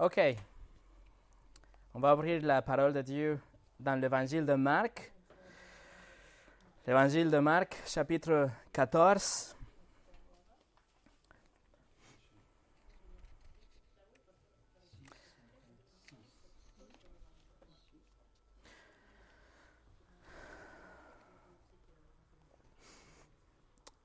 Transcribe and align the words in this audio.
OK. 0.00 0.20
On 1.92 1.98
va 1.98 2.14
ouvrir 2.14 2.40
la 2.42 2.62
parole 2.62 2.92
de 2.92 3.02
Dieu 3.02 3.40
dans 3.80 4.00
l'évangile 4.00 4.46
de 4.46 4.54
Marc. 4.54 5.12
L'évangile 6.86 7.28
de 7.28 7.38
Marc, 7.38 7.76
chapitre 7.84 8.48
14. 8.72 9.56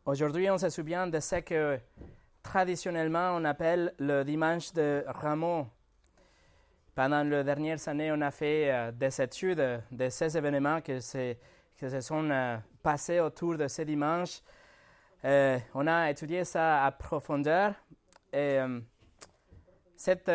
Aujourd'hui, 0.05 0.49
on 0.49 0.57
se 0.57 0.69
souvient 0.69 1.05
de 1.05 1.19
ce 1.19 1.35
que 1.35 1.79
traditionnellement 2.41 3.35
on 3.35 3.45
appelle 3.45 3.93
le 3.99 4.23
dimanche 4.23 4.73
de 4.73 5.03
Rameau. 5.07 5.67
Pendant 6.95 7.23
les 7.23 7.43
dernières 7.43 7.87
années, 7.87 8.11
on 8.11 8.21
a 8.21 8.29
fait 8.29 8.71
euh, 8.71 8.91
des 8.91 9.19
études 9.19 9.81
de 9.91 10.09
ces 10.09 10.37
événements 10.37 10.79
que, 10.79 10.99
que 11.75 11.89
se 11.89 12.01
sont 12.01 12.29
euh, 12.29 12.57
passés 12.83 13.19
autour 13.19 13.57
de 13.57 13.67
ce 13.67 13.81
dimanche. 13.81 14.41
Euh, 15.25 15.57
on 15.73 15.87
a 15.87 16.11
étudié 16.11 16.43
ça 16.43 16.85
à 16.85 16.91
profondeur. 16.91 17.73
Et 18.31 18.59
cet 19.95 20.29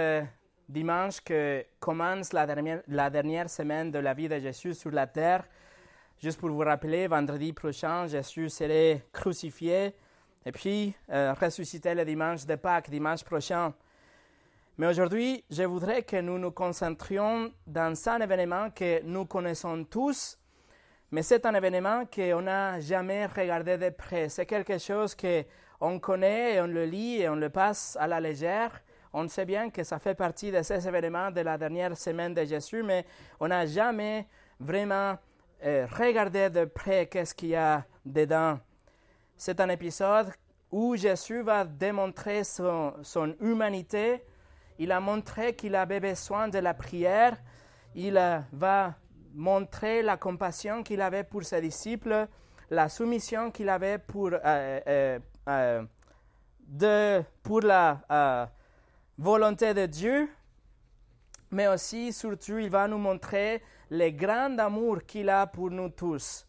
dimanche 0.69 1.21
que 1.21 1.65
commence 1.81 2.33
la 2.33 2.47
dernière, 2.47 2.83
la 2.87 3.11
dernière 3.11 3.51
semaine 3.51 3.91
de 3.91 3.98
la 3.98 4.15
vie 4.15 4.29
de 4.29 4.39
Jésus 4.39 4.75
sur 4.75 4.93
la 4.93 5.09
terre, 5.09 5.45
juste 6.20 6.39
pour 6.39 6.51
vous 6.51 6.61
rappeler, 6.61 7.09
vendredi 7.09 7.53
prochain, 7.53 8.06
Jésus 8.06 8.51
serait 8.51 9.05
crucifié 9.12 9.95
et 10.47 10.53
puis 10.53 10.95
ressuscité 11.09 11.93
le 11.93 12.05
dimanche 12.05 12.47
de 12.47 12.55
Pâques, 12.55 12.89
dimanche 12.89 13.25
prochain. 13.25 13.75
Mais 14.78 14.87
aujourd'hui, 14.87 15.45
je 15.50 15.64
voudrais 15.64 16.05
que 16.05 16.20
nous 16.20 16.38
nous 16.38 16.52
concentrions 16.52 17.52
dans 17.66 18.09
un 18.09 18.20
événement 18.20 18.70
que 18.70 19.03
nous 19.03 19.25
connaissons 19.25 19.83
tous, 19.83 20.39
mais 21.11 21.22
c'est 21.22 21.44
un 21.47 21.55
événement 21.56 22.05
qu'on 22.06 22.42
n'a 22.42 22.78
jamais 22.78 23.27
regardé 23.27 23.77
de 23.77 23.91
près. 23.91 24.28
C'est 24.28 24.47
quelque 24.47 24.78
chose 24.78 25.16
qu'on 25.16 25.98
connaît 25.98 26.55
et 26.55 26.61
on 26.61 26.69
le 26.69 26.84
lit 26.84 27.22
et 27.22 27.28
on 27.28 27.34
le 27.34 27.50
passe 27.50 27.97
à 27.98 28.06
la 28.06 28.20
légère. 28.20 28.70
On 29.12 29.27
sait 29.27 29.44
bien 29.44 29.69
que 29.70 29.83
ça 29.83 29.98
fait 29.98 30.14
partie 30.14 30.53
de 30.53 30.62
ces 30.62 30.86
événements 30.86 31.33
de 31.33 31.41
la 31.41 31.58
dernière 31.58 31.97
semaine 31.97 32.33
de 32.33 32.44
Jésus, 32.44 32.84
mais 32.84 33.05
on 33.41 33.48
n'a 33.48 33.66
jamais 33.66 34.28
vraiment 34.60 35.19
euh, 35.64 35.88
regardé 35.91 36.50
de 36.50 36.66
près 36.66 37.06
qu'est-ce 37.06 37.34
qu'il 37.34 37.48
y 37.48 37.56
a 37.56 37.84
dedans. 38.06 38.60
C'est 39.36 39.58
un 39.58 39.70
épisode 39.70 40.31
où 40.70 40.94
Jésus 40.94 41.42
va 41.42 41.64
démontrer 41.64 42.44
son, 42.44 42.94
son 43.03 43.34
humanité, 43.41 44.22
il 44.79 44.93
a 44.93 45.01
montré 45.01 45.55
qu'il 45.55 45.75
avait 45.75 46.01
besoin 46.01 46.48
de 46.48 46.59
la 46.59 46.75
prière. 46.75 47.37
Il 47.95 48.17
euh, 48.17 48.39
va 48.53 48.95
montrer 49.34 50.03
la 50.03 50.17
compassion 50.17 50.83
qu'il 50.83 51.01
avait 51.01 51.25
pour 51.25 51.43
ses 51.45 51.61
disciples, 51.61 52.29
la 52.71 52.89
soumission 52.89 53.51
qu'il 53.51 53.69
avait 53.69 53.99
pour, 53.99 54.31
euh, 54.33 55.19
euh, 55.49 57.23
pour 57.43 57.61
la 57.61 58.49
volonté 59.17 59.75
de 59.75 59.87
Dieu. 59.87 60.29
Mais 61.51 61.67
aussi, 61.67 62.12
surtout, 62.12 62.59
il 62.59 62.69
va 62.71 62.87
nous 62.87 62.99
montrer 62.99 63.62
le 63.91 64.11
grand 64.11 64.59
amour 64.59 65.05
qu'il 65.06 65.29
a 65.31 65.47
pour 65.47 65.71
nous 65.71 65.89
tous. 65.89 66.47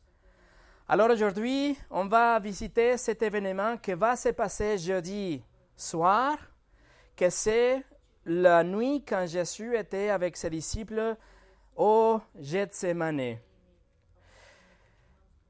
Alors 0.87 1.09
aujourd'hui, 1.09 1.77
on 1.89 2.05
va 2.05 2.39
visiter 2.39 2.97
cet 2.97 3.21
événement 3.21 3.77
qui 3.77 3.93
va 3.93 4.15
se 4.15 4.29
passer 4.29 4.77
jeudi 4.77 5.41
soir, 5.75 6.37
que 7.15 7.29
c'est 7.29 7.85
la 8.29 8.63
nuit 8.63 9.03
quand 9.03 9.25
Jésus 9.25 9.75
était 9.75 10.09
avec 10.09 10.37
ses 10.37 10.51
disciples 10.51 11.15
au 11.75 12.21
Gethsemane. 12.39 13.37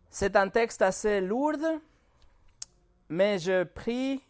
C'est 0.09 0.35
un 0.37 0.47
texte 0.47 0.81
assez 0.81 1.19
lourd, 1.19 1.57
mais 3.09 3.37
je 3.37 3.63
prie 3.63 4.23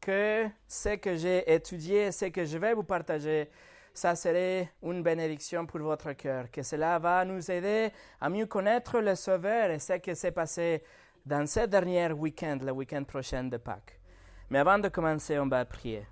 que 0.00 0.48
ce 0.66 0.96
que 0.96 1.14
j'ai 1.14 1.52
étudié, 1.52 2.10
ce 2.12 2.24
que 2.24 2.46
je 2.46 2.56
vais 2.56 2.72
vous 2.72 2.82
partager, 2.82 3.50
ça 3.92 4.16
serait 4.16 4.72
une 4.82 5.02
bénédiction 5.02 5.66
pour 5.66 5.80
votre 5.80 6.14
cœur, 6.14 6.50
que 6.50 6.62
cela 6.62 6.98
va 6.98 7.26
nous 7.26 7.50
aider 7.50 7.90
à 8.20 8.30
mieux 8.30 8.46
connaître 8.46 9.00
le 9.00 9.14
Sauveur 9.14 9.70
et 9.70 9.78
ce 9.78 9.92
qui 9.94 10.16
s'est 10.16 10.32
passé 10.32 10.82
dans 11.26 11.46
ce 11.46 11.66
dernier 11.66 12.10
week-end, 12.10 12.58
le 12.62 12.72
week-end 12.72 13.04
prochain 13.04 13.44
de 13.44 13.58
Pâques. 13.58 14.00
Mais 14.48 14.60
avant 14.60 14.78
de 14.78 14.88
commencer, 14.88 15.38
on 15.38 15.46
va 15.46 15.66
prier. 15.66 16.06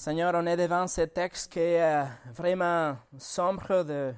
Seigneur, 0.00 0.32
on 0.36 0.46
est 0.46 0.56
devant 0.56 0.86
ce 0.86 1.00
texte 1.00 1.50
qui 1.50 1.58
est 1.58 1.82
euh, 1.82 2.04
vraiment 2.32 2.96
sombre 3.18 3.82
de 3.82 4.14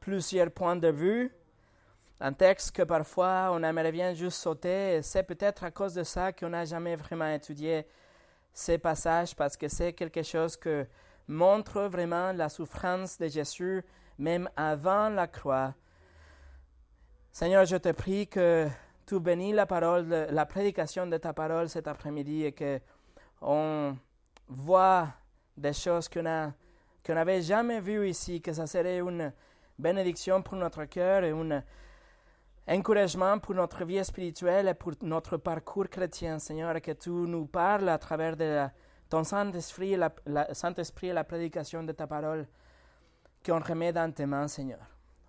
plusieurs 0.00 0.50
points 0.50 0.74
de 0.74 0.88
vue. 0.88 1.30
Un 2.18 2.32
texte 2.32 2.74
que 2.74 2.80
parfois 2.80 3.50
on 3.52 3.62
aimerait 3.62 3.92
bien 3.92 4.14
juste 4.14 4.38
sauter. 4.38 5.02
C'est 5.02 5.24
peut-être 5.24 5.64
à 5.64 5.70
cause 5.70 5.92
de 5.92 6.02
ça 6.02 6.32
qu'on 6.32 6.48
n'a 6.48 6.64
jamais 6.64 6.96
vraiment 6.96 7.26
étudié 7.26 7.86
ces 8.54 8.78
passages 8.78 9.36
parce 9.36 9.54
que 9.54 9.68
c'est 9.68 9.92
quelque 9.92 10.22
chose 10.22 10.56
que 10.56 10.86
montre 11.28 11.82
vraiment 11.82 12.32
la 12.32 12.48
souffrance 12.48 13.18
de 13.18 13.28
Jésus 13.28 13.84
même 14.16 14.48
avant 14.56 15.10
la 15.10 15.26
croix. 15.26 15.74
Seigneur, 17.32 17.66
je 17.66 17.76
te 17.76 17.92
prie 17.92 18.28
que 18.28 18.66
tu 19.04 19.20
bénis 19.20 19.52
la 19.52 19.66
parole, 19.66 20.08
la 20.08 20.46
prédication 20.46 21.06
de 21.06 21.18
ta 21.18 21.34
parole 21.34 21.68
cet 21.68 21.86
après-midi 21.86 22.46
et 22.46 22.52
que 22.52 22.80
on 23.42 23.94
voit 24.52 25.08
des 25.56 25.72
choses 25.72 26.08
qu'on 26.08 26.52
n'avait 27.08 27.42
jamais 27.42 27.80
vues 27.80 28.08
ici, 28.08 28.40
que 28.40 28.52
ça 28.52 28.66
serait 28.66 28.98
une 28.98 29.32
bénédiction 29.78 30.42
pour 30.42 30.56
notre 30.56 30.84
cœur 30.84 31.24
et 31.24 31.30
un 31.30 31.62
encouragement 32.68 33.38
pour 33.38 33.54
notre 33.54 33.84
vie 33.84 34.04
spirituelle 34.04 34.68
et 34.68 34.74
pour 34.74 34.92
notre 35.02 35.36
parcours 35.36 35.88
chrétien, 35.88 36.38
Seigneur, 36.38 36.80
que 36.80 36.92
tu 36.92 37.10
nous 37.10 37.46
parles 37.46 37.88
à 37.88 37.98
travers 37.98 38.36
de 38.36 38.66
ton 39.08 39.24
Saint-Esprit, 39.24 39.96
la, 39.96 40.54
Saint-Esprit 40.54 41.08
et 41.08 41.12
la 41.12 41.24
prédication 41.24 41.82
de 41.82 41.92
ta 41.92 42.06
parole 42.06 42.46
qu'on 43.44 43.60
remet 43.60 43.92
dans 43.92 44.12
tes 44.12 44.26
mains, 44.26 44.48
Seigneur. 44.48 44.80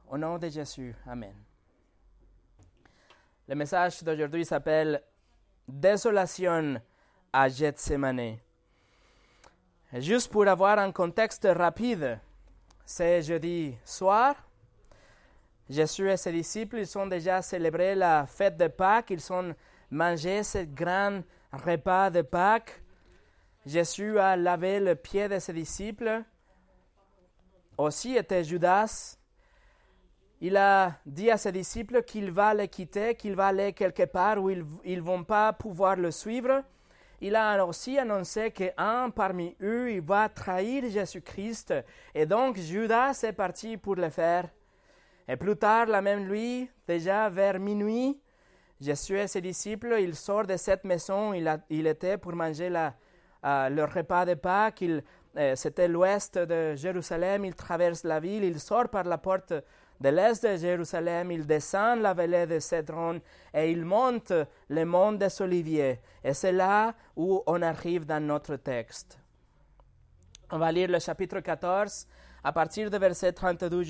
Au 0.08 0.18
nom 0.18 0.38
de 0.38 0.48
Jésus, 0.48 0.96
Amen. 1.08 1.34
Le 3.48 3.56
message 3.56 4.04
d'aujourd'hui 4.04 4.46
s'appelle 4.46 5.04
Désolation 5.68 6.80
à 7.34 7.50
Gethsemane. 7.50 8.38
Juste 10.00 10.32
pour 10.32 10.48
avoir 10.48 10.80
un 10.80 10.92
contexte 10.92 11.48
rapide, 11.48 12.20
c'est 12.84 13.22
jeudi 13.22 13.76
soir. 13.86 14.36
Jésus 15.70 16.10
et 16.10 16.18
ses 16.18 16.32
disciples, 16.32 16.80
ils 16.80 16.98
ont 16.98 17.06
déjà 17.06 17.44
célébré 17.44 17.94
la 17.94 18.26
fête 18.26 18.58
de 18.58 18.68
Pâques, 18.68 19.12
ils 19.12 19.32
ont 19.32 19.54
mangé 19.92 20.42
ce 20.42 20.64
grand 20.64 21.22
repas 21.52 22.10
de 22.10 22.24
Pâques. 22.24 22.82
Jésus 23.68 24.18
a 24.18 24.36
lavé 24.36 24.80
le 24.80 24.96
pied 24.96 25.28
de 25.28 25.38
ses 25.38 25.54
disciples. 25.54 26.24
Aussi 27.78 28.16
était 28.16 28.44
Judas. 28.44 29.18
Il 30.42 30.58
a 30.58 30.94
dit 31.06 31.30
à 31.30 31.38
ses 31.38 31.52
disciples 31.52 32.02
qu'il 32.02 32.32
va 32.32 32.56
les 32.56 32.68
quitter, 32.68 33.14
qu'il 33.14 33.36
va 33.36 33.48
aller 33.48 33.74
quelque 33.74 34.06
part 34.06 34.42
où 34.42 34.50
ils 34.50 34.66
ne 34.84 35.02
vont 35.02 35.24
pas 35.24 35.54
pouvoir 35.54 35.98
le 35.98 36.10
suivre 36.10 36.64
il 37.24 37.38
a 37.38 37.66
aussi 37.66 37.98
annoncé 37.98 38.52
qu'un 38.52 39.10
parmi 39.10 39.56
eux, 39.62 39.92
il 39.94 40.02
va 40.02 40.28
trahir 40.28 40.84
Jésus-Christ. 40.90 41.74
Et 42.14 42.26
donc 42.26 42.58
Judas 42.58 43.18
est 43.24 43.32
parti 43.32 43.78
pour 43.78 43.96
le 43.96 44.10
faire. 44.10 44.50
Et 45.28 45.38
plus 45.38 45.56
tard, 45.56 45.86
la 45.86 46.02
même 46.02 46.28
nuit, 46.28 46.70
déjà 46.86 47.30
vers 47.30 47.62
minuit, 47.62 48.20
Jésus 48.82 49.18
et 49.18 49.28
ses 49.28 49.40
disciples, 49.40 49.96
ils 50.02 50.16
sortent 50.16 50.50
de 50.50 50.58
cette 50.58 50.84
maison. 50.84 51.34
Il, 51.34 51.50
il 51.70 51.88
était 51.88 52.18
pour 52.18 52.36
manger 52.36 52.70
la, 52.70 52.94
euh, 53.46 53.70
leur 53.70 53.94
repas 53.94 54.26
de 54.26 54.34
Pâques. 54.34 54.84
Euh, 55.38 55.56
c'était 55.56 55.88
l'ouest 55.88 56.38
de 56.38 56.76
Jérusalem. 56.76 57.46
Il 57.46 57.56
traverse 57.56 58.04
la 58.04 58.20
ville. 58.20 58.44
Il 58.44 58.60
sort 58.60 58.90
par 58.90 59.06
la 59.06 59.18
porte 59.18 59.54
de 60.04 60.10
l'est 60.10 60.44
de 60.44 60.58
Jérusalem, 60.58 61.32
il 61.32 61.48
descend 61.48 62.02
la 62.02 62.14
vallée 62.14 62.46
de 62.46 62.60
Cédron 62.60 63.22
et 63.54 63.72
il 63.72 63.86
monte 63.86 64.34
le 64.68 64.84
mont 64.84 65.14
des 65.14 65.42
Oliviers. 65.42 66.02
Et 66.22 66.34
c'est 66.34 66.52
là 66.52 66.94
où 67.16 67.42
on 67.48 67.62
arrive 67.62 68.06
dans 68.06 68.22
notre 68.22 68.58
texte. 68.58 69.18
On 70.52 70.58
va 70.58 70.74
lire 70.74 70.90
le 70.90 71.00
chapitre 71.00 71.40
14 71.40 72.06
à 72.44 72.52
partir 72.52 72.92
de 72.92 72.98
verset 72.98 73.32
32 73.32 73.84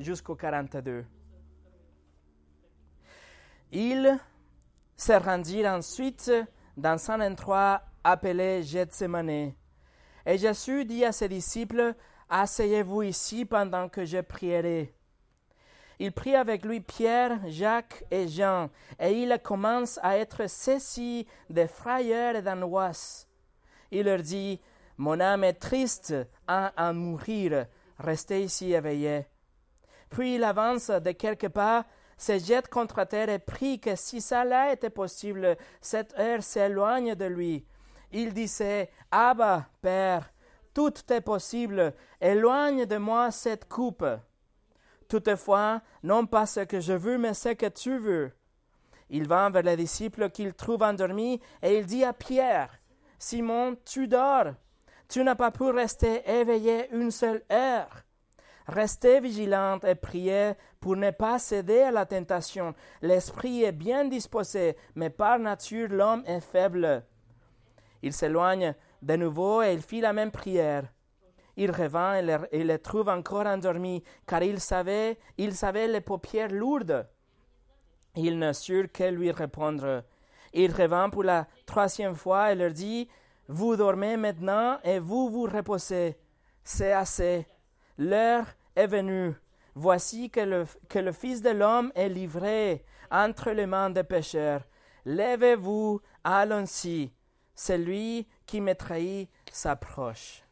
jusqu'au 0.00 0.34
42. 0.34 1.04
Il 3.70 4.18
se 4.96 5.12
rendit 5.12 5.68
ensuite 5.68 6.32
dans 6.76 7.10
un 7.12 7.20
endroit 7.20 7.80
appelé 8.02 8.64
Gethsemane. 8.64 9.52
Et 10.26 10.36
Jésus 10.36 10.84
dit 10.84 11.04
à 11.04 11.12
ses 11.12 11.28
disciples, 11.28 11.94
Asseyez-vous 12.28 13.02
ici 13.02 13.44
pendant 13.44 13.88
que 13.88 14.04
je 14.04 14.20
prierai. 14.20 14.96
Il 16.02 16.12
prit 16.12 16.34
avec 16.34 16.64
lui 16.64 16.80
Pierre, 16.80 17.38
Jacques 17.46 18.04
et 18.10 18.26
Jean, 18.26 18.70
et 18.98 19.12
il 19.12 19.38
commence 19.44 20.00
à 20.02 20.16
être 20.16 20.48
saisi 20.48 21.26
de 21.50 21.66
frayeur 21.66 22.36
et 22.36 22.42
d'angoisse. 22.42 23.28
Il 23.90 24.06
leur 24.06 24.20
dit, 24.20 24.62
Mon 24.96 25.20
âme 25.20 25.44
est 25.44 25.60
triste 25.60 26.14
à 26.48 26.72
en 26.78 26.94
mourir. 26.94 27.66
Restez 27.98 28.44
ici 28.44 28.72
éveillé. 28.72 29.26
Puis 30.08 30.36
il 30.36 30.44
avance 30.44 30.88
de 30.88 31.10
quelques 31.12 31.50
pas, 31.50 31.84
se 32.16 32.38
jette 32.38 32.68
contre 32.68 33.04
terre 33.04 33.28
et 33.28 33.38
prie 33.38 33.78
que 33.78 33.94
si 33.94 34.22
cela 34.22 34.72
était 34.72 34.88
possible, 34.88 35.58
cette 35.82 36.18
heure 36.18 36.42
s'éloigne 36.42 37.14
de 37.14 37.26
lui. 37.26 37.66
Il 38.10 38.32
disait, 38.32 38.90
Abba, 39.10 39.66
Père, 39.82 40.32
tout 40.72 40.94
est 41.12 41.20
possible, 41.20 41.92
éloigne 42.22 42.86
de 42.86 42.96
moi 42.96 43.30
cette 43.30 43.68
coupe. 43.68 44.06
Toutefois, 45.10 45.82
non 46.04 46.24
pas 46.24 46.46
ce 46.46 46.60
que 46.60 46.78
je 46.78 46.92
veux, 46.92 47.18
mais 47.18 47.34
ce 47.34 47.48
que 47.48 47.66
tu 47.66 47.98
veux. 47.98 48.30
Il 49.08 49.26
va 49.26 49.50
vers 49.50 49.64
les 49.64 49.76
disciples 49.76 50.30
qu'il 50.30 50.54
trouve 50.54 50.84
endormis 50.84 51.40
et 51.62 51.78
il 51.78 51.84
dit 51.84 52.04
à 52.04 52.12
Pierre, 52.12 52.78
Simon, 53.18 53.76
tu 53.84 54.06
dors. 54.06 54.54
Tu 55.08 55.24
n'as 55.24 55.34
pas 55.34 55.50
pu 55.50 55.64
rester 55.64 56.22
éveillé 56.30 56.88
une 56.92 57.10
seule 57.10 57.42
heure. 57.50 58.04
Restez 58.68 59.18
vigilante 59.18 59.82
et 59.82 59.96
priez 59.96 60.52
pour 60.78 60.94
ne 60.94 61.10
pas 61.10 61.40
céder 61.40 61.80
à 61.80 61.90
la 61.90 62.06
tentation. 62.06 62.72
L'esprit 63.02 63.64
est 63.64 63.72
bien 63.72 64.04
disposé, 64.04 64.76
mais 64.94 65.10
par 65.10 65.40
nature 65.40 65.88
l'homme 65.88 66.22
est 66.24 66.38
faible. 66.40 67.04
Il 68.00 68.12
s'éloigne 68.12 68.76
de 69.02 69.16
nouveau 69.16 69.60
et 69.60 69.72
il 69.72 69.82
fit 69.82 70.00
la 70.00 70.12
même 70.12 70.30
prière. 70.30 70.84
Il 71.56 71.70
revint 71.70 72.16
et 72.52 72.64
les, 72.64 72.78
trouve 72.78 73.08
encore 73.08 73.46
endormis, 73.46 74.02
car 74.26 74.42
il 74.42 74.60
savait, 74.60 75.18
il 75.36 75.54
savait 75.54 75.88
les 75.88 76.00
paupières 76.00 76.52
lourdes. 76.52 77.06
Il 78.16 78.38
ne 78.38 78.52
sut 78.52 78.88
que 78.88 79.04
lui 79.04 79.30
répondre. 79.30 80.04
Il 80.52 80.72
revint 80.72 81.10
pour 81.10 81.22
la 81.22 81.46
troisième 81.66 82.14
fois 82.14 82.52
et 82.52 82.54
leur 82.54 82.72
dit 82.72 83.08
Vous 83.48 83.76
dormez 83.76 84.16
maintenant 84.16 84.78
et 84.82 84.98
vous 84.98 85.28
vous 85.28 85.44
reposez. 85.44 86.16
C'est 86.64 86.92
assez. 86.92 87.46
L'heure 87.98 88.46
est 88.74 88.86
venue. 88.86 89.34
Voici 89.74 90.30
que 90.30 90.40
le, 90.40 90.64
que 90.88 90.98
le 90.98 91.12
Fils 91.12 91.42
de 91.42 91.50
l'homme 91.50 91.92
est 91.94 92.08
livré 92.08 92.84
entre 93.10 93.50
les 93.50 93.66
mains 93.66 93.90
des 93.90 94.04
pécheurs. 94.04 94.62
Levez-vous, 95.04 96.00
allons-y. 96.24 97.12
Celui 97.54 98.26
qui 98.46 98.60
me 98.60 98.74
trahit 98.74 99.30
s'approche. 99.52 100.42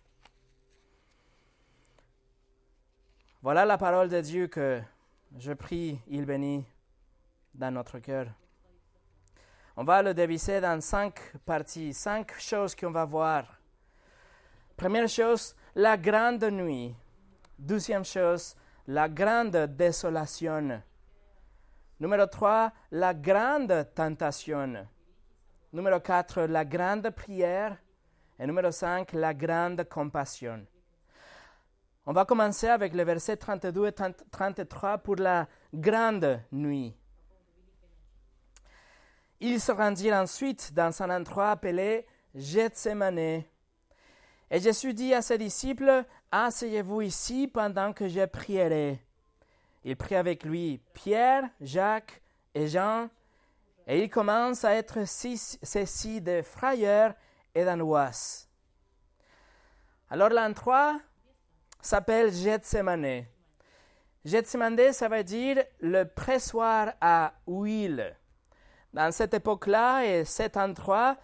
Voilà 3.40 3.64
la 3.64 3.78
parole 3.78 4.08
de 4.08 4.20
Dieu 4.20 4.48
que 4.48 4.82
je 5.38 5.52
prie, 5.52 6.00
il 6.08 6.26
bénit 6.26 6.66
dans 7.54 7.70
notre 7.70 8.00
cœur. 8.00 8.26
On 9.76 9.84
va 9.84 10.02
le 10.02 10.12
diviser 10.12 10.60
dans 10.60 10.80
cinq 10.80 11.36
parties, 11.46 11.94
cinq 11.94 12.32
choses 12.40 12.74
qu'on 12.74 12.90
va 12.90 13.04
voir. 13.04 13.44
Première 14.76 15.08
chose, 15.08 15.54
la 15.76 15.96
grande 15.96 16.42
nuit. 16.50 16.96
Deuxième 17.56 18.04
chose, 18.04 18.56
la 18.88 19.08
grande 19.08 19.56
désolation. 19.76 20.82
Numéro 22.00 22.26
trois, 22.26 22.72
la 22.90 23.14
grande 23.14 23.88
tentation. 23.94 24.84
Numéro 25.72 26.00
quatre, 26.00 26.42
la 26.42 26.64
grande 26.64 27.10
prière. 27.10 27.76
Et 28.36 28.46
numéro 28.48 28.72
cinq, 28.72 29.12
la 29.12 29.32
grande 29.32 29.88
compassion. 29.88 30.66
On 32.10 32.12
va 32.14 32.24
commencer 32.24 32.68
avec 32.68 32.94
le 32.94 33.02
verset 33.02 33.36
32 33.36 33.88
et 33.88 33.92
33 33.92 34.96
pour 34.96 35.16
la 35.16 35.46
grande 35.74 36.40
nuit. 36.50 36.96
Il 39.40 39.60
se 39.60 39.72
rendit 39.72 40.10
ensuite 40.10 40.72
dans 40.72 41.02
un 41.02 41.10
endroit 41.14 41.50
appelé 41.50 42.06
Gethsemane. 42.34 43.18
Et 43.18 43.44
Jésus 44.52 44.94
dit 44.94 45.12
à 45.12 45.20
ses 45.20 45.36
disciples, 45.36 46.02
Asseyez-vous 46.32 47.02
ici 47.02 47.46
pendant 47.46 47.92
que 47.92 48.08
je 48.08 48.24
prierai. 48.24 49.04
Il 49.84 49.94
prie 49.94 50.16
avec 50.16 50.44
lui 50.44 50.80
Pierre, 50.94 51.44
Jacques 51.60 52.22
et 52.54 52.68
Jean, 52.68 53.10
et 53.86 54.02
il 54.02 54.08
commence 54.08 54.64
à 54.64 54.72
être 54.72 55.06
saisi 55.06 56.22
de 56.22 56.40
frayeur 56.40 57.12
et 57.54 57.66
d'angoisse. 57.66 58.48
Alors 60.08 60.30
l'endroit 60.30 60.98
s'appelle 61.80 62.32
Gethsemane. 62.32 63.24
Gethsemane, 64.24 64.92
ça 64.92 65.08
veut 65.08 65.24
dire 65.24 65.64
le 65.80 66.04
pressoir 66.04 66.92
à 67.00 67.32
huile. 67.46 68.16
Dans 68.92 69.12
cette 69.12 69.34
époque-là 69.34 70.04
et 70.04 70.24
cet 70.24 70.56
endroit, 70.56 71.16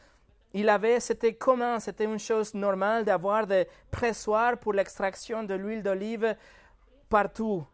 il 0.53 0.69
avait, 0.69 1.01
c'était 1.01 1.35
commun, 1.35 1.81
c'était 1.81 2.05
une 2.05 2.19
chose 2.19 2.55
normale 2.55 3.05
d'avoir 3.05 3.47
des 3.47 3.67
pressoirs 3.91 4.59
pour 4.59 4.73
l'extraction 4.73 5.43
de 5.43 5.55
l'huile 5.55 5.83
d'olive 5.83 6.37
partout. 7.09 7.67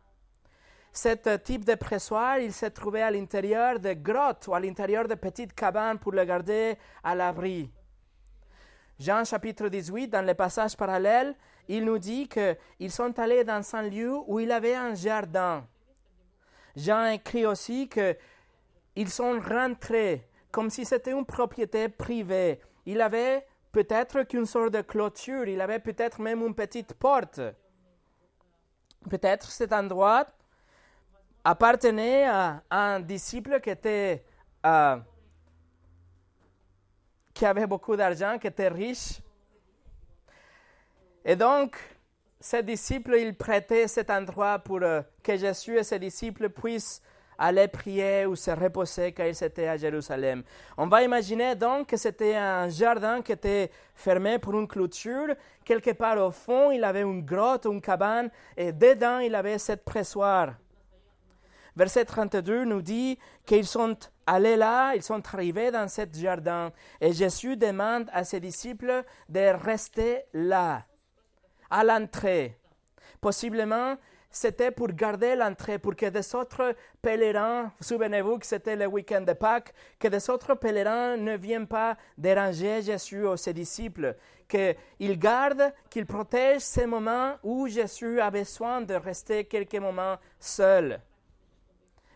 Ce 0.93 1.37
type 1.37 1.65
de 1.65 1.75
pressoir, 1.75 2.38
il 2.38 2.53
se 2.53 2.67
trouvait 2.67 3.03
à 3.03 3.11
l'intérieur 3.11 3.79
de 3.79 3.93
grottes 3.93 4.49
ou 4.49 4.55
à 4.55 4.61
l'intérieur 4.61 5.06
de 5.06 5.15
petites 5.15 5.55
cabanes 5.55 5.99
pour 5.99 6.12
le 6.12 6.25
garder 6.25 6.77
à 7.05 7.15
l'abri. 7.15 7.71
Jean 8.99 9.25
chapitre 9.25 9.69
18, 9.69 10.09
dans 10.09 10.27
le 10.27 10.35
passage 10.35 10.77
parallèle, 10.77 11.35
il 11.76 11.84
nous 11.84 11.99
dit 11.99 12.28
qu'ils 12.28 12.90
sont 12.90 13.17
allés 13.19 13.44
dans 13.44 13.62
un 13.76 13.82
lieu 13.82 14.12
où 14.26 14.40
il 14.40 14.50
avait 14.50 14.75
un 14.75 14.94
jardin. 14.94 15.67
Jean 16.75 17.06
écrit 17.06 17.46
aussi 17.46 17.88
qu'ils 17.88 19.08
sont 19.08 19.38
rentrés 19.40 20.28
comme 20.50 20.69
si 20.69 20.84
c'était 20.84 21.12
une 21.12 21.25
propriété 21.25 21.88
privée. 21.88 22.61
Il 22.87 23.00
avait 23.00 23.46
peut-être 23.70 24.25
qu'une 24.25 24.46
sorte 24.46 24.72
de 24.72 24.81
clôture, 24.81 25.46
il 25.46 25.61
avait 25.61 25.78
peut-être 25.78 26.20
même 26.20 26.43
une 26.44 26.56
petite 26.56 26.94
porte. 26.94 27.40
Peut-être 29.08 29.49
cet 29.49 29.72
endroit 29.72 30.26
appartenait 31.44 32.25
à 32.26 32.62
un 32.70 32.99
disciple 32.99 33.61
qui 33.61 33.70
était 33.70 34.25
euh, 34.67 34.96
qui 37.32 37.46
avait 37.46 37.67
beaucoup 37.67 37.94
d'argent, 37.94 38.38
qui 38.38 38.49
était 38.49 38.69
riche. 38.69 39.20
Et 41.25 41.37
donc, 41.37 41.76
ses 42.40 42.62
disciples, 42.62 43.17
ils 43.17 43.34
prêtaient 43.34 43.87
cet 43.87 44.11
endroit 44.11 44.58
pour 44.58 44.82
euh, 44.82 45.02
que 45.22 45.37
Jésus 45.37 45.76
et 45.76 45.84
ses 45.84 45.99
disciples 45.99 46.49
puissent 46.49 47.02
aller 47.38 47.69
prier 47.69 48.26
ou 48.26 48.37
se 48.37 48.50
reposer 48.50 49.12
quand 49.12 49.25
ils 49.25 49.44
étaient 49.44 49.69
à 49.69 49.76
Jérusalem. 49.76 50.43
On 50.76 50.87
va 50.87 51.02
imaginer 51.02 51.55
donc 51.55 51.88
que 51.88 51.96
c'était 51.96 52.37
un 52.37 52.69
jardin 52.69 53.22
qui 53.22 53.32
était 53.32 53.70
fermé 53.94 54.38
pour 54.38 54.58
une 54.58 54.69
clôture. 54.69 55.34
Quelque 55.64 55.93
part 55.93 56.19
au 56.19 56.31
fond, 56.31 56.70
il 56.70 56.84
avait 56.84 57.03
une 57.03 57.24
grotte, 57.24 57.67
une 57.67 57.81
cabane, 57.81 58.31
et 58.56 58.72
dedans, 58.72 59.19
il 59.19 59.34
avait 59.34 59.58
cette 59.58 59.84
pressoir. 59.84 60.55
Verset 61.77 62.05
32 62.05 62.65
nous 62.65 62.82
dit 62.82 63.19
qu'ils 63.46 63.67
sont 63.67 63.96
allés 64.27 64.56
là, 64.56 64.94
ils 64.94 65.03
sont 65.03 65.22
arrivés 65.32 65.70
dans 65.70 65.89
ce 65.89 66.03
jardin, 66.12 66.72
et 67.00 67.12
Jésus 67.12 67.56
demande 67.56 68.10
à 68.12 68.24
ses 68.24 68.41
disciples 68.41 69.03
de 69.29 69.55
rester 69.65 70.22
là 70.34 70.84
à 71.70 71.84
l'entrée. 71.84 72.56
Possiblement, 73.20 73.96
c'était 74.31 74.70
pour 74.70 74.89
garder 74.89 75.34
l'entrée, 75.34 75.79
pour 75.79 75.96
que 75.96 76.06
des 76.06 76.34
autres 76.34 76.74
pèlerins, 77.03 77.72
souvenez-vous 77.81 78.39
que 78.39 78.46
c'était 78.46 78.77
le 78.77 78.86
week-end 78.86 79.22
de 79.22 79.32
Pâques, 79.32 79.74
que 79.98 80.08
des 80.08 80.31
autres 80.31 80.55
pèlerins 80.55 81.17
ne 81.17 81.36
viennent 81.36 81.67
pas 81.67 81.96
déranger 82.17 82.82
Jésus 82.82 83.27
ou 83.27 83.36
ses 83.36 83.53
disciples, 83.53 84.17
qu'ils 84.48 85.19
gardent, 85.19 85.72
qu'ils 85.91 86.06
protègent 86.06 86.62
ces 86.62 86.86
moments 86.86 87.34
où 87.43 87.67
Jésus 87.67 88.20
a 88.20 88.31
besoin 88.31 88.81
de 88.81 88.94
rester 88.94 89.44
quelques 89.44 89.74
moments 89.74 90.17
seul. 90.39 91.00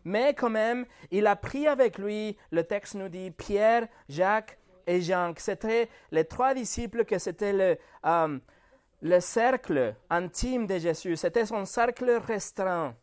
Mais 0.05 0.35
quand 0.35 0.51
même, 0.51 0.85
il 1.11 1.27
a 1.27 1.35
pris 1.35 1.67
avec 1.67 1.99
lui, 1.99 2.37
le 2.53 2.63
texte 2.63 2.95
nous 2.95 3.09
dit, 3.09 3.31
Pierre, 3.31 3.89
Jacques 4.09 4.59
et 4.87 5.01
Jean, 5.01 5.33
c'était 5.39 5.89
les 6.13 6.27
trois 6.27 6.55
disciples, 6.55 7.05
que 7.05 7.19
c'était 7.19 7.53
le, 7.53 7.79
euh, 8.05 8.39
le 9.05 9.21
cercle 9.21 9.95
intime 10.09 10.67
de 10.67 10.79
Jésus, 10.79 11.17
c'était 11.17 11.45
son 11.45 11.67
cercle 11.67 12.11
restreint. 12.27 12.97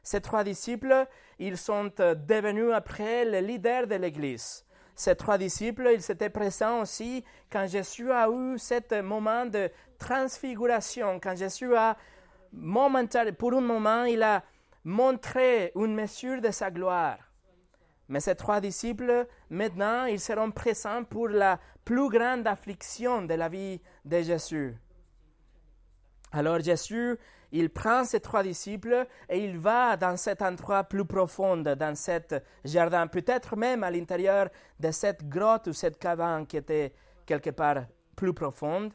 Ces 0.00 0.20
trois 0.20 0.44
disciples, 0.44 1.08
ils 1.40 1.56
sont 1.58 1.90
devenus 1.96 2.72
après 2.72 3.24
les 3.24 3.42
leaders 3.42 3.88
de 3.88 3.96
l'Église. 3.96 4.64
Ces 4.94 5.16
trois 5.16 5.36
disciples, 5.36 5.90
ils 5.92 6.08
étaient 6.08 6.30
présents 6.30 6.82
aussi 6.82 7.24
quand 7.50 7.66
Jésus 7.66 8.12
a 8.12 8.28
eu 8.30 8.56
ce 8.60 9.02
moment 9.02 9.44
de 9.44 9.72
transfiguration, 9.98 11.18
quand 11.20 11.34
Jésus 11.34 11.74
a, 11.74 11.96
pour 13.36 13.54
un 13.54 13.60
moment, 13.60 14.04
il 14.04 14.22
a 14.22 14.44
montré 14.84 15.72
une 15.74 15.96
mesure 15.96 16.40
de 16.40 16.52
sa 16.52 16.70
gloire. 16.70 17.18
Mais 18.06 18.20
ces 18.20 18.36
trois 18.36 18.60
disciples, 18.60 19.26
maintenant, 19.50 20.04
ils 20.04 20.20
seront 20.20 20.52
présents 20.52 21.02
pour 21.02 21.26
la 21.26 21.58
plus 21.84 22.08
grande 22.08 22.46
affliction 22.46 23.22
de 23.22 23.34
la 23.34 23.48
vie 23.48 23.80
de 24.04 24.20
Jésus. 24.20 24.76
Alors 26.36 26.58
Jésus, 26.58 27.16
il 27.52 27.70
prend 27.70 28.04
ses 28.04 28.18
trois 28.18 28.42
disciples 28.42 29.06
et 29.28 29.38
il 29.38 29.56
va 29.56 29.96
dans 29.96 30.16
cet 30.16 30.42
endroit 30.42 30.82
plus 30.82 31.04
profond, 31.04 31.58
dans 31.58 31.94
cet 31.94 32.34
jardin, 32.64 33.06
peut-être 33.06 33.54
même 33.54 33.84
à 33.84 33.90
l'intérieur 33.92 34.48
de 34.80 34.90
cette 34.90 35.28
grotte 35.28 35.68
ou 35.68 35.72
cette 35.72 35.96
cabane 35.96 36.44
qui 36.44 36.56
était 36.56 36.92
quelque 37.24 37.50
part 37.50 37.84
plus 38.16 38.34
profonde. 38.34 38.92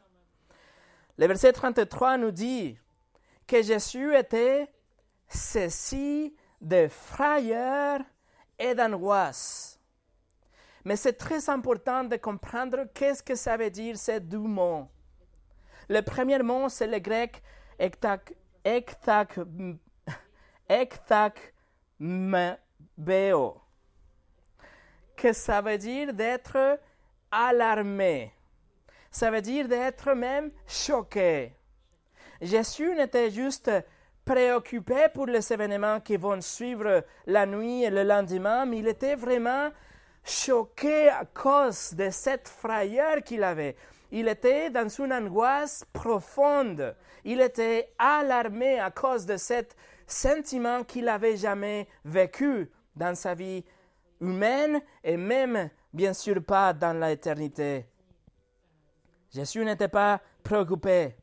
Le 1.18 1.28
verset 1.28 1.54
33 1.54 2.18
nous 2.18 2.32
dit 2.32 2.78
que 3.48 3.62
Jésus 3.64 4.14
était 4.14 4.68
ceci 5.30 6.36
de 6.60 6.90
frayeur 6.90 8.02
et 8.60 8.76
d'angoisse. 8.76 9.80
Mais 10.84 10.98
c'est 10.98 11.14
très 11.14 11.50
important 11.50 12.04
de 12.04 12.18
comprendre 12.18 12.80
qu'est-ce 12.94 13.24
que 13.24 13.36
ça 13.36 13.56
veut 13.56 13.70
dire 13.70 13.98
ces 13.98 14.20
deux 14.20 14.40
mots. 14.40 14.90
Le 15.90 16.02
premier 16.02 16.40
mot, 16.40 16.70
c'est 16.70 16.86
le 16.86 17.00
grec 17.00 17.42
ektak, 17.80 18.34
ektak, 18.64 19.40
ektakmeo, 22.00 22.42
que 25.18 25.34
ça 25.34 25.62
veut 25.62 25.80
dire 25.80 26.14
d'être 26.14 26.80
alarmé. 27.32 28.32
Ça 29.10 29.32
veut 29.32 29.42
dire 29.42 29.68
d'être 29.68 30.14
même 30.14 30.52
choqué. 30.68 31.54
Jésus 32.40 32.94
n'était 32.96 33.32
juste 33.32 33.72
préoccupé 34.24 35.08
pour 35.12 35.26
les 35.26 35.52
événements 35.52 36.00
qui 36.02 36.18
vont 36.18 36.40
suivre 36.40 37.04
la 37.26 37.48
nuit 37.48 37.84
et 37.84 37.90
le 37.90 38.04
lendemain, 38.04 38.68
mais 38.68 38.78
il 38.78 38.88
était 38.88 39.16
vraiment 39.16 39.72
choqué 40.24 41.10
à 41.10 41.26
cause 41.26 41.96
de 41.96 42.12
cette 42.12 42.48
frayeur 42.48 43.24
qu'il 43.24 43.44
avait. 43.44 43.76
Il 44.12 44.28
était 44.28 44.70
dans 44.70 44.88
une 44.88 45.14
angoisse 45.14 45.86
profonde. 45.94 46.96
Il 47.24 47.42
était 47.42 47.94
alarmé 47.98 48.80
à 48.80 48.92
cause 48.92 49.26
de 49.26 49.38
ce 49.38 49.64
sentiment 50.08 50.84
qu'il 50.84 51.06
n'avait 51.06 51.38
jamais 51.38 51.88
vécu 52.04 52.72
dans 52.96 53.16
sa 53.16 53.36
vie 53.36 53.64
humaine 54.20 54.82
et 55.04 55.18
même, 55.18 55.70
bien 55.94 56.14
sûr, 56.14 56.44
pas 56.44 56.74
dans 56.74 57.00
l'éternité. 57.00 57.86
Jésus 59.32 59.64
n'était 59.64 59.88
pas 59.88 60.22
préoccupé. 60.44 61.16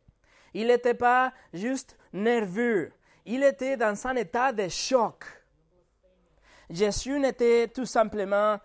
Il 0.55 0.69
n'était 0.69 0.95
pas 0.95 1.33
juste 1.53 1.99
nerveux. 2.13 2.93
Il 3.25 3.43
était 3.43 3.77
dans 3.77 4.07
un 4.07 4.15
état 4.15 4.53
de 4.53 4.69
choc. 4.69 5.25
Jésus 6.71 7.19
n'était 7.19 7.69
tout 7.69 7.85
simplement 7.85 8.59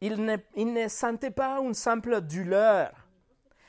il 0.00 0.24
ne, 0.24 0.88
sentait 0.88 1.30
pas 1.30 1.58
une 1.60 1.74
simple 1.74 2.20
douleur, 2.20 2.92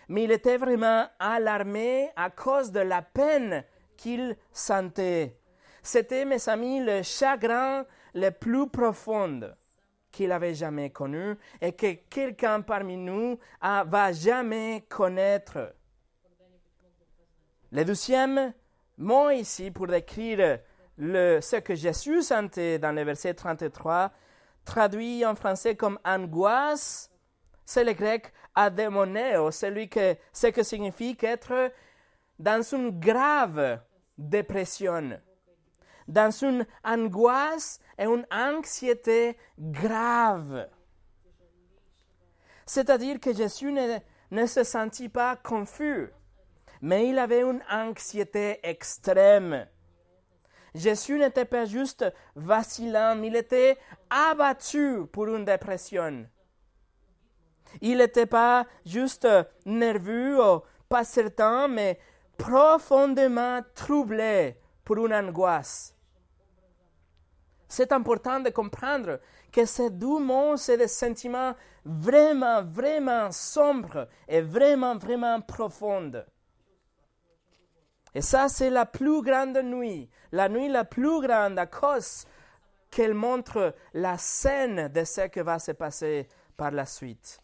mais 0.09 0.23
il 0.23 0.31
était 0.31 0.57
vraiment 0.57 1.07
alarmé 1.19 2.09
à 2.15 2.29
cause 2.29 2.71
de 2.71 2.79
la 2.79 3.01
peine 3.01 3.63
qu'il 3.95 4.35
sentait. 4.51 5.37
C'était, 5.81 6.25
mes 6.25 6.49
amis, 6.49 6.81
le 6.81 7.01
chagrin 7.01 7.85
le 8.13 8.29
plus 8.29 8.67
profond 8.69 9.53
qu'il 10.11 10.31
avait 10.31 10.53
jamais 10.53 10.89
connu 10.89 11.35
et 11.61 11.73
que 11.73 11.93
quelqu'un 12.09 12.61
parmi 12.61 12.97
nous 12.97 13.37
ne 13.61 13.89
va 13.89 14.11
jamais 14.11 14.85
connaître. 14.89 15.73
Le 17.71 17.83
deuxième 17.83 18.53
mot 18.97 19.29
ici 19.29 19.71
pour 19.71 19.87
décrire 19.87 20.59
le, 20.97 21.39
ce 21.41 21.57
que 21.57 21.75
Jésus 21.75 22.21
sentait 22.23 22.79
dans 22.79 22.91
le 22.91 23.03
verset 23.03 23.33
33, 23.33 24.11
traduit 24.67 25.25
en 25.25 25.33
français 25.33 25.75
comme 25.75 25.97
angoisse, 26.05 27.09
c'est 27.65 27.83
le 27.83 27.93
grec 27.93 28.31
adémoneo, 28.53 29.49
celui 29.49 29.89
que, 29.89 30.15
ce 30.31 30.47
que 30.47 30.61
signifie 30.61 31.17
être 31.21 31.71
dans 32.37 32.61
une 32.61 32.99
grave 32.99 33.79
dépression, 34.17 35.19
dans 36.07 36.31
une 36.31 36.65
angoisse 36.83 37.79
et 37.97 38.05
une 38.05 38.27
anxiété 38.31 39.37
grave. 39.57 40.67
C'est-à-dire 42.65 43.19
que 43.19 43.33
Jésus 43.33 43.71
ne, 43.71 43.97
ne 44.31 44.45
se 44.45 44.63
sentit 44.63 45.09
pas 45.09 45.37
confus, 45.37 46.09
mais 46.81 47.07
il 47.07 47.17
avait 47.17 47.41
une 47.41 47.63
anxiété 47.71 48.59
extrême. 48.63 49.65
Jésus 50.75 51.17
n'était 51.17 51.45
pas 51.45 51.65
juste 51.65 52.05
vacillant, 52.35 53.21
il 53.23 53.35
était 53.35 53.77
abattu 54.09 55.05
pour 55.11 55.27
une 55.27 55.45
dépression. 55.45 56.27
Il 57.81 57.97
n'était 57.97 58.25
pas 58.25 58.65
juste 58.85 59.27
nerveux 59.65 60.43
ou 60.43 60.61
pas 60.89 61.03
certain, 61.03 61.67
mais 61.67 61.99
profondément 62.37 63.61
troublé 63.73 64.57
pour 64.83 64.97
une 65.05 65.13
angoisse. 65.13 65.93
C'est 67.67 67.91
important 67.91 68.39
de 68.39 68.49
comprendre 68.49 69.19
que 69.51 69.65
ces 69.65 69.89
deux 69.89 70.19
mots, 70.19 70.55
c'est 70.55 70.77
des 70.77 70.87
sentiments 70.87 71.53
vraiment, 71.83 72.63
vraiment 72.63 73.31
sombres 73.31 74.07
et 74.27 74.41
vraiment, 74.41 74.97
vraiment 74.97 75.41
profonds. 75.41 76.23
Et 78.13 78.21
ça, 78.21 78.49
c'est 78.49 78.69
la 78.69 78.85
plus 78.85 79.21
grande 79.21 79.57
nuit, 79.63 80.09
la 80.31 80.49
nuit 80.49 80.69
la 80.69 80.85
plus 80.85 81.21
grande 81.21 81.59
à 81.59 81.65
cause 81.65 82.25
qu'elle 82.89 83.13
montre 83.13 83.75
la 83.93 84.17
scène 84.17 84.87
de 84.87 85.03
ce 85.03 85.27
qui 85.27 85.41
va 85.41 85.59
se 85.59 85.71
passer 85.71 86.27
par 86.55 86.71
la 86.71 86.85
suite. 86.85 87.39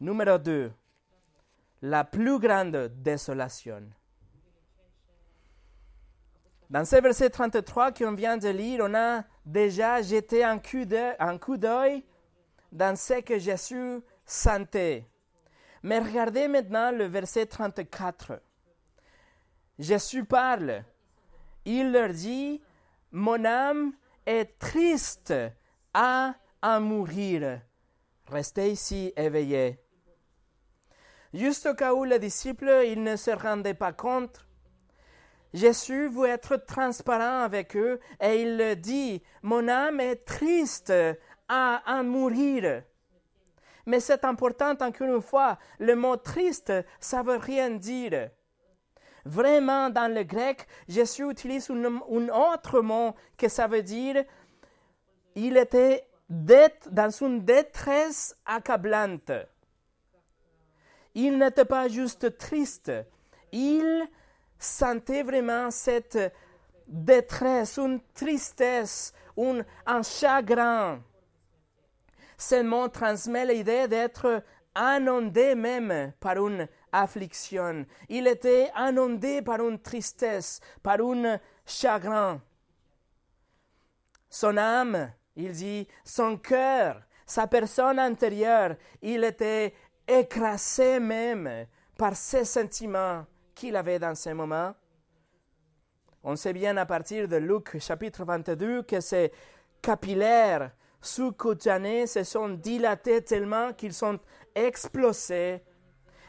Numéro 0.00 0.38
2. 0.38 0.72
La 1.82 2.04
plus 2.04 2.38
grande 2.38 2.92
désolation. 2.96 3.82
Dans 6.68 6.84
ce 6.84 6.96
verset 6.96 7.30
33 7.30 7.92
qu'on 7.92 8.14
vient 8.14 8.36
de 8.36 8.48
lire, 8.48 8.84
on 8.84 8.94
a 8.94 9.24
déjà 9.44 10.00
jeté 10.02 10.44
un 10.44 10.58
coup 10.58 10.84
d'œil 10.84 12.04
dans 12.70 12.96
ce 12.96 13.20
que 13.20 13.38
Jésus 13.38 14.00
sentait. 14.24 15.08
Mais 15.82 15.98
regardez 15.98 16.46
maintenant 16.46 16.92
le 16.92 17.06
verset 17.06 17.46
34. 17.46 18.40
Jésus 19.80 20.26
parle. 20.26 20.84
Il 21.64 21.90
leur 21.90 22.10
dit, 22.10 22.60
mon 23.12 23.46
âme 23.46 23.94
est 24.26 24.58
triste 24.58 25.32
à 25.94 26.34
en 26.62 26.80
mourir. 26.82 27.62
Restez 28.26 28.72
ici 28.72 29.10
éveillés. 29.16 29.78
Juste 31.32 31.64
au 31.64 31.74
cas 31.74 31.94
où 31.94 32.04
les 32.04 32.18
disciples 32.18 32.82
ils 32.86 33.02
ne 33.02 33.16
se 33.16 33.30
rendaient 33.30 33.72
pas 33.72 33.94
compte, 33.94 34.46
Jésus 35.54 36.08
veut 36.08 36.28
être 36.28 36.56
transparent 36.56 37.42
avec 37.42 37.74
eux 37.74 38.00
et 38.20 38.42
il 38.42 38.58
leur 38.58 38.76
dit, 38.76 39.22
mon 39.42 39.66
âme 39.66 40.00
est 40.00 40.26
triste 40.26 40.92
à 41.48 41.82
en 41.86 42.04
mourir. 42.04 42.82
Mais 43.86 44.00
c'est 44.00 44.26
important 44.26 44.72
encore 44.78 45.06
une 45.06 45.22
fois, 45.22 45.58
le 45.78 45.96
mot 45.96 46.16
triste, 46.16 46.70
ça 47.00 47.22
veut 47.22 47.38
rien 47.38 47.70
dire. 47.70 48.30
Vraiment, 49.24 49.90
dans 49.90 50.12
le 50.12 50.22
grec, 50.22 50.66
Jésus 50.88 51.30
utilise 51.30 51.70
un, 51.70 52.28
autre 52.28 52.80
mot 52.80 53.14
que 53.36 53.48
ça 53.48 53.66
veut 53.66 53.82
dire 53.82 54.24
il 55.34 55.56
était 55.56 56.06
dans 56.28 57.10
une 57.10 57.44
détresse 57.44 58.36
accablante. 58.46 59.32
Il 61.14 61.38
n'était 61.38 61.64
pas 61.64 61.88
juste 61.88 62.38
triste, 62.38 62.92
il 63.52 64.08
sentait 64.58 65.22
vraiment 65.22 65.70
cette 65.70 66.18
détresse, 66.86 67.78
une 67.78 68.00
tristesse, 68.14 69.12
un, 69.36 69.62
un 69.86 70.02
chagrin. 70.02 71.02
Ce 72.38 72.62
mot 72.62 72.88
transmet 72.88 73.44
l'idée 73.44 73.88
d'être 73.88 74.42
inondé 74.76 75.54
même 75.54 76.12
par 76.20 76.36
une 76.36 76.68
affliction. 76.92 77.86
Il 78.08 78.26
était 78.26 78.70
inondé 78.76 79.42
par 79.42 79.60
une 79.60 79.78
tristesse, 79.78 80.60
par 80.82 81.00
un 81.00 81.38
chagrin. 81.66 82.40
Son 84.28 84.56
âme, 84.56 85.12
il 85.36 85.52
dit, 85.52 85.88
son 86.04 86.36
cœur, 86.36 87.02
sa 87.26 87.46
personne 87.46 87.98
intérieure, 87.98 88.76
il 89.02 89.24
était 89.24 89.74
écrasé 90.06 91.00
même 91.00 91.66
par 91.96 92.16
ces 92.16 92.44
sentiments 92.44 93.24
qu'il 93.54 93.76
avait 93.76 93.98
dans 93.98 94.14
ce 94.14 94.30
moment. 94.30 94.74
On 96.22 96.36
sait 96.36 96.52
bien 96.52 96.76
à 96.76 96.86
partir 96.86 97.28
de 97.28 97.36
Luc 97.36 97.78
chapitre 97.78 98.24
22 98.24 98.82
que 98.82 99.00
ces 99.00 99.32
capillaires 99.80 100.70
sous-cutanés 101.00 102.06
se 102.06 102.24
sont 102.24 102.50
dilatés 102.50 103.22
tellement 103.22 103.72
qu'ils 103.72 103.94
sont 103.94 104.18
explosés 104.54 105.62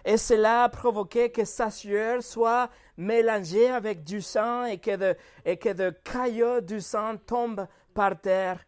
et 0.06 0.18
cela 0.18 0.64
a 0.64 0.70
provoqué 0.70 1.32
que 1.32 1.46
sa 1.46 1.70
sueur 1.70 2.24
soit 2.24 2.70
mélangée 2.98 3.70
avec 3.70 4.04
du 4.04 4.22
sang 4.22 4.66
et 4.66 4.78
que 4.78 4.96
de, 4.96 5.16
et 5.46 5.58
que 5.58 5.70
de 5.70 5.90
caillots 6.04 6.62
du 6.62 6.82
sang 6.82 7.18
tombent 7.18 7.68
par 7.94 8.20
terre. 8.20 8.60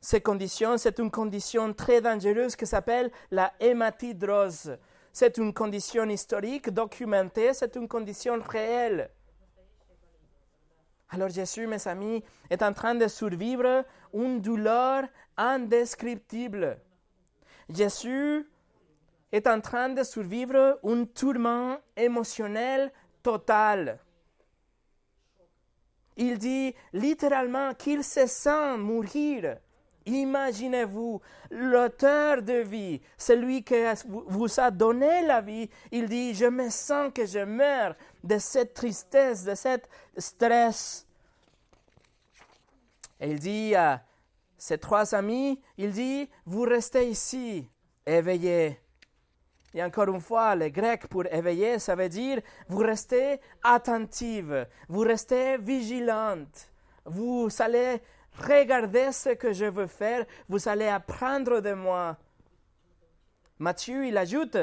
Ces 0.00 0.20
conditions, 0.20 0.78
c'est 0.78 0.98
une 0.98 1.10
condition 1.10 1.72
très 1.72 2.00
dangereuse 2.00 2.56
qui 2.56 2.66
s'appelle 2.66 3.10
la 3.30 3.52
hématidrose. 3.60 4.78
C'est 5.12 5.36
une 5.38 5.52
condition 5.52 6.08
historique, 6.08 6.70
documentée, 6.70 7.52
c'est 7.52 7.74
une 7.74 7.88
condition 7.88 8.40
réelle. 8.40 9.10
Alors 11.10 11.28
Jésus, 11.30 11.66
mes 11.66 11.88
amis, 11.88 12.22
est 12.50 12.62
en 12.62 12.72
train 12.72 12.94
de 12.94 13.08
survivre 13.08 13.84
une 14.12 14.40
douleur 14.40 15.04
indescriptible. 15.36 16.78
Jésus 17.68 18.46
est 19.32 19.46
en 19.46 19.60
train 19.60 19.90
de 19.90 20.02
survivre 20.02 20.78
un 20.84 21.04
tourment 21.04 21.78
émotionnel 21.96 22.92
total. 23.22 23.98
Il 26.16 26.38
dit 26.38 26.74
littéralement 26.92 27.74
qu'il 27.74 28.02
se 28.02 28.26
sent 28.26 28.76
mourir. 28.76 29.58
Imaginez-vous, 30.06 31.20
l'auteur 31.50 32.42
de 32.42 32.54
vie, 32.54 33.00
celui 33.18 33.62
qui 33.62 33.74
vous 34.06 34.58
a 34.58 34.70
donné 34.70 35.26
la 35.26 35.42
vie, 35.42 35.68
il 35.92 36.08
dit, 36.08 36.34
je 36.34 36.46
me 36.46 36.70
sens 36.70 37.12
que 37.14 37.26
je 37.26 37.40
meurs 37.40 37.94
de 38.24 38.38
cette 38.38 38.72
tristesse, 38.72 39.44
de 39.44 39.54
cet 39.54 39.88
stress. 40.16 41.06
Et 43.20 43.30
il 43.30 43.38
dit 43.38 43.74
à 43.74 44.02
ses 44.56 44.78
trois 44.78 45.14
amis, 45.14 45.60
il 45.76 45.92
dit, 45.92 46.28
vous 46.46 46.62
restez 46.62 47.10
ici, 47.10 47.68
éveillés. 48.06 48.80
Et 49.74 49.82
encore 49.82 50.08
une 50.08 50.20
fois, 50.20 50.54
le 50.54 50.70
grec 50.70 51.06
pour 51.08 51.26
éveiller, 51.26 51.78
ça 51.78 51.94
veut 51.94 52.08
dire 52.08 52.40
vous 52.68 52.78
restez 52.78 53.40
attentive, 53.62 54.66
vous 54.88 55.00
restez 55.00 55.58
vigilante, 55.58 56.70
vous 57.04 57.48
allez 57.58 58.00
regarder 58.38 59.12
ce 59.12 59.30
que 59.30 59.52
je 59.52 59.66
veux 59.66 59.86
faire, 59.86 60.24
vous 60.48 60.68
allez 60.68 60.88
apprendre 60.88 61.60
de 61.60 61.72
moi. 61.74 62.16
Matthieu, 63.58 64.06
il 64.06 64.16
ajoute, 64.16 64.56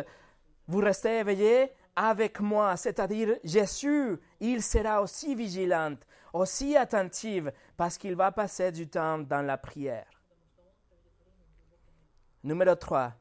vous 0.68 0.80
restez 0.80 1.20
éveillé 1.20 1.72
avec 1.96 2.40
moi, 2.40 2.76
c'est-à-dire 2.76 3.38
Jésus, 3.44 4.18
il 4.40 4.64
sera 4.64 5.02
aussi 5.02 5.36
vigilant, 5.36 5.96
aussi 6.34 6.76
attentive, 6.76 7.52
parce 7.78 7.98
qu'il 7.98 8.16
va 8.16 8.32
passer 8.32 8.72
du 8.72 8.88
temps 8.88 9.20
dans 9.20 9.42
la 9.42 9.58
prière. 9.58 10.08
Numéro 12.44 12.76
3 12.76 13.14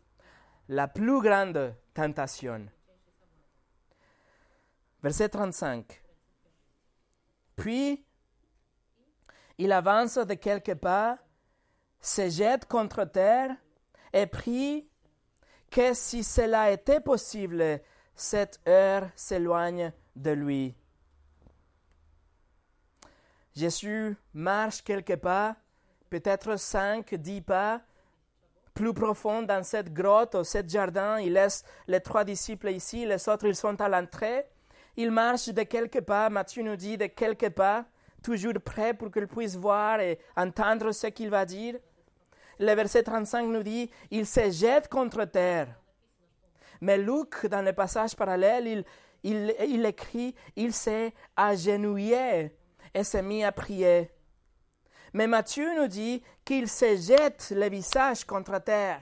la 0.68 0.88
plus 0.88 1.20
grande 1.20 1.74
tentation. 1.92 2.66
Verset 5.02 5.28
35. 5.28 6.02
Puis, 7.56 8.04
il 9.58 9.72
avance 9.72 10.16
de 10.18 10.34
quelques 10.34 10.74
pas, 10.74 11.18
se 12.00 12.28
jette 12.28 12.66
contre 12.66 13.04
terre 13.04 13.54
et 14.12 14.26
prie 14.26 14.88
que 15.70 15.94
si 15.94 16.24
cela 16.24 16.70
était 16.70 17.00
possible, 17.00 17.80
cette 18.14 18.60
heure 18.68 19.08
s'éloigne 19.16 19.92
de 20.14 20.30
lui. 20.30 20.74
Jésus 23.54 24.16
marche 24.32 24.82
quelques 24.82 25.16
pas, 25.16 25.56
peut-être 26.10 26.56
cinq, 26.56 27.14
dix 27.14 27.40
pas, 27.40 27.82
plus 28.74 28.92
profond 28.92 29.42
dans 29.42 29.62
cette 29.62 29.92
grotte 29.94 30.34
ou 30.34 30.44
ce 30.44 30.58
jardin. 30.66 31.18
Il 31.20 31.34
laisse 31.34 31.64
les 31.86 32.00
trois 32.00 32.24
disciples 32.24 32.70
ici, 32.70 33.06
les 33.06 33.28
autres 33.28 33.46
ils 33.46 33.56
sont 33.56 33.80
à 33.80 33.88
l'entrée. 33.88 34.44
Il 34.96 35.10
marche 35.10 35.48
de 35.48 35.62
quelques 35.62 36.00
pas, 36.02 36.28
Matthieu 36.28 36.62
nous 36.62 36.76
dit 36.76 36.98
de 36.98 37.06
quelques 37.06 37.50
pas, 37.50 37.84
toujours 38.22 38.54
prêt 38.64 38.94
pour 38.94 39.10
qu'ils 39.10 39.26
puissent 39.26 39.56
voir 39.56 40.00
et 40.00 40.18
entendre 40.36 40.92
ce 40.92 41.08
qu'il 41.08 41.30
va 41.30 41.44
dire. 41.44 41.76
Le 42.60 42.72
verset 42.74 43.02
35 43.02 43.46
nous 43.46 43.62
dit, 43.62 43.90
il 44.10 44.26
se 44.26 44.50
jette 44.50 44.88
contre 44.88 45.24
terre. 45.24 45.68
Mais 46.80 46.98
Luc, 46.98 47.46
dans 47.46 47.62
le 47.62 47.72
passage 47.72 48.14
parallèle, 48.14 48.66
il, 48.66 48.84
il, 49.24 49.54
il 49.68 49.84
écrit, 49.86 50.34
il 50.54 50.72
s'est 50.72 51.12
agenouillé 51.36 52.52
et 52.92 53.04
s'est 53.04 53.22
mis 53.22 53.42
à 53.42 53.50
prier. 53.50 54.13
Mais 55.14 55.28
Matthieu 55.28 55.80
nous 55.80 55.86
dit 55.86 56.22
qu'il 56.44 56.68
se 56.68 56.96
jette 56.96 57.52
le 57.54 57.68
visage 57.68 58.24
contre 58.24 58.58
terre. 58.58 59.00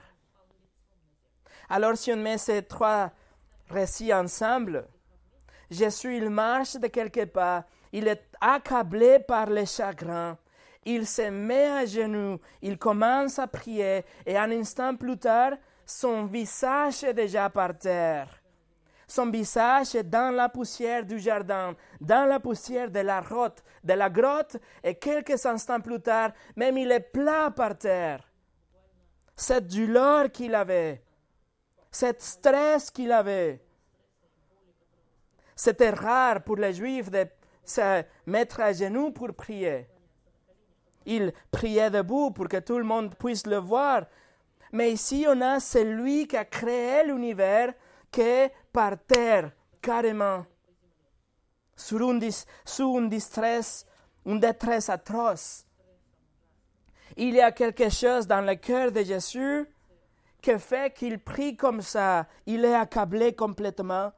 Alors 1.67 1.97
si 1.97 2.13
on 2.13 2.17
met 2.17 2.37
ces 2.37 2.61
trois 2.61 3.11
récits 3.69 4.13
ensemble, 4.13 4.87
Jésus, 5.71 6.17
il 6.17 6.29
marche 6.29 6.75
de 6.75 6.85
quelques 6.87 7.25
pas, 7.25 7.65
il 7.91 8.07
est 8.07 8.27
accablé 8.39 9.17
par 9.19 9.47
le 9.47 9.65
chagrin, 9.65 10.37
il 10.85 11.07
se 11.07 11.29
met 11.29 11.65
à 11.65 11.85
genoux, 11.87 12.39
il 12.61 12.77
commence 12.77 13.39
à 13.39 13.47
prier, 13.47 14.05
et 14.27 14.37
un 14.37 14.51
instant 14.51 14.95
plus 14.95 15.17
tard, 15.17 15.53
son 15.83 16.25
visage 16.25 17.03
est 17.03 17.15
déjà 17.15 17.49
par 17.49 17.75
terre. 17.75 18.42
Son 19.13 19.29
visage 19.29 19.93
dans 20.05 20.33
la 20.33 20.49
poussière 20.49 21.05
du 21.05 21.19
jardin, 21.19 21.75
dans 22.01 22.27
la 22.27 22.39
poussière 22.39 22.89
de 22.89 23.01
la 23.01 23.21
grotte, 23.21 23.63
de 23.83 23.93
la 23.93 24.09
grotte, 24.09 24.57
et 24.83 24.95
quelques 24.95 25.45
instants 25.45 25.81
plus 25.81 26.01
tard, 26.01 26.31
même 26.55 26.79
il 26.79 26.91
est 26.91 27.11
plat 27.11 27.51
par 27.51 27.77
terre. 27.77 28.27
Cette 29.35 29.67
douleur 29.67 30.31
qu'il 30.31 30.55
avait, 30.55 31.03
cette 31.91 32.23
stress 32.23 32.89
qu'il 32.89 33.11
avait, 33.11 33.63
c'était 35.55 35.91
rare 35.91 36.41
pour 36.41 36.55
les 36.55 36.73
Juifs 36.73 37.11
de 37.11 37.27
se 37.63 38.03
mettre 38.25 38.61
à 38.61 38.73
genoux 38.73 39.11
pour 39.11 39.31
prier. 39.35 39.87
Il 41.05 41.33
priait 41.51 41.91
debout 41.91 42.31
pour 42.31 42.47
que 42.47 42.57
tout 42.57 42.79
le 42.79 42.83
monde 42.83 43.13
puisse 43.13 43.45
le 43.45 43.57
voir. 43.57 44.07
Mais 44.71 44.91
ici, 44.91 45.27
on 45.29 45.39
a 45.39 45.59
celui 45.59 46.27
qui 46.27 46.35
a 46.35 46.45
créé 46.45 47.03
l'univers 47.05 47.75
que 48.13 48.49
par 48.71 48.97
terre, 49.05 49.51
carrément, 49.81 50.45
sur 51.75 52.09
une, 52.09 52.21
sous 52.63 52.97
une 52.97 53.09
distress, 53.09 53.85
une 54.25 54.39
détresse 54.39 54.89
atroce. 54.89 55.65
Il 57.17 57.33
y 57.33 57.41
a 57.41 57.51
quelque 57.51 57.89
chose 57.89 58.25
dans 58.25 58.41
le 58.41 58.55
cœur 58.55 58.91
de 58.91 59.03
Jésus 59.03 59.67
qui 60.41 60.57
fait 60.59 60.93
qu'il 60.93 61.19
prie 61.19 61.55
comme 61.55 61.81
ça. 61.81 62.27
Il 62.45 62.63
est 62.63 62.75
accablé 62.75 63.33
complètement. 63.33 64.11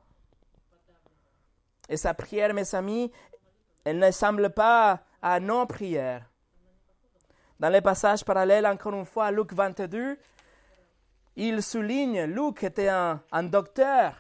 Et 1.87 1.97
sa 1.97 2.13
prière, 2.13 2.53
mes 2.53 2.73
amis, 2.75 3.11
elle 3.83 3.99
ne 3.99 4.11
semble 4.11 4.49
pas 4.49 5.01
à 5.21 5.39
nos 5.39 5.65
prières. 5.65 6.29
Dans 7.59 7.69
les 7.69 7.81
passages 7.81 8.25
parallèles, 8.25 8.65
encore 8.65 8.93
une 8.93 9.05
fois, 9.05 9.31
Luc 9.31 9.53
22, 9.53 10.17
il 11.35 11.61
souligne, 11.61 12.23
Luc 12.23 12.63
était 12.63 12.87
un, 12.87 13.43
docteur, 13.43 14.15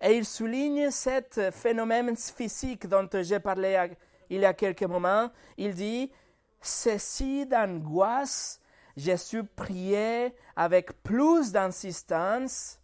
et 0.00 0.16
il 0.16 0.24
souligne 0.24 0.90
ce 0.90 1.50
phénomène 1.52 2.16
physique 2.16 2.88
dont 2.88 3.08
j'ai 3.12 3.38
parlé 3.38 3.90
il 4.28 4.40
y 4.40 4.44
a 4.44 4.52
quelques 4.52 4.82
moments. 4.82 5.30
Il 5.56 5.74
dit, 5.74 6.10
ceci 6.60 7.46
d'angoisse, 7.46 8.60
Jésus 8.96 9.44
priait 9.44 10.34
avec 10.56 11.02
plus 11.02 11.52
d'insistance 11.52 12.80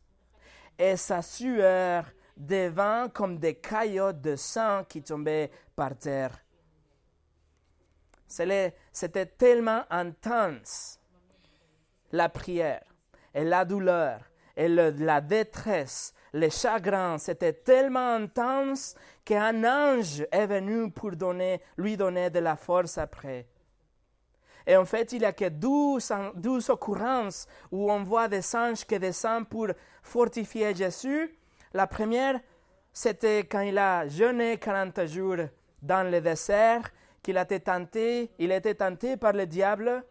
et 0.79 0.97
sa 0.97 1.21
sueur 1.21 2.05
devint 2.37 3.09
comme 3.09 3.39
des 3.39 3.57
caillots 3.57 4.13
de 4.13 4.37
sang 4.37 4.85
qui 4.89 5.03
tombaient 5.03 5.51
par 5.75 5.97
terre. 5.97 6.39
C'était 8.29 9.27
tellement 9.27 9.83
intense, 9.91 11.01
la 12.13 12.29
prière 12.29 12.88
et 13.39 13.45
la 13.45 13.65
douleur 13.65 14.19
et 14.57 14.67
la 14.67 15.21
détresse, 15.21 16.13
le 16.33 16.49
chagrin, 16.51 17.19
c'était 17.19 17.53
tellement 17.53 18.17
intense 18.17 18.97
qu'un 19.25 19.63
ange 19.63 20.27
est 20.33 20.47
venu 20.47 20.91
pour 20.91 21.13
donner, 21.13 21.61
lui 21.77 21.97
donner 21.97 22.31
de 22.31 22.41
la 22.41 22.57
force 22.57 22.99
après. 22.99 23.47
Et 24.67 24.77
en 24.77 24.85
fait, 24.85 25.13
il 25.13 25.21
n'y 25.21 25.25
a 25.25 25.33
que 25.33 25.49
douze, 25.49 26.13
douze 26.35 26.69
occurrences 26.71 27.47
où 27.71 27.93
on 27.93 28.03
voit 28.03 28.27
des 28.27 28.57
anges 28.57 28.85
qui 28.85 28.99
descendent 28.99 29.49
pour 29.49 29.69
fortifier 30.03 30.75
Jésus. 30.75 31.39
La 31.73 31.87
première, 31.87 32.41
c'était 32.93 33.47
quand 33.47 33.61
il 33.61 33.79
a 33.79 34.09
jeûné 34.09 34.59
40 34.59 35.07
jours 35.07 35.47
dans 35.81 36.11
le 36.11 36.21
désert, 36.21 36.91
qu'il 37.23 37.39
a 37.39 37.43
été 37.43 37.61
tenté, 37.61 38.33
il 38.41 38.51
était 38.51 38.75
tenté 38.75 39.17
par 39.17 39.33
le 39.33 39.47
diable. 39.47 40.05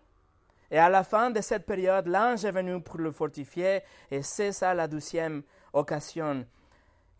Et 0.69 0.77
à 0.77 0.89
la 0.89 1.03
fin 1.03 1.29
de 1.29 1.41
cette 1.41 1.65
période, 1.65 2.07
l'ange 2.07 2.43
est 2.43 2.51
venu 2.51 2.81
pour 2.81 2.97
le 2.97 3.11
fortifier, 3.11 3.81
et 4.11 4.21
c'est 4.21 4.51
ça 4.51 4.73
la 4.73 4.87
douzième 4.87 5.43
occasion. 5.73 6.45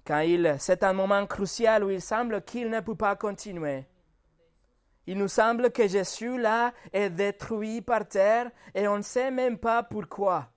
Quand 0.05 0.19
il, 0.19 0.55
c'est 0.59 0.83
un 0.83 0.93
moment 0.93 1.25
crucial 1.25 1.83
où 1.83 1.89
il 1.89 2.01
semble 2.01 2.41
qu'il 2.41 2.69
ne 2.69 2.79
peut 2.79 2.95
pas 2.95 3.15
continuer. 3.15 3.85
Il 5.05 5.17
nous 5.17 5.29
semble 5.29 5.71
que 5.71 5.87
Jésus 5.87 6.37
là 6.37 6.73
est 6.91 7.09
détruit 7.09 7.81
par 7.81 8.07
terre 8.07 8.51
et 8.75 8.87
on 8.89 8.97
ne 8.97 9.01
sait 9.01 9.31
même 9.31 9.57
pas 9.57 9.83
pourquoi. 9.83 10.49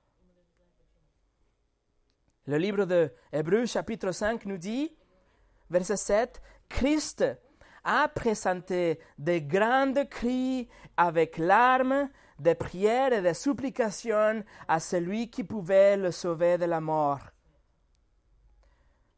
Le 2.46 2.58
livre 2.58 2.84
de 2.84 3.12
Hébreux 3.32 3.66
chapitre 3.66 4.10
5 4.10 4.44
nous 4.46 4.58
dit, 4.58 4.92
verset 5.68 5.96
7, 5.96 6.42
Christ 6.68 7.24
a 7.84 8.08
présenté 8.08 8.98
de 9.18 9.38
grandes 9.38 10.08
cris 10.08 10.68
avec 10.96 11.38
larmes 11.38 12.08
des 12.40 12.54
prières 12.54 13.12
et 13.12 13.20
des 13.20 13.34
supplications 13.34 14.42
à 14.66 14.80
celui 14.80 15.28
qui 15.28 15.44
pouvait 15.44 15.98
le 15.98 16.10
sauver 16.10 16.56
de 16.56 16.64
la 16.64 16.80
mort. 16.80 17.20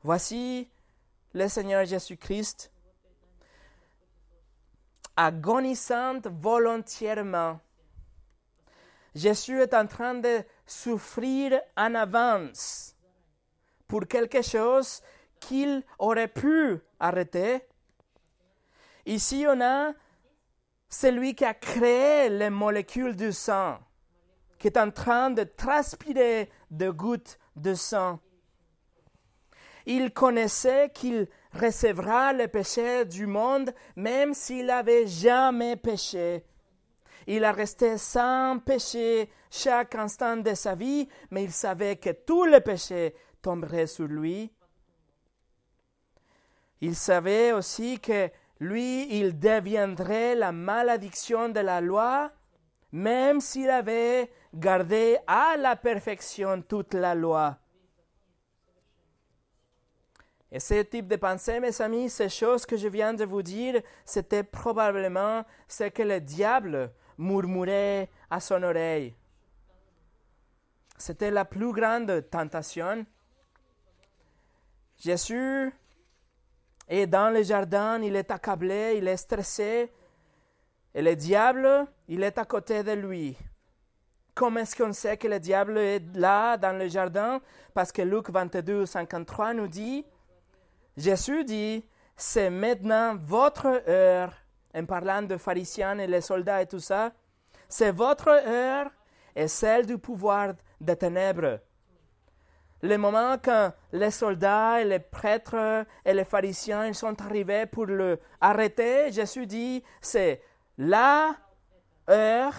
Voici 0.03 0.69
le 1.33 1.47
Seigneur 1.47 1.85
Jésus-Christ 1.85 2.73
agonisant 5.17 6.21
volontairement. 6.25 7.61
Jésus 9.15 9.61
est 9.61 9.75
en 9.75 9.87
train 9.87 10.15
de 10.15 10.43
souffrir 10.67 11.61
en 11.77 11.95
avance 11.95 12.97
pour 13.87 14.09
quelque 14.09 14.43
chose 14.43 15.01
qu'il 15.39 15.85
aurait 15.99 16.29
pu 16.29 16.81
arrêter. 16.99 17.61
Ici, 19.07 19.45
on 19.47 19.61
a 19.61 19.93
celui 20.93 21.35
qui 21.35 21.45
a 21.45 21.55
créé 21.55 22.29
les 22.29 22.51
molécules 22.51 23.17
du 23.17 23.33
sang, 23.33 23.79
qui 24.59 24.67
est 24.67 24.77
en 24.77 24.91
train 24.91 25.31
de 25.31 25.43
transpirer 25.43 26.51
de 26.71 26.91
gouttes 26.91 27.39
de 27.57 27.73
sang. 27.73 28.21
Il 29.87 30.13
connaissait 30.13 30.91
qu'il 30.95 31.29
recevra 31.55 32.35
le 32.35 32.47
péché 32.47 33.07
du 33.07 33.27
monde 33.27 33.75
même 33.97 34.35
s'il 34.35 34.67
n'avait 34.67 35.07
jamais 35.07 35.77
péché. 35.77 36.45
Il 37.27 37.45
a 37.45 37.53
resté 37.53 37.97
sans 37.97 38.59
péché 38.59 39.31
chaque 39.51 39.95
instant 39.95 40.37
de 40.37 40.55
sa 40.55 40.75
vie, 40.75 41.09
mais 41.31 41.45
il 41.45 41.53
savait 41.53 41.97
que 41.97 42.11
tout 42.11 42.45
le 42.45 42.61
péché 42.61 43.15
tomberait 43.41 43.87
sur 43.87 44.07
lui. 44.07 44.53
Il 46.83 46.97
savait 46.97 47.53
aussi 47.53 47.99
que 47.99 48.29
lui, 48.63 49.09
il 49.19 49.41
deviendrait 49.41 50.37
la 50.37 50.53
malédiction 50.53 51.49
de 51.49 51.59
la 51.59 51.81
loi, 51.81 52.31
même 52.93 53.41
s'il 53.41 53.69
avait 53.69 54.31
gardé 54.55 55.19
à 55.27 55.57
la 55.57 55.75
perfection 55.75 56.63
toute 56.63 56.95
la 56.95 57.15
loi. 57.17 57.59
Et 60.53 60.61
ce 60.61 60.83
type 60.83 61.09
de 61.09 61.17
pensée, 61.17 61.59
mes 61.59 61.81
amis, 61.81 62.09
ces 62.09 62.29
choses 62.29 62.65
que 62.65 62.77
je 62.77 62.87
viens 62.87 63.15
de 63.15 63.25
vous 63.25 63.43
dire, 63.43 63.83
c'était 64.05 64.45
probablement 64.45 65.45
ce 65.67 65.85
que 65.85 66.03
le 66.05 66.21
diable 66.21 66.93
murmurait 67.19 68.11
à 68.31 68.39
son 68.39 68.63
oreille. 68.63 69.17
C'était 70.99 71.33
la 71.33 71.45
plus 71.45 71.73
grande 71.73 72.31
tentation. 72.31 73.05
Jésus 74.99 75.73
est 77.01 77.07
dans 77.07 77.33
le 77.33 77.43
jardin, 77.43 78.01
il 78.03 78.17
est 78.17 78.31
accablé, 78.31 78.95
il 78.99 79.09
est 79.09 79.17
stressé, 79.17 79.91
et 80.95 81.03
le 81.03 81.17
diable, 81.17 81.87
il 82.09 82.23
est 82.23 82.37
à 82.39 82.45
côté 82.45 82.83
de 82.83 82.93
lui. 82.93 83.37
Comment 84.35 84.61
est-ce 84.61 84.77
qu'on 84.77 84.93
sait 84.93 85.17
que 85.17 85.29
le 85.29 85.39
diable 85.39 85.79
est 85.79 86.03
là 86.15 86.57
dans 86.57 86.79
le 86.79 86.89
jardin? 86.89 87.41
Parce 87.75 87.93
que 87.93 88.03
Luc 88.03 88.31
22, 88.31 88.87
53 88.87 89.55
nous 89.55 89.69
dit, 89.69 90.05
Jésus 90.97 91.45
dit, 91.45 91.85
c'est 92.17 92.51
maintenant 92.51 93.17
votre 93.17 93.83
heure, 93.89 94.33
en 94.75 94.85
parlant 94.85 95.23
de 95.23 95.37
pharisiens 95.37 95.99
et 95.99 96.07
les 96.07 96.21
soldats 96.21 96.63
et 96.63 96.67
tout 96.67 96.79
ça, 96.79 97.13
c'est 97.69 97.91
votre 97.91 98.29
heure 98.29 98.91
et 99.35 99.49
celle 99.49 99.87
du 99.87 99.99
pouvoir 99.99 100.55
des 100.81 100.97
ténèbres. 100.97 101.61
Le 102.83 102.97
moment 102.97 103.37
quand 103.43 103.73
les 103.93 104.11
soldats 104.11 104.81
et 104.81 104.85
les 104.85 104.99
prêtres 104.99 105.87
et 106.05 106.13
les 106.13 106.25
pharisiens 106.25 106.87
ils 106.87 106.97
sont 106.97 107.21
arrivés 107.23 107.67
pour 107.67 107.87
le 107.87 108.19
arrêter, 108.41 109.13
Jésus 109.13 109.47
dit, 109.47 109.85
c'est 110.01 110.43
la 110.79 111.37
heure 112.11 112.55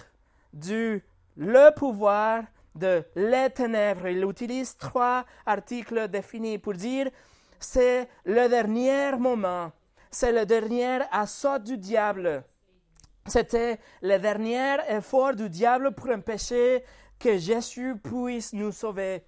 du 0.53 1.03
le 1.35 1.75
pouvoir 1.75 2.43
de 2.73 3.03
les 3.15 3.49
ténèbres. 3.49 4.07
Il 4.07 4.23
utilise 4.23 4.77
trois 4.77 5.25
articles 5.45 6.07
définis 6.07 6.57
pour 6.57 6.73
dire 6.73 7.09
c'est 7.59 8.07
le 8.23 8.47
dernier 8.47 9.17
moment, 9.17 9.71
c'est 10.09 10.31
le 10.31 10.45
dernier 10.45 10.99
assaut 11.11 11.59
du 11.59 11.77
diable. 11.77 12.43
C'était 13.25 13.79
le 14.01 14.17
dernier 14.19 14.77
effort 14.89 15.33
du 15.33 15.49
diable 15.49 15.93
pour 15.93 16.09
empêcher 16.09 16.83
que 17.19 17.37
Jésus 17.37 17.95
puisse 18.01 18.53
nous 18.53 18.71
sauver. 18.71 19.23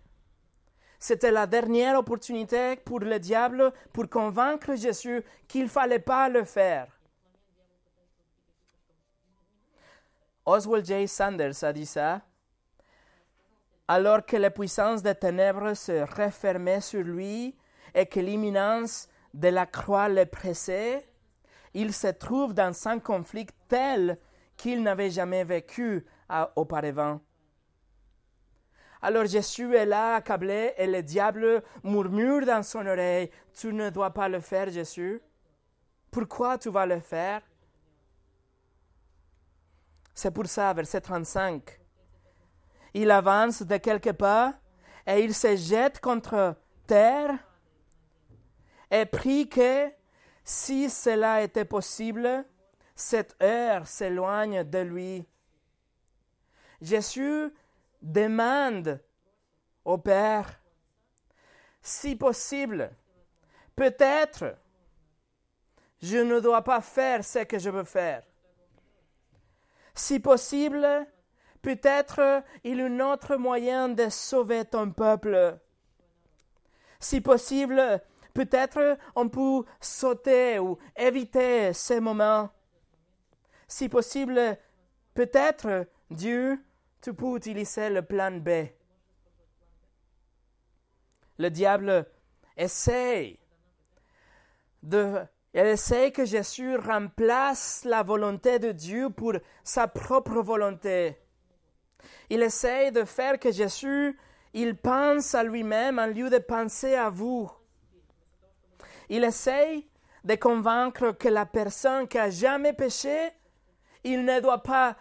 C'était 1.08 1.30
la 1.30 1.46
dernière 1.46 2.00
opportunité 2.00 2.78
pour 2.78 3.00
le 3.00 3.20
diable 3.20 3.72
pour 3.94 4.10
convaincre 4.10 4.74
Jésus 4.74 5.24
qu'il 5.48 5.66
ne 5.66 5.70
fallait 5.70 6.00
pas 6.00 6.30
le 6.30 6.44
faire. 6.44 6.88
Oswald 10.48 10.84
J. 10.84 11.08
Sanders 11.08 11.64
a 11.64 11.74
dit 11.74 11.86
ça. 11.86 12.22
Alors 13.88 14.26
que 14.26 14.36
la 14.36 14.50
puissance 14.50 15.04
des 15.04 15.14
ténèbres 15.14 15.76
se 15.76 16.02
refermait 16.20 16.82
sur 16.82 17.04
lui, 17.04 17.56
et 17.94 18.08
que 18.08 18.20
l'imminence 18.20 19.08
de 19.36 19.50
la 19.50 19.68
croix 19.68 20.10
le 20.10 20.26
pressait, 20.26 21.08
il 21.76 21.94
se 21.94 22.08
trouve 22.08 22.56
dans 22.56 22.74
un 22.88 22.98
conflit 22.98 23.46
tel 23.68 24.18
qu'il 24.58 24.82
n'avait 24.82 25.12
jamais 25.12 25.44
vécu 25.44 26.04
auparavant. 26.56 27.22
Alors 29.06 29.28
Jésus 29.28 29.76
est 29.76 29.86
là, 29.86 30.16
accablé, 30.16 30.74
et 30.78 30.88
le 30.88 31.04
diable 31.04 31.62
murmure 31.84 32.44
dans 32.44 32.64
son 32.64 32.88
oreille, 32.88 33.30
Tu 33.54 33.72
ne 33.72 33.92
dois 33.92 34.10
pas 34.10 34.28
le 34.28 34.40
faire, 34.40 34.72
Jésus. 34.72 35.22
Pourquoi 36.10 36.58
tu 36.58 36.72
vas 36.72 36.88
le 36.88 37.00
faire 37.00 37.44
C'est 40.12 40.32
pour 40.32 40.48
ça, 40.48 40.74
verset 40.74 41.02
35. 41.02 41.80
Il 42.96 43.12
avance 43.12 43.62
de 43.62 43.78
quelques 43.78 44.14
pas 44.14 44.56
et 45.06 45.24
il 45.24 45.36
se 45.36 45.56
jette 45.56 46.00
contre 46.00 46.56
terre 46.88 47.38
et 48.90 49.06
prie 49.06 49.48
que, 49.48 49.88
si 50.44 50.90
cela 50.90 51.44
était 51.44 51.66
possible, 51.66 52.44
cette 52.96 53.36
heure 53.40 53.86
s'éloigne 53.86 54.64
de 54.64 54.80
lui. 54.80 55.28
Jésus 56.82 57.54
demande 58.14 59.00
au 59.84 59.98
Père, 59.98 60.60
si 61.82 62.16
possible, 62.16 62.92
peut-être 63.76 64.58
je 66.02 66.18
ne 66.18 66.40
dois 66.40 66.64
pas 66.64 66.82
faire 66.82 67.24
ce 67.24 67.40
que 67.40 67.60
je 67.60 67.70
veux 67.70 67.84
faire. 67.84 68.24
Si 69.94 70.20
possible, 70.20 70.88
peut-être 71.62 72.44
il 72.64 72.78
y 72.78 72.82
a 72.82 72.86
un 72.86 73.00
autre 73.00 73.38
moyen 73.38 73.90
de 73.90 74.10
sauver 74.10 74.66
ton 74.66 74.92
peuple. 74.92 75.58
Si 77.00 77.22
possible, 77.22 78.02
Peut-être 78.36 78.98
on 79.16 79.30
peut 79.30 79.64
sauter 79.80 80.60
ou 80.60 80.78
éviter 80.98 81.72
ces 81.72 82.02
moments. 82.02 82.50
Si 83.66 83.88
possible, 83.88 84.58
peut-être, 85.14 85.88
Dieu, 86.12 86.62
tu 87.14 87.36
utiliser 87.36 87.90
le 87.90 88.02
plan 88.02 88.32
B. 88.32 88.50
Le 91.38 91.50
diable 91.50 92.08
essaie 92.58 93.38
de 94.82 95.22
essaie 95.54 96.12
que 96.12 96.26
Jésus 96.26 96.76
remplace 96.76 97.84
la 97.86 98.04
volonté 98.04 98.60
de 98.60 98.72
Dieu 98.72 99.10
pour 99.10 99.34
sa 99.64 99.88
propre 99.88 100.42
volonté. 100.42 101.18
Il 102.30 102.42
essaie 102.42 102.92
de 102.92 103.04
faire 103.04 103.40
que 103.40 103.52
Jésus, 103.52 104.18
il 104.54 104.76
pense 104.76 105.34
à 105.36 105.44
lui-même 105.44 106.00
en 106.00 106.08
lieu 106.08 106.30
de 106.30 106.40
penser 106.40 106.96
à 106.96 107.10
vous. 107.10 107.50
Il 109.10 109.24
essaye 109.24 109.88
de 110.24 110.36
convaincre 110.36 111.12
que 111.12 111.30
la 111.30 111.46
personne 111.46 112.08
qui 112.08 112.18
a 112.18 112.30
jamais 112.30 112.74
péché, 112.74 113.32
il 114.04 114.26
ne 114.26 114.40
doit 114.40 114.64
pas 114.64 114.98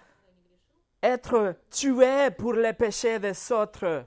être 1.04 1.54
tué 1.70 2.30
pour 2.30 2.54
les 2.54 2.72
péchés 2.72 3.18
des 3.18 3.52
autres. 3.52 4.06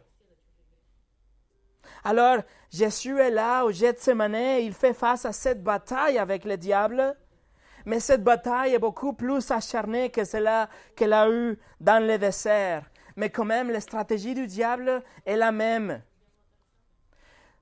Alors, 2.04 2.40
Jésus 2.72 3.20
est 3.20 3.30
là 3.30 3.64
au 3.64 3.72
Gethsemane, 3.72 4.60
il 4.62 4.74
fait 4.74 4.94
face 4.94 5.26
à 5.26 5.32
cette 5.32 5.64
bataille 5.64 6.18
avec 6.18 6.44
le 6.44 6.58
diable, 6.58 7.16
mais 7.86 8.00
cette 8.00 8.24
bataille 8.24 8.74
est 8.74 8.80
beaucoup 8.80 9.14
plus 9.14 9.50
acharnée 9.52 10.10
que 10.10 10.24
celle 10.24 10.68
qu'elle 10.96 11.14
a 11.14 11.30
eue 11.30 11.58
dans 11.80 12.06
le 12.06 12.18
désert. 12.18 12.84
Mais 13.16 13.30
quand 13.30 13.46
même, 13.46 13.72
la 13.72 13.80
stratégie 13.80 14.34
du 14.34 14.48
diable 14.48 15.04
est 15.26 15.38
la 15.38 15.52
même. 15.52 16.02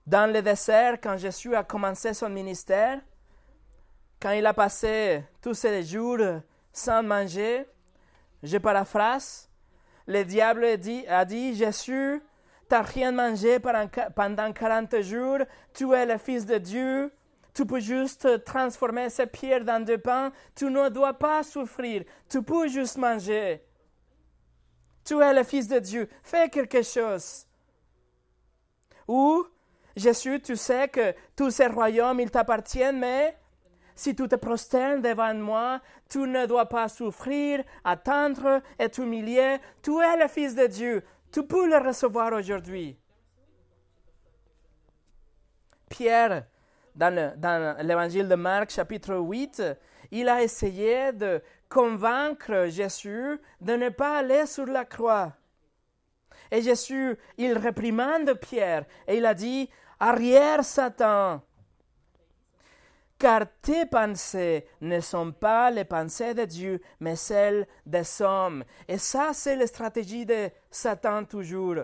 Dans 0.08 0.32
le 0.32 0.42
désert, 0.42 1.00
quand 1.02 1.18
Jésus 1.18 1.56
a 1.56 1.64
commencé 1.64 2.14
son 2.14 2.30
ministère, 2.30 3.02
quand 4.22 4.32
il 4.32 4.46
a 4.46 4.54
passé 4.54 5.24
tous 5.42 5.54
ces 5.54 5.84
jours 5.84 6.42
sans 6.72 7.04
manger, 7.04 7.66
je 8.46 8.58
paraphrase, 8.58 9.50
le 10.08 10.24
diable 10.24 10.66
a 10.66 11.26
dit, 11.26 11.56
Jésus, 11.56 12.22
tu 12.70 12.76
n'as 12.76 12.82
rien 12.82 13.12
mangé 13.12 13.60
pendant 13.60 14.54
40 14.54 15.02
jours, 15.02 15.40
tu 15.74 15.92
es 15.94 16.06
le 16.06 16.18
Fils 16.18 16.46
de 16.46 16.58
Dieu, 16.58 17.12
tu 17.54 17.66
peux 17.66 17.80
juste 17.80 18.44
transformer 18.44 19.10
ces 19.10 19.26
pierres 19.26 19.64
dans 19.64 19.84
du 19.84 19.98
pain, 19.98 20.32
tu 20.56 20.66
ne 20.66 20.90
dois 20.90 21.14
pas 21.14 21.42
souffrir, 21.44 22.04
tu 22.30 22.44
peux 22.44 22.68
juste 22.68 22.98
manger. 22.98 23.64
Tu 25.04 25.22
es 25.22 25.34
le 25.34 25.44
Fils 25.44 25.68
de 25.68 25.80
Dieu, 25.80 26.10
fais 26.24 26.50
quelque 26.50 26.82
chose. 26.82 27.46
Ou 29.08 29.46
Jésus, 29.96 30.42
tu 30.42 30.56
sais 30.56 30.88
que 30.88 31.16
tous 31.36 31.52
ces 31.52 31.68
royaumes, 31.68 32.20
ils 32.20 32.32
t'appartiennent, 32.32 33.00
mais 33.00 33.38
si 33.96 34.14
tu 34.14 34.28
te 34.28 34.36
prosternes 34.36 35.02
devant 35.02 35.34
moi, 35.34 35.82
tu 36.10 36.20
ne 36.20 36.46
dois 36.46 36.68
pas 36.68 36.90
souffrir, 36.90 37.64
attendre 37.84 38.62
et 38.78 38.90
t'humilier. 38.90 39.58
Tu 39.82 39.92
es 40.02 40.18
le 40.18 40.28
Fils 40.28 40.54
de 40.54 40.68
Dieu. 40.68 41.04
Tu 41.32 41.44
peux 41.44 41.68
le 41.68 41.78
recevoir 41.78 42.34
aujourd'hui. 42.34 42.98
Pierre, 45.90 46.46
dans 46.96 47.78
l'évangile 47.82 48.28
de 48.28 48.36
Marc 48.36 48.72
chapitre 48.72 49.16
8, 49.16 49.64
il 50.12 50.30
a 50.30 50.42
essayé 50.44 51.12
de 51.14 51.42
convaincre 51.70 52.68
Jésus 52.68 53.40
de 53.62 53.74
ne 53.74 53.90
pas 53.90 54.20
aller 54.20 54.46
sur 54.46 54.66
la 54.66 54.86
croix. 54.86 55.34
Et 56.52 56.62
Jésus, 56.62 57.18
il 57.38 57.58
réprimande 57.58 58.34
Pierre 58.36 58.86
et 59.08 59.18
il 59.18 59.26
a 59.26 59.34
dit, 59.34 59.70
Arrière 60.00 60.64
Satan, 60.64 61.42
car 63.18 63.46
tes 63.62 63.86
pensées 63.86 64.68
ne 64.82 65.00
sont 65.00 65.32
pas 65.32 65.72
les 65.72 65.86
pensées 65.86 66.34
de 66.34 66.46
Dieu, 66.46 66.82
mais 67.00 67.16
celles 67.16 67.68
des 67.86 68.22
hommes. 68.22 68.64
Et 68.88 68.98
ça, 68.98 69.32
c'est 69.34 69.56
la 69.56 69.68
stratégie 69.68 70.26
de 70.26 70.50
Satan 70.70 71.24
toujours, 71.24 71.78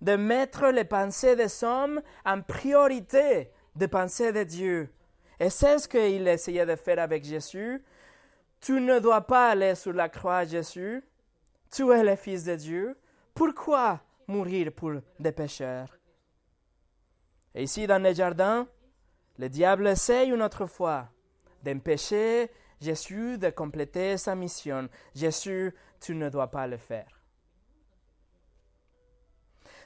de 0.00 0.16
mettre 0.16 0.66
les 0.68 0.84
pensées 0.84 1.36
des 1.36 1.64
hommes 1.64 2.00
en 2.24 2.40
priorité 2.40 3.50
des 3.74 3.88
pensées 3.88 4.32
de 4.32 4.44
Dieu. 4.44 4.88
Et 5.38 5.50
c'est 5.50 5.78
ce 5.78 5.88
qu'il 5.88 6.28
essayait 6.28 6.66
de 6.66 6.76
faire 6.76 6.98
avec 6.98 7.24
Jésus. 7.24 7.82
Tu 8.60 8.80
ne 8.80 8.98
dois 8.98 9.22
pas 9.22 9.50
aller 9.50 9.74
sur 9.74 9.92
la 9.92 10.08
croix, 10.08 10.44
Jésus. 10.44 11.02
Tu 11.70 11.90
es 11.92 12.02
le 12.04 12.14
Fils 12.14 12.44
de 12.44 12.56
Dieu. 12.56 12.98
Pourquoi 13.34 14.00
mourir 14.26 14.70
pour 14.72 14.92
des 15.18 15.32
pécheurs? 15.32 15.96
Et 17.54 17.62
ici, 17.62 17.86
dans 17.86 18.02
le 18.02 18.12
jardin, 18.12 18.68
le 19.40 19.48
diable 19.48 19.88
essaye 19.88 20.28
une 20.28 20.42
autre 20.42 20.66
fois 20.66 21.08
d'empêcher 21.62 22.50
Jésus 22.78 23.38
de 23.38 23.48
compléter 23.48 24.18
sa 24.18 24.34
mission. 24.34 24.90
Jésus, 25.14 25.74
tu 25.98 26.14
ne 26.14 26.28
dois 26.28 26.50
pas 26.50 26.66
le 26.66 26.76
faire. 26.76 27.08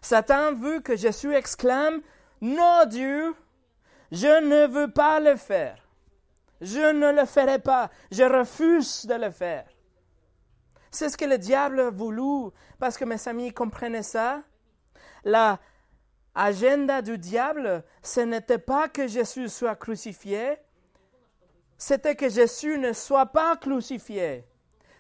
Satan 0.03 0.55
veut 0.55 0.81
que 0.81 0.97
Jésus 0.97 1.33
exclame, 1.37 2.03
Non 2.41 2.85
Dieu, 2.87 3.33
je 4.11 4.43
ne 4.43 4.67
veux 4.67 4.91
pas 4.91 5.21
le 5.21 5.37
faire. 5.37 5.89
Je 6.61 6.93
ne 6.93 7.13
le 7.13 7.25
ferai 7.25 7.61
pas. 7.61 7.91
Je 8.11 8.25
refuse 8.25 9.07
de 9.07 9.15
le 9.15 9.31
faire. 9.31 9.67
C'est 10.91 11.11
ce 11.11 11.17
que 11.17 11.27
le 11.27 11.39
diable 11.39 11.79
a 11.79 11.91
voulu, 11.91 12.51
parce 12.81 12.97
que 12.97 13.05
mes 13.05 13.29
amis 13.29 13.53
comprenaient 13.53 14.03
ça? 14.03 14.43
La 15.23 15.61
agenda 16.35 17.03
du 17.03 17.19
diable, 17.19 17.85
ce 18.03 18.21
n'était 18.21 18.59
pas 18.59 18.89
que 18.89 19.07
Jésus 19.07 19.49
soit 19.49 19.77
crucifié, 19.77 20.57
c'était 21.77 22.15
que 22.15 22.29
Jésus 22.29 22.79
ne 22.79 22.93
soit 22.93 23.27
pas 23.27 23.57
crucifié. 23.57 24.45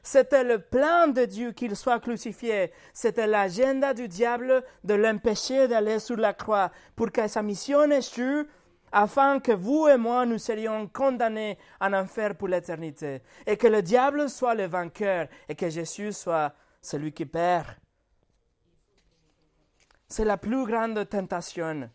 C'était 0.02 0.44
le 0.44 0.58
plan 0.58 1.08
de 1.08 1.24
Dieu 1.24 1.52
qu'il 1.52 1.74
soit 1.76 1.98
crucifié. 1.98 2.72
C'était 2.92 3.26
l'agenda 3.26 3.94
du 3.94 4.06
diable 4.06 4.62
de 4.84 4.92
l'empêcher 4.92 5.66
d'aller 5.66 5.98
sur 5.98 6.18
la 6.18 6.34
croix 6.34 6.70
pour 6.94 7.10
que 7.10 7.26
sa 7.26 7.42
mission 7.42 7.90
échoue 7.90 8.46
afin 8.92 9.40
que 9.40 9.52
vous 9.52 9.88
et 9.88 9.96
moi 9.96 10.24
nous 10.24 10.38
serions 10.38 10.86
condamnés 10.86 11.58
en 11.80 11.92
enfer 11.94 12.36
pour 12.36 12.46
l'éternité, 12.46 13.22
et 13.44 13.56
que 13.56 13.66
le 13.66 13.82
diable 13.82 14.30
soit 14.30 14.54
le 14.54 14.66
vainqueur, 14.66 15.26
et 15.48 15.56
que 15.56 15.68
Jésus 15.68 16.12
soit 16.12 16.52
celui 16.80 17.12
qui 17.12 17.26
perd. 17.26 17.66
C'est 20.16 20.24
la 20.24 20.36
plus 20.36 20.64
grande 20.64 21.08
tentation. 21.08 21.90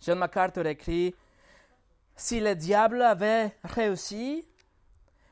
John 0.00 0.18
MacArthur 0.18 0.66
écrit, 0.66 1.14
Si 2.16 2.40
le 2.40 2.56
diable 2.56 3.00
avait 3.00 3.52
réussi, 3.62 4.44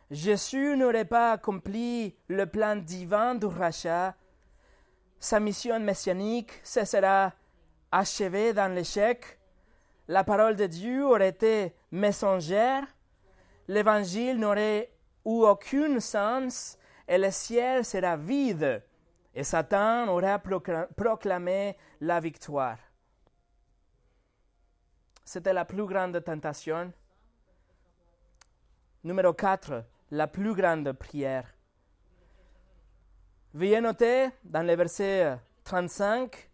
Jésus 0.08 0.76
n'aurait 0.76 1.04
pas 1.04 1.32
accompli 1.32 2.14
le 2.28 2.46
plan 2.46 2.76
divin 2.76 3.34
du 3.34 3.46
rachat. 3.46 4.14
Sa 5.18 5.40
mission 5.40 5.80
messianique 5.80 6.60
cessera 6.62 7.32
achevé 7.90 8.52
dans 8.52 8.72
l'échec, 8.72 9.36
la 10.06 10.22
parole 10.22 10.54
de 10.54 10.66
Dieu 10.66 11.04
aurait 11.06 11.30
été 11.30 11.74
messengère, 11.90 12.84
l'évangile 13.66 14.38
n'aurait 14.38 14.92
eu 15.26 15.42
aucun 15.42 15.98
sens 15.98 16.78
et 17.08 17.18
le 17.18 17.32
ciel 17.32 17.84
sera 17.84 18.16
vide 18.16 18.84
et 19.34 19.44
Satan 19.44 20.08
aurait 20.08 20.40
proclamé 20.96 21.76
la 22.00 22.20
victoire. 22.20 22.78
C'était 25.24 25.52
la 25.52 25.64
plus 25.64 25.86
grande 25.86 26.22
tentation. 26.24 26.92
Numéro 29.04 29.32
4, 29.32 29.84
la 30.10 30.26
plus 30.26 30.54
grande 30.54 30.92
prière. 30.92 31.46
Veuillez 33.54 33.80
noter 33.80 34.30
dans 34.44 34.66
le 34.66 34.74
verset 34.74 35.38
35 35.64 36.50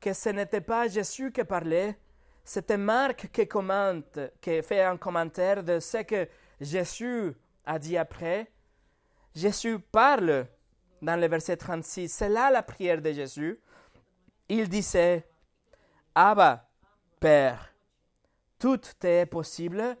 que 0.00 0.12
ce 0.12 0.30
n'était 0.30 0.60
pas 0.60 0.88
Jésus 0.88 1.32
qui 1.32 1.44
parlait, 1.44 1.98
c'était 2.44 2.76
Marc 2.76 3.28
qui 3.32 3.46
commente, 3.46 4.18
qui 4.40 4.62
fait 4.62 4.82
un 4.82 4.96
commentaire 4.96 5.62
de 5.62 5.80
ce 5.80 5.98
que 5.98 6.28
Jésus 6.60 7.34
a 7.64 7.78
dit 7.78 7.96
après. 7.96 8.50
Jésus 9.34 9.78
parle 9.78 10.46
dans 11.06 11.18
le 11.18 11.28
verset 11.28 11.56
36. 11.56 12.08
C'est 12.08 12.28
là 12.28 12.50
la 12.50 12.64
prière 12.64 13.00
de 13.00 13.12
Jésus. 13.12 13.60
Il 14.48 14.68
disait, 14.68 15.24
Abba, 16.16 16.68
Père, 17.20 17.72
tout 18.58 18.80
est 19.04 19.26
possible. 19.26 19.96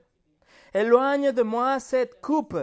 Éloigne 0.74 1.30
de 1.30 1.42
moi 1.42 1.78
cette 1.78 2.20
coupe. 2.20 2.58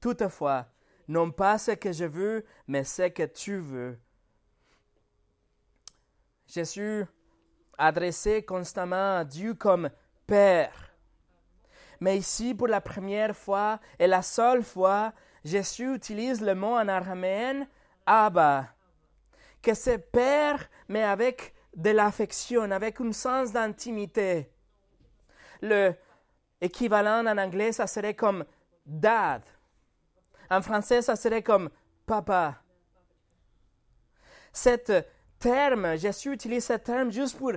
Toutefois, 0.00 0.66
non 1.08 1.30
pas 1.30 1.58
ce 1.58 1.72
que 1.72 1.92
je 1.92 2.06
veux, 2.06 2.46
mais 2.68 2.84
ce 2.84 3.08
que 3.08 3.24
tu 3.24 3.58
veux. 3.58 3.98
Jésus 6.46 7.04
adressait 7.76 8.44
constamment 8.44 9.18
à 9.18 9.24
Dieu 9.24 9.52
comme 9.52 9.90
Père. 10.26 10.94
Mais 12.00 12.16
ici, 12.16 12.54
pour 12.54 12.68
la 12.68 12.80
première 12.80 13.36
fois 13.36 13.78
et 13.98 14.06
la 14.06 14.22
seule 14.22 14.62
fois, 14.62 15.12
Jésus 15.46 15.94
utilise 15.94 16.40
le 16.40 16.56
mot 16.56 16.74
en 16.74 16.88
araméen 16.88 17.68
Abba, 18.04 18.66
que 19.62 19.74
c'est 19.74 19.98
Père, 19.98 20.68
mais 20.88 21.04
avec 21.04 21.54
de 21.76 21.90
l'affection, 21.90 22.68
avec 22.72 23.00
un 23.00 23.12
sens 23.12 23.52
d'intimité. 23.52 24.50
Le 25.62 25.94
équivalent 26.60 27.24
en 27.24 27.38
anglais, 27.38 27.70
ça 27.70 27.86
serait 27.86 28.14
comme 28.14 28.44
Dad. 28.84 29.42
En 30.50 30.62
français, 30.62 31.00
ça 31.00 31.14
serait 31.14 31.44
comme 31.44 31.70
Papa. 32.06 32.56
Cette 34.52 34.92
terme, 35.38 35.96
Jésus 35.96 36.32
utilise 36.32 36.64
ce 36.64 36.72
terme 36.72 37.12
juste 37.12 37.38
pour 37.38 37.52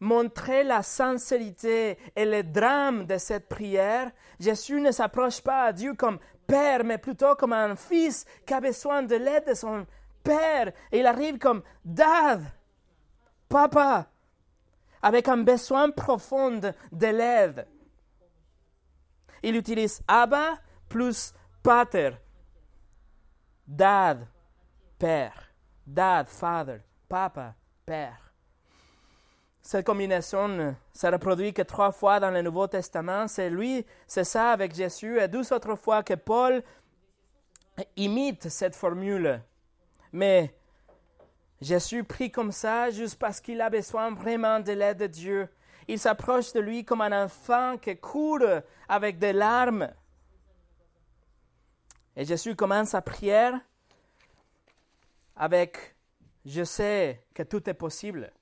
montrer 0.00 0.64
la 0.64 0.82
sincérité 0.82 1.96
et 2.14 2.24
le 2.24 2.42
drame 2.42 3.06
de 3.06 3.16
cette 3.16 3.48
prière. 3.48 4.10
Jésus 4.40 4.80
ne 4.80 4.90
s'approche 4.90 5.40
pas 5.40 5.62
à 5.62 5.72
Dieu 5.72 5.94
comme 5.94 6.18
Père, 6.46 6.84
mais 6.84 6.98
plutôt 6.98 7.34
comme 7.34 7.52
un 7.52 7.76
fils 7.76 8.24
qui 8.46 8.54
a 8.54 8.60
besoin 8.60 9.02
de 9.02 9.16
l'aide 9.16 9.48
de 9.48 9.54
son 9.54 9.86
Père. 10.22 10.72
Il 10.92 11.06
arrive 11.06 11.38
comme 11.38 11.62
Dad, 11.84 12.44
Papa, 13.48 14.06
avec 15.02 15.28
un 15.28 15.38
besoin 15.38 15.90
profond 15.90 16.60
de 16.92 17.06
l'aide. 17.06 17.66
Il 19.42 19.56
utilise 19.56 20.02
Abba 20.06 20.58
plus 20.88 21.34
Pater. 21.62 22.10
Dad, 23.66 24.26
Père. 24.98 25.52
Dad, 25.86 26.28
Father 26.28 26.80
papa, 27.12 27.54
père. 27.84 28.31
Cette 29.62 29.86
combinaison 29.86 30.74
se 30.92 31.06
reproduit 31.06 31.54
que 31.54 31.62
trois 31.62 31.92
fois 31.92 32.18
dans 32.18 32.32
le 32.32 32.42
Nouveau 32.42 32.66
Testament. 32.66 33.28
C'est 33.28 33.48
lui, 33.48 33.86
c'est 34.08 34.24
ça 34.24 34.50
avec 34.50 34.74
Jésus, 34.74 35.20
et 35.20 35.28
douze 35.28 35.52
autres 35.52 35.76
fois 35.76 36.02
que 36.02 36.14
Paul 36.14 36.62
imite 37.96 38.48
cette 38.48 38.74
formule. 38.74 39.40
Mais 40.12 40.52
Jésus 41.60 42.02
prie 42.02 42.32
comme 42.32 42.50
ça 42.50 42.90
juste 42.90 43.20
parce 43.20 43.40
qu'il 43.40 43.60
a 43.60 43.70
besoin 43.70 44.12
vraiment 44.12 44.58
de 44.58 44.72
l'aide 44.72 44.98
de 44.98 45.06
Dieu. 45.06 45.48
Il 45.86 45.98
s'approche 45.98 46.52
de 46.52 46.60
lui 46.60 46.84
comme 46.84 47.00
un 47.00 47.24
enfant 47.24 47.78
qui 47.78 47.96
court 47.96 48.44
avec 48.88 49.18
des 49.18 49.32
larmes. 49.32 49.88
Et 52.16 52.24
Jésus 52.24 52.56
commence 52.56 52.90
sa 52.90 53.00
prière 53.00 53.58
avec 55.36 55.94
je 56.44 56.64
sais 56.64 57.24
que 57.32 57.44
tout 57.44 57.70
est 57.70 57.74
possible. 57.74 58.32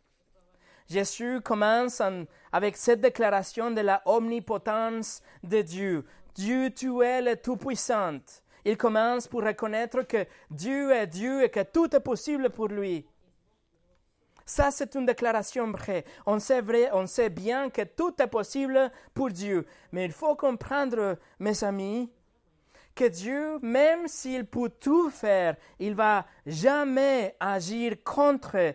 Jésus 0.90 1.40
commence 1.40 2.02
avec 2.50 2.76
cette 2.76 3.00
déclaration 3.00 3.70
de 3.70 3.80
la 3.80 4.02
omnipotence 4.06 5.22
de 5.44 5.62
Dieu. 5.62 6.04
Dieu, 6.34 6.70
tu 6.74 7.00
es 7.02 7.22
le 7.22 7.36
Tout-Puissant. 7.36 8.18
Il 8.64 8.76
commence 8.76 9.28
pour 9.28 9.44
reconnaître 9.44 10.02
que 10.02 10.26
Dieu 10.50 10.90
est 10.90 11.06
Dieu 11.06 11.44
et 11.44 11.48
que 11.48 11.62
tout 11.62 11.94
est 11.94 12.00
possible 12.00 12.50
pour 12.50 12.66
lui. 12.66 13.06
Ça, 14.44 14.72
c'est 14.72 14.96
une 14.96 15.06
déclaration 15.06 15.70
vraie. 15.70 16.04
On 16.26 16.40
sait, 16.40 16.60
vrai, 16.60 16.90
on 16.92 17.06
sait 17.06 17.30
bien 17.30 17.70
que 17.70 17.82
tout 17.82 18.20
est 18.20 18.26
possible 18.26 18.90
pour 19.14 19.30
Dieu. 19.30 19.66
Mais 19.92 20.04
il 20.04 20.12
faut 20.12 20.34
comprendre, 20.34 21.18
mes 21.38 21.62
amis, 21.62 22.10
que 22.96 23.04
Dieu, 23.04 23.60
même 23.62 24.08
s'il 24.08 24.44
peut 24.44 24.70
tout 24.80 25.08
faire, 25.08 25.54
il 25.78 25.94
va 25.94 26.26
jamais 26.46 27.36
agir 27.38 28.02
contre, 28.02 28.74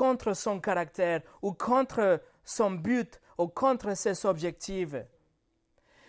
contre 0.00 0.32
son 0.32 0.60
caractère 0.60 1.20
ou 1.42 1.52
contre 1.52 2.22
son 2.42 2.70
but 2.70 3.20
ou 3.36 3.48
contre 3.48 3.94
ses 3.94 4.24
objectifs. 4.24 4.96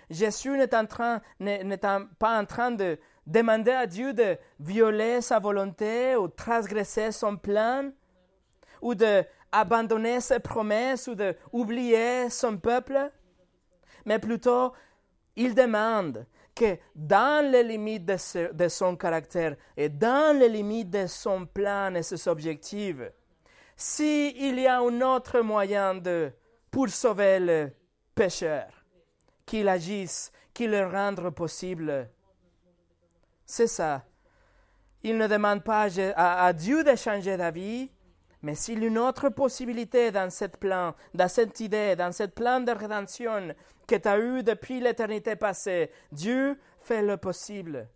Jésus 0.10 0.58
n'est 0.58 0.68
pas 0.68 2.40
en 2.40 2.46
train 2.46 2.72
de 2.72 2.98
demander 3.28 3.72
à 3.72 3.86
Dieu 3.86 4.14
de 4.14 4.38
violer 4.62 5.20
sa 5.20 5.40
volonté 5.40 6.16
ou 6.16 6.30
transgresser 6.30 7.12
son 7.12 7.36
plan 7.36 7.92
ou 8.82 8.96
d'abandonner 8.96 10.22
ses 10.22 10.40
promesses 10.40 11.10
ou 11.10 11.16
d'oublier 11.16 12.30
son 12.30 12.58
peuple, 12.58 13.12
mais 14.06 14.20
plutôt 14.20 14.72
il 15.36 15.54
demande 15.54 16.26
que 16.56 16.78
dans 16.96 17.46
les 17.52 17.64
limites 17.64 18.06
de, 18.06 18.54
de, 18.54 18.68
son 18.70 18.96
caractère 18.96 19.58
et 19.76 19.90
dans 19.90 20.38
les 20.40 20.48
limites 20.48 20.92
de 20.92 21.08
son 21.08 21.46
plan 21.46 21.94
et 21.94 22.04
ses 22.04 22.30
objectifs, 22.30 23.02
s'il 23.82 24.60
y 24.60 24.68
a 24.68 24.80
un 24.80 25.02
autre 25.02 25.42
moyen 25.42 25.96
de, 25.96 26.32
pour 26.70 26.88
sauver 26.90 27.40
le 27.40 27.72
pécheur, 28.14 28.68
qu'il 29.44 29.68
agisse, 29.68 30.32
qu'il 30.54 30.70
le 30.70 30.86
rende 30.86 31.28
possible. 31.32 32.08
C'est 33.44 33.66
ça. 33.66 34.04
Il 35.02 35.18
ne 35.18 35.26
demande 35.26 35.64
pas 35.64 35.88
à, 36.16 36.54
Dieu 36.54 36.84
de 36.84 36.96
changer 36.96 37.38
d'avis, 37.38 37.90
mais 38.44 38.54
s'il 38.54 38.82
y 38.82 38.86
a 38.86 38.88
une 38.88 39.00
autre 39.00 39.30
possibilité 39.30 40.12
dans 40.12 40.30
ce 40.30 40.46
plan, 40.46 40.94
dans 41.16 41.28
cette 41.28 41.60
idée, 41.60 41.96
dans 41.96 42.12
ce 42.12 42.24
plan 42.26 42.60
de 42.60 42.72
rédemption 42.72 43.56
que 43.88 43.96
tu 43.96 44.08
as 44.08 44.20
eu 44.20 44.44
depuis 44.44 44.80
l'éternité 44.80 45.36
passée, 45.36 45.90
Dieu 46.12 46.60
fait 46.82 47.02
le 47.02 47.18
possible. 47.18 47.88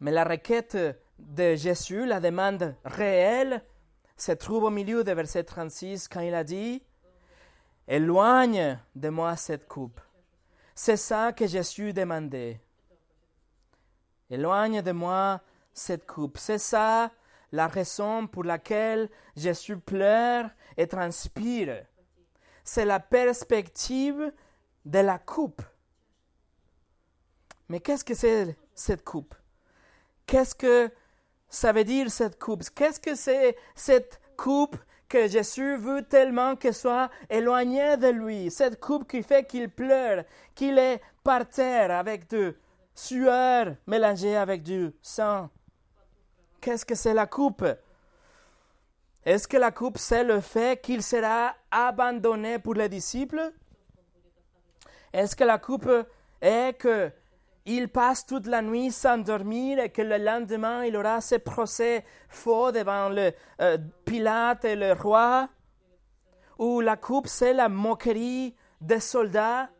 Mais 0.00 0.10
la 0.10 0.24
requête 0.24 0.76
de 1.22 1.54
Jésus, 1.54 2.06
la 2.06 2.20
demande 2.20 2.74
réelle, 2.84 3.64
se 4.16 4.32
trouve 4.32 4.64
au 4.64 4.70
milieu 4.70 5.04
de 5.04 5.12
verset 5.12 5.44
36 5.44 6.08
quand 6.08 6.20
il 6.20 6.34
a 6.34 6.44
dit 6.44 6.82
Éloigne 7.88 8.78
de 8.94 9.08
moi 9.08 9.36
cette 9.36 9.66
coupe. 9.66 10.00
C'est 10.74 10.96
ça 10.96 11.32
que 11.32 11.46
Jésus 11.46 11.92
demandait. 11.92 12.60
Éloigne 14.30 14.82
de 14.82 14.92
moi 14.92 15.40
cette 15.72 16.06
coupe. 16.06 16.38
C'est 16.38 16.58
ça 16.58 17.10
la 17.50 17.66
raison 17.66 18.26
pour 18.26 18.44
laquelle 18.44 19.10
Jésus 19.36 19.78
pleure 19.78 20.48
et 20.76 20.86
transpire. 20.86 21.84
C'est 22.64 22.84
la 22.84 23.00
perspective 23.00 24.32
de 24.84 24.98
la 25.00 25.18
coupe. 25.18 25.62
Mais 27.68 27.80
qu'est-ce 27.80 28.04
que 28.04 28.14
c'est 28.14 28.56
cette 28.74 29.04
coupe? 29.04 29.34
Qu'est-ce 30.26 30.54
que 30.54 30.90
ça 31.52 31.70
veut 31.70 31.84
dire 31.84 32.10
cette 32.10 32.38
coupe. 32.38 32.62
Qu'est-ce 32.74 32.98
que 32.98 33.14
c'est 33.14 33.56
cette 33.74 34.20
coupe 34.38 34.76
que 35.06 35.28
Jésus 35.28 35.76
veut 35.76 36.02
tellement 36.02 36.56
qu'elle 36.56 36.74
soit 36.74 37.10
éloignée 37.28 37.98
de 37.98 38.08
lui? 38.08 38.50
Cette 38.50 38.80
coupe 38.80 39.06
qui 39.06 39.22
fait 39.22 39.46
qu'il 39.46 39.68
pleure, 39.68 40.24
qu'il 40.54 40.78
est 40.78 41.02
par 41.22 41.46
terre 41.46 41.90
avec 41.90 42.28
du 42.30 42.54
sueur 42.94 43.76
mélangée 43.86 44.34
avec 44.34 44.62
du 44.62 44.92
sang. 45.02 45.50
Qu'est-ce 46.62 46.86
que 46.86 46.94
c'est 46.94 47.12
la 47.12 47.26
coupe? 47.26 47.66
Est-ce 49.24 49.46
que 49.46 49.58
la 49.58 49.70
coupe, 49.70 49.98
c'est 49.98 50.24
le 50.24 50.40
fait 50.40 50.80
qu'il 50.80 51.02
sera 51.02 51.54
abandonné 51.70 52.58
pour 52.58 52.74
les 52.74 52.88
disciples? 52.88 53.52
Est-ce 55.12 55.36
que 55.36 55.44
la 55.44 55.58
coupe 55.58 55.90
est 56.40 56.78
que 56.78 57.12
il 57.64 57.88
passe 57.88 58.26
toute 58.26 58.46
la 58.46 58.62
nuit 58.62 58.90
sans 58.90 59.18
dormir 59.18 59.78
et 59.78 59.90
que 59.90 60.02
le 60.02 60.18
lendemain 60.18 60.84
il 60.84 60.96
aura 60.96 61.20
ses 61.20 61.38
procès 61.38 62.04
faux 62.28 62.72
devant 62.72 63.08
le 63.08 63.32
euh, 63.60 63.78
Pilate 64.04 64.64
et 64.64 64.76
le 64.76 64.92
roi, 64.92 65.48
ou 66.58 66.80
la 66.80 66.96
coupe 66.96 67.28
c'est 67.28 67.52
la 67.52 67.68
moquerie 67.68 68.54
des 68.80 69.00
soldats, 69.00 69.70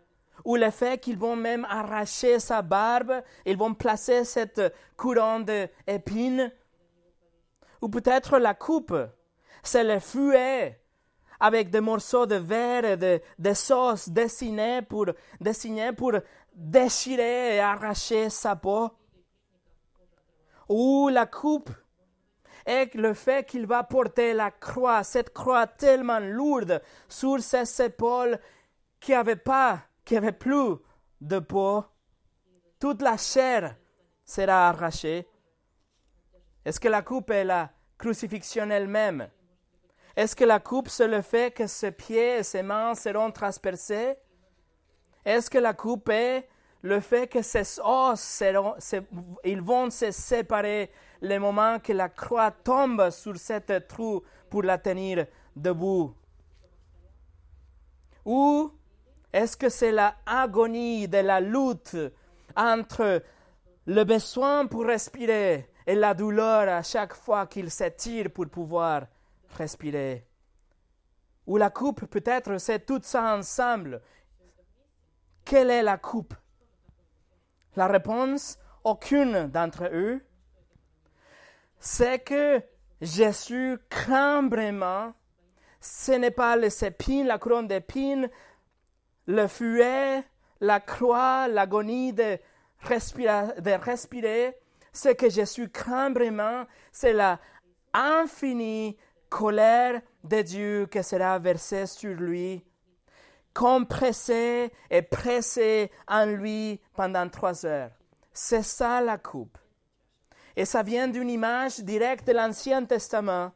ou 0.45 0.57
le 0.57 0.71
fait 0.71 1.01
qu'ils 1.01 1.19
vont 1.19 1.37
même 1.37 1.67
arracher 1.69 2.39
sa 2.39 2.63
barbe, 2.63 3.23
ils 3.47 3.57
vont 3.57 3.75
placer 3.75 4.25
cette 4.25 4.75
couronne 4.97 5.45
d'épines, 5.45 6.53
ou 7.81 7.89
peut-être 7.89 8.39
la 8.39 8.55
coupe, 8.55 8.95
c'est 9.63 9.85
le 9.85 9.99
fouet 9.99 10.79
avec 11.43 11.71
des 11.71 11.81
morceaux 11.81 12.25
de 12.25 12.37
verre 12.37 12.85
et 12.85 12.97
de, 12.97 13.55
sauce 13.55 14.09
pour, 14.89 15.07
dessinés 15.41 15.93
pour 15.93 16.13
déchirer 16.55 17.57
et 17.57 17.61
arracher 17.61 18.31
sa 18.31 18.57
peau. 18.57 18.91
Ou 20.69 21.09
la 21.09 21.27
coupe 21.27 21.71
et 22.67 22.89
le 22.95 23.15
fait 23.15 23.47
qu'il 23.47 23.67
va 23.67 23.83
porter 23.83 24.35
la 24.35 24.51
croix, 24.51 25.03
cette 25.03 25.33
croix 25.33 25.67
tellement 25.67 26.21
lourde 26.21 26.81
sur 27.09 27.41
ses 27.41 27.83
épaules 27.83 28.39
qu'il 29.01 29.15
n'y 29.15 29.19
avait 29.19 29.37
pas, 29.37 29.81
qu'il 30.05 30.15
n'y 30.19 30.27
avait 30.27 30.37
plus 30.37 30.77
de 31.21 31.39
peau. 31.41 31.85
Toute 32.79 33.03
la 33.03 33.17
chair 33.17 33.77
sera 34.25 34.69
arrachée. 34.69 35.29
Est-ce 36.65 36.79
que 36.79 36.89
la 36.89 37.03
coupe 37.03 37.31
est 37.31 37.45
la 37.45 37.71
crucifixion 37.99 38.71
elle-même? 38.71 39.29
Est-ce 40.15 40.37
que 40.37 40.45
la 40.45 40.61
coupe, 40.61 40.89
c'est 40.89 41.09
le 41.09 41.23
fait 41.23 41.53
que 41.55 41.67
ses 41.67 41.91
pieds 41.91 42.39
et 42.39 42.43
ses 42.43 42.63
mains 42.63 42.95
seront 42.95 43.33
transpercés? 43.33 44.17
Est-ce 45.25 45.49
que 45.49 45.59
la 45.59 45.73
coupe 45.73 46.09
est 46.09 46.49
le 46.83 47.01
fait 47.01 47.29
que 47.29 47.43
ces 47.43 47.79
os 47.85 48.45
ils 49.45 49.61
vont 49.61 49.91
se 49.91 50.11
séparer 50.11 50.91
le 51.21 51.39
moment 51.39 51.79
que 51.79 51.93
la 51.93 52.09
croix 52.09 52.51
tombe 52.51 53.11
sur 53.11 53.37
cette 53.37 53.87
trou 53.87 54.23
pour 54.51 54.63
la 54.63 54.79
tenir 54.79 55.27
debout? 55.55 56.15
Ou 58.25 58.73
est-ce 59.33 59.57
que 59.57 59.69
c'est 59.69 59.93
la 59.93 60.17
agonie 60.27 61.09
de 61.09 61.19
la 61.19 61.41
lutte 61.41 61.97
entre 62.57 63.23
le 63.87 64.05
besoin 64.05 64.67
pour 64.67 64.85
respirer 64.85 65.69
et 65.87 65.95
la 65.95 66.15
douleur 66.15 66.69
à 66.69 66.83
chaque 66.83 67.15
fois 67.15 67.47
qu'il 67.47 67.71
s'étire 67.71 68.31
pour 68.31 68.49
pouvoir 68.49 69.07
respirer? 69.57 70.27
Ou 71.47 71.57
la 71.57 71.71
coupe, 71.71 72.07
peut-être, 72.07 72.59
c'est 72.59 72.87
tout 72.87 73.01
ça 73.03 73.35
ensemble. 73.37 74.01
Quelle 75.45 75.71
est 75.71 75.83
la 75.83 75.99
coupe? 75.99 76.35
La 77.77 77.87
réponse, 77.87 78.59
aucune 78.85 79.49
d'entre 79.49 79.89
eux. 79.93 80.21
C'est 81.79 82.21
que 82.21 82.63
Jésus 83.01 83.79
craint 83.89 84.49
vraiment. 84.49 85.15
Ce 85.81 86.13
n'est 86.13 86.31
pas 86.31 86.57
les 86.57 86.85
épines, 86.85 87.27
la 87.27 87.39
couronne 87.39 87.67
d'épines, 87.67 88.31
le 89.27 89.49
fouet, 89.49 90.23
la 90.61 90.81
croix, 90.81 91.49
l'agonie 91.49 92.13
de, 92.13 92.39
de 92.89 93.85
respirer. 93.85 94.57
Ce 94.93 95.09
que 95.09 95.29
Jésus 95.29 95.69
craint 95.71 96.13
vraiment, 96.13 96.67
c'est 96.93 97.13
la 97.13 97.41
infinie 97.93 98.97
colère 99.29 100.01
de 100.23 100.43
Dieu 100.43 100.87
qui 100.87 101.03
sera 101.03 101.39
versée 101.39 101.87
sur 101.87 102.15
lui 102.15 102.65
compressé 103.55 104.73
et 104.91 105.03
pressé 105.03 105.91
en 106.09 106.27
lui 106.27 106.81
pendant 106.95 107.29
trois 107.29 107.67
heures. 107.67 107.91
C'est 108.33 108.63
ça 108.63 109.01
la 109.01 109.19
coupe. 109.19 109.59
Et 110.57 110.65
ça 110.65 110.83
vient 110.83 111.09
d'une 111.09 111.31
image 111.31 111.81
directe 111.81 112.27
de 112.27 112.33
l'Ancien 112.33 112.85
Testament. 112.85 113.53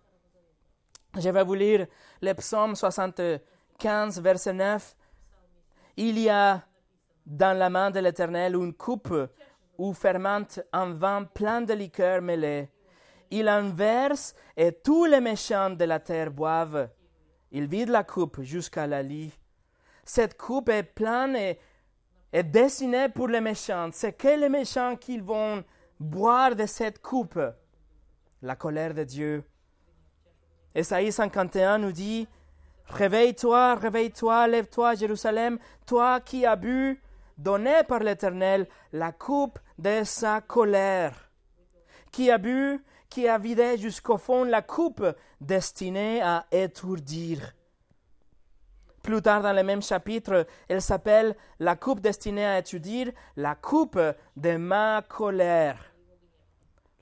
Je 1.19 1.29
vais 1.29 1.45
vous 1.45 1.55
lire 1.55 1.87
le 2.21 2.33
psaume 2.35 2.75
75, 2.75 4.21
verset 4.21 4.53
9. 4.53 4.97
Il 5.97 6.19
y 6.19 6.29
a 6.29 6.63
dans 7.25 7.57
la 7.57 7.71
main 7.71 7.91
de 7.91 8.01
l'Éternel 8.01 8.55
une 8.55 8.75
coupe 8.75 9.15
où 9.79 9.93
fermente 9.93 10.61
un 10.73 10.93
vin 10.93 11.25
plein 11.25 11.63
de 11.63 11.73
liqueur 11.73 12.23
mêlée. 12.23 12.71
Il 13.31 13.49
en 13.49 13.71
verse 13.71 14.35
et 14.57 14.73
tous 14.73 15.05
les 15.07 15.21
méchants 15.21 15.71
de 15.71 15.85
la 15.85 16.01
terre 16.01 16.31
boivent. 16.31 16.89
Il 17.51 17.67
vide 17.67 17.89
la 17.89 18.05
coupe 18.05 18.43
jusqu'à 18.43 18.87
la 18.87 19.03
lit 19.03 19.33
cette 20.07 20.39
coupe 20.39 20.69
est 20.69 20.85
pleine 20.85 21.37
et, 21.37 21.59
est 22.33 22.45
destinée 22.45 23.09
pour 23.09 23.29
les 23.29 23.41
méchants. 23.41 23.91
C'est 23.93 24.13
que 24.13 24.41
les 24.41 24.49
méchants 24.49 24.97
qui 24.97 25.19
vont 25.19 25.65
boire 25.99 26.55
de 26.55 26.65
cette 26.65 27.03
coupe 27.03 27.41
La 28.41 28.57
colère 28.57 28.95
de 28.95 29.05
Dieu. 29.05 29.45
Esaïe 30.75 31.11
51 31.11 31.79
nous 31.79 31.93
dit 31.93 32.29
Réveille-toi, 32.87 33.75
réveille-toi, 33.75 34.47
lève-toi, 34.47 34.95
Jérusalem, 34.95 35.59
toi 35.87 36.21
qui 36.21 36.47
as 36.47 36.55
bu, 36.55 37.03
donné 37.37 37.83
par 37.89 38.01
l'Éternel, 38.01 38.69
la 38.93 39.11
coupe 39.11 39.59
de 39.79 40.05
sa 40.05 40.41
colère. 40.41 41.31
Qui 42.13 42.31
a 42.31 42.39
bu, 42.39 42.85
qui 43.09 43.27
a 43.27 43.39
vidé 43.39 43.77
jusqu'au 43.77 44.19
fond 44.19 44.45
la 44.45 44.63
coupe 44.63 45.05
destinée 45.41 46.23
à 46.23 46.47
étourdir. 46.53 47.56
Plus 49.07 49.23
tard 49.23 49.41
dans 49.41 49.53
le 49.53 49.63
même 49.63 49.83
chapitre, 49.83 50.49
elle 50.69 50.83
s'appelle 50.83 51.37
La 51.61 51.77
coupe 51.77 52.01
destinée 52.01 52.45
à 52.45 52.59
étudier 52.59 53.15
la 53.37 53.55
coupe 53.55 54.01
de 54.37 54.57
ma 54.57 55.01
colère. 55.09 55.79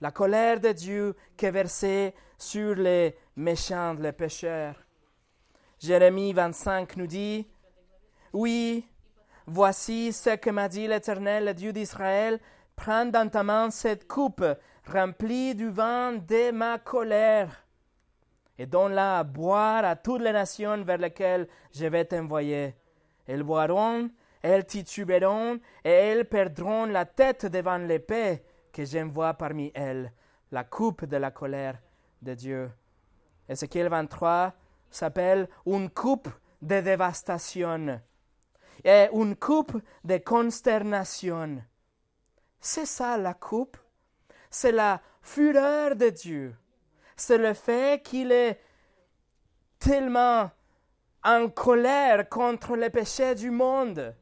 La 0.02 0.10
colère 0.10 0.60
de 0.60 0.72
Dieu 0.72 1.16
qui 1.34 1.46
est 1.46 1.50
versée 1.50 2.14
sur 2.36 2.74
les 2.74 3.16
méchants, 3.36 3.94
les 3.94 4.12
pécheurs. 4.12 4.74
Jérémie 5.78 6.34
25 6.34 6.94
nous 6.98 7.06
dit, 7.06 7.48
Oui, 8.34 8.86
voici 9.46 10.12
ce 10.12 10.36
que 10.36 10.50
m'a 10.50 10.68
dit 10.68 10.86
l'Éternel, 10.86 11.46
le 11.46 11.54
Dieu 11.54 11.72
d'Israël, 11.72 12.38
prends 12.76 13.06
dans 13.06 13.30
ta 13.30 13.42
main 13.42 13.70
cette 13.70 14.06
coupe 14.06 14.44
remplie 14.92 15.54
du 15.54 15.70
vin 15.70 16.12
de 16.12 16.50
ma 16.50 16.78
colère, 16.78 17.63
et 18.58 18.66
donne-la 18.66 19.18
à 19.18 19.24
boire 19.24 19.84
à 19.84 19.96
toutes 19.96 20.22
les 20.22 20.32
nations 20.32 20.82
vers 20.84 20.98
lesquelles 20.98 21.48
je 21.72 21.86
vais 21.86 22.04
t'envoyer. 22.04 22.74
Elles 23.26 23.42
boiront, 23.42 24.10
elles 24.42 24.66
tituberont, 24.66 25.58
et 25.84 25.90
elles 25.90 26.26
perdront 26.26 26.86
la 26.86 27.04
tête 27.04 27.46
devant 27.46 27.78
l'épée 27.78 28.42
que 28.72 28.84
j'envoie 28.84 29.34
parmi 29.34 29.70
elles, 29.74 30.12
la 30.50 30.64
coupe 30.64 31.04
de 31.04 31.16
la 31.16 31.30
colère 31.30 31.78
de 32.20 32.34
Dieu. 32.34 32.70
Ézéchiel 33.48 33.88
23 33.88 34.52
s'appelle 34.90 35.48
une 35.66 35.90
coupe 35.90 36.28
de 36.62 36.80
dévastation 36.80 38.00
et 38.84 39.08
une 39.12 39.36
coupe 39.36 39.80
de 40.04 40.18
consternation. 40.18 41.62
C'est 42.60 42.86
ça 42.86 43.16
la 43.16 43.34
coupe. 43.34 43.76
C'est 44.50 44.72
la 44.72 45.00
fureur 45.20 45.96
de 45.96 46.10
Dieu. 46.10 46.54
C'est 47.16 47.38
le 47.38 47.54
fait 47.54 48.02
qu'il 48.02 48.32
est 48.32 48.60
tellement 49.78 50.50
en 51.22 51.48
colère 51.48 52.28
contre 52.28 52.76
les 52.76 52.90
péchés 52.90 53.34
du 53.34 53.50
monde. 53.50 54.14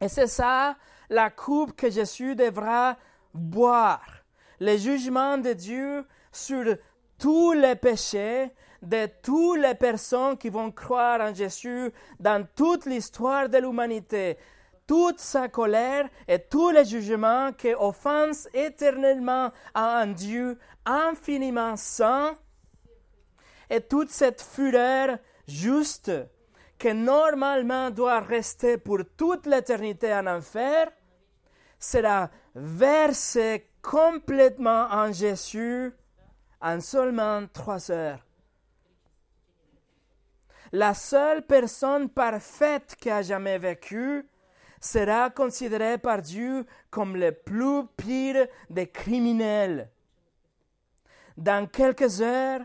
Et 0.00 0.08
c'est 0.08 0.26
ça 0.26 0.76
la 1.08 1.30
coupe 1.30 1.74
que 1.74 1.90
Jésus 1.90 2.36
devra 2.36 2.96
boire. 3.34 4.24
Le 4.60 4.76
jugement 4.76 5.38
de 5.38 5.52
Dieu 5.52 6.06
sur 6.32 6.76
tous 7.18 7.52
les 7.52 7.76
péchés 7.76 8.50
de 8.82 9.06
toutes 9.22 9.58
les 9.58 9.74
personnes 9.74 10.38
qui 10.38 10.48
vont 10.48 10.70
croire 10.70 11.20
en 11.20 11.34
Jésus 11.34 11.92
dans 12.18 12.46
toute 12.56 12.86
l'histoire 12.86 13.48
de 13.48 13.58
l'humanité. 13.58 14.38
Toute 14.86 15.20
sa 15.20 15.48
colère 15.48 16.08
et 16.26 16.38
tous 16.38 16.70
les 16.70 16.84
jugements 16.84 17.52
qui 17.52 17.74
offensent 17.74 18.48
éternellement 18.54 19.50
à 19.74 20.00
un 20.00 20.08
Dieu 20.08 20.58
infiniment 20.84 21.76
saint 21.76 22.36
et 23.68 23.80
toute 23.80 24.10
cette 24.10 24.42
fureur 24.42 25.18
juste 25.46 26.12
que 26.78 26.92
normalement 26.92 27.90
doit 27.90 28.20
rester 28.20 28.78
pour 28.78 29.00
toute 29.16 29.46
l'éternité 29.46 30.12
en 30.12 30.26
enfer 30.26 30.90
sera 31.78 32.30
versée 32.54 33.70
complètement 33.82 34.88
en 34.90 35.12
Jésus 35.12 35.92
en 36.60 36.80
seulement 36.80 37.46
trois 37.52 37.90
heures. 37.90 38.24
La 40.72 40.94
seule 40.94 41.46
personne 41.46 42.08
parfaite 42.08 42.96
qui 43.00 43.10
a 43.10 43.22
jamais 43.22 43.58
vécu 43.58 44.28
sera 44.80 45.28
considérée 45.30 45.98
par 45.98 46.22
Dieu 46.22 46.64
comme 46.90 47.16
le 47.16 47.32
plus 47.32 47.86
pire 47.96 48.46
des 48.68 48.86
criminels. 48.86 49.90
Dans 51.40 51.66
quelques 51.66 52.20
heures, 52.20 52.60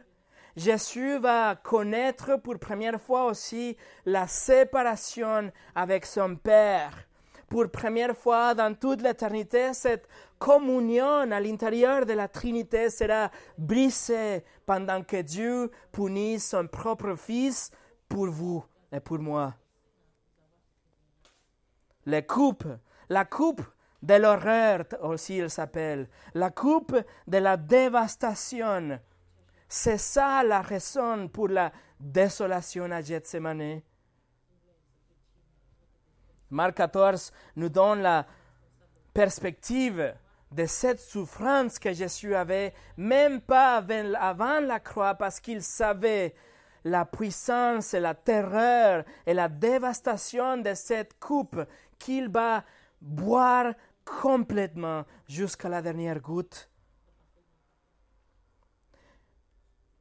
Jésus 0.58 1.18
va 1.20 1.56
connaître 1.56 2.36
pour 2.36 2.60
première 2.60 3.00
fois 3.00 3.24
aussi 3.28 3.78
la 4.06 4.28
séparation 4.28 5.50
avec 5.74 6.06
son 6.06 6.36
Père. 6.36 7.08
Pour 7.48 7.72
première 7.72 8.18
fois 8.18 8.54
dans 8.54 8.76
toute 8.78 9.02
l'éternité, 9.02 9.74
cette 9.74 10.10
communion 10.38 11.32
à 11.32 11.40
l'intérieur 11.40 12.06
de 12.06 12.12
la 12.12 12.28
Trinité 12.28 12.90
sera 12.90 13.32
brisée 13.58 14.44
pendant 14.66 15.04
que 15.04 15.22
Dieu 15.22 15.72
punit 15.94 16.38
son 16.38 16.68
propre 16.68 17.16
Fils 17.16 17.72
pour 18.10 18.28
vous 18.28 18.62
et 18.92 19.00
pour 19.00 19.20
moi. 19.20 19.54
La 22.06 22.22
coupe, 22.22 22.68
la 23.08 23.24
coupe 23.24 23.62
de 24.02 24.14
l'horreur 24.16 24.86
aussi 25.02 25.38
il 25.38 25.50
s'appelle, 25.50 26.08
la 26.34 26.52
coupe 26.52 26.96
de 27.28 27.38
la 27.38 27.58
dévastation. 27.58 29.00
C'est 29.68 29.98
ça 29.98 30.44
la 30.44 30.62
raison 30.62 31.28
pour 31.28 31.48
la 31.48 31.72
désolation 32.00 32.92
à 32.92 33.02
Gethsemane. 33.02 33.82
Marc 36.52 36.76
14 36.76 37.32
nous 37.56 37.70
donne 37.70 38.02
la 38.02 38.26
perspective 39.14 40.14
de 40.52 40.66
cette 40.66 41.00
souffrance 41.00 41.80
que 41.80 41.92
Jésus 41.92 42.36
avait, 42.36 42.74
même 42.98 43.42
pas 43.42 43.84
avant 44.20 44.60
la 44.60 44.80
croix, 44.80 45.16
parce 45.16 45.40
qu'il 45.40 45.62
savait 45.62 46.36
la 46.84 47.04
puissance 47.04 47.94
et 47.94 48.00
la 48.00 48.14
terreur 48.14 49.04
et 49.26 49.34
la 49.34 49.50
dévastation 49.50 50.58
de 50.58 50.74
cette 50.76 51.20
coupe 51.20 51.60
qu'il 51.98 52.30
va 52.30 52.64
boire 53.02 53.74
complètement 54.04 55.06
jusqu'à 55.28 55.70
la 55.70 55.82
dernière 55.82 56.20
goutte. 56.20 56.70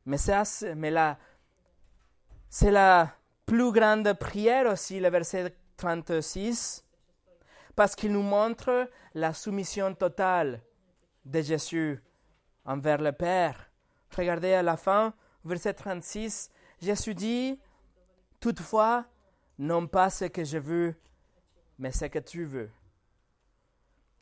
Mais, 0.06 0.18
ça, 0.18 0.42
mais 0.76 0.90
la, 0.90 1.18
c'est 2.50 2.70
la 2.70 3.14
plus 3.46 3.72
grande 3.72 4.12
prière 4.14 4.70
aussi, 4.70 5.00
le 5.00 5.08
verset 5.08 5.56
36, 5.76 6.84
parce 7.74 7.96
qu'il 7.96 8.12
nous 8.12 8.22
montre 8.22 8.88
la 9.14 9.32
soumission 9.32 9.94
totale 9.94 10.62
de 11.24 11.40
Jésus 11.40 12.02
envers 12.64 13.00
le 13.00 13.12
Père. 13.12 13.70
Regardez 14.16 14.52
à 14.52 14.62
la 14.62 14.76
fin, 14.76 15.14
verset 15.44 15.74
36, 15.74 16.50
Jésus 16.80 17.14
dit, 17.14 17.60
toutefois, 18.40 19.06
non 19.58 19.86
pas 19.86 20.10
ce 20.10 20.26
que 20.26 20.44
je 20.44 20.58
veux, 20.58 20.94
mais 21.78 21.92
ce 21.92 22.04
que 22.06 22.18
tu 22.18 22.44
veux. 22.44 22.70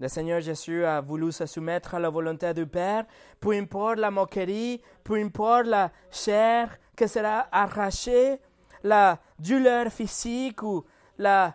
Le 0.02 0.08
Seigneur 0.08 0.40
Jésus 0.40 0.84
a 0.84 1.00
voulu 1.00 1.30
se 1.30 1.46
soumettre 1.46 1.94
à 1.94 2.00
la 2.00 2.10
volonté 2.10 2.52
du 2.52 2.66
Père, 2.66 3.06
peu 3.38 3.52
importe 3.52 4.00
la 4.00 4.10
moquerie, 4.10 4.82
peu 5.04 5.14
importe 5.14 5.66
la 5.66 5.92
chair 6.10 6.76
que 6.96 7.06
sera 7.06 7.46
arrachée, 7.52 8.40
la 8.82 9.20
douleur 9.38 9.92
physique 9.92 10.64
ou 10.64 10.84
la 11.18 11.54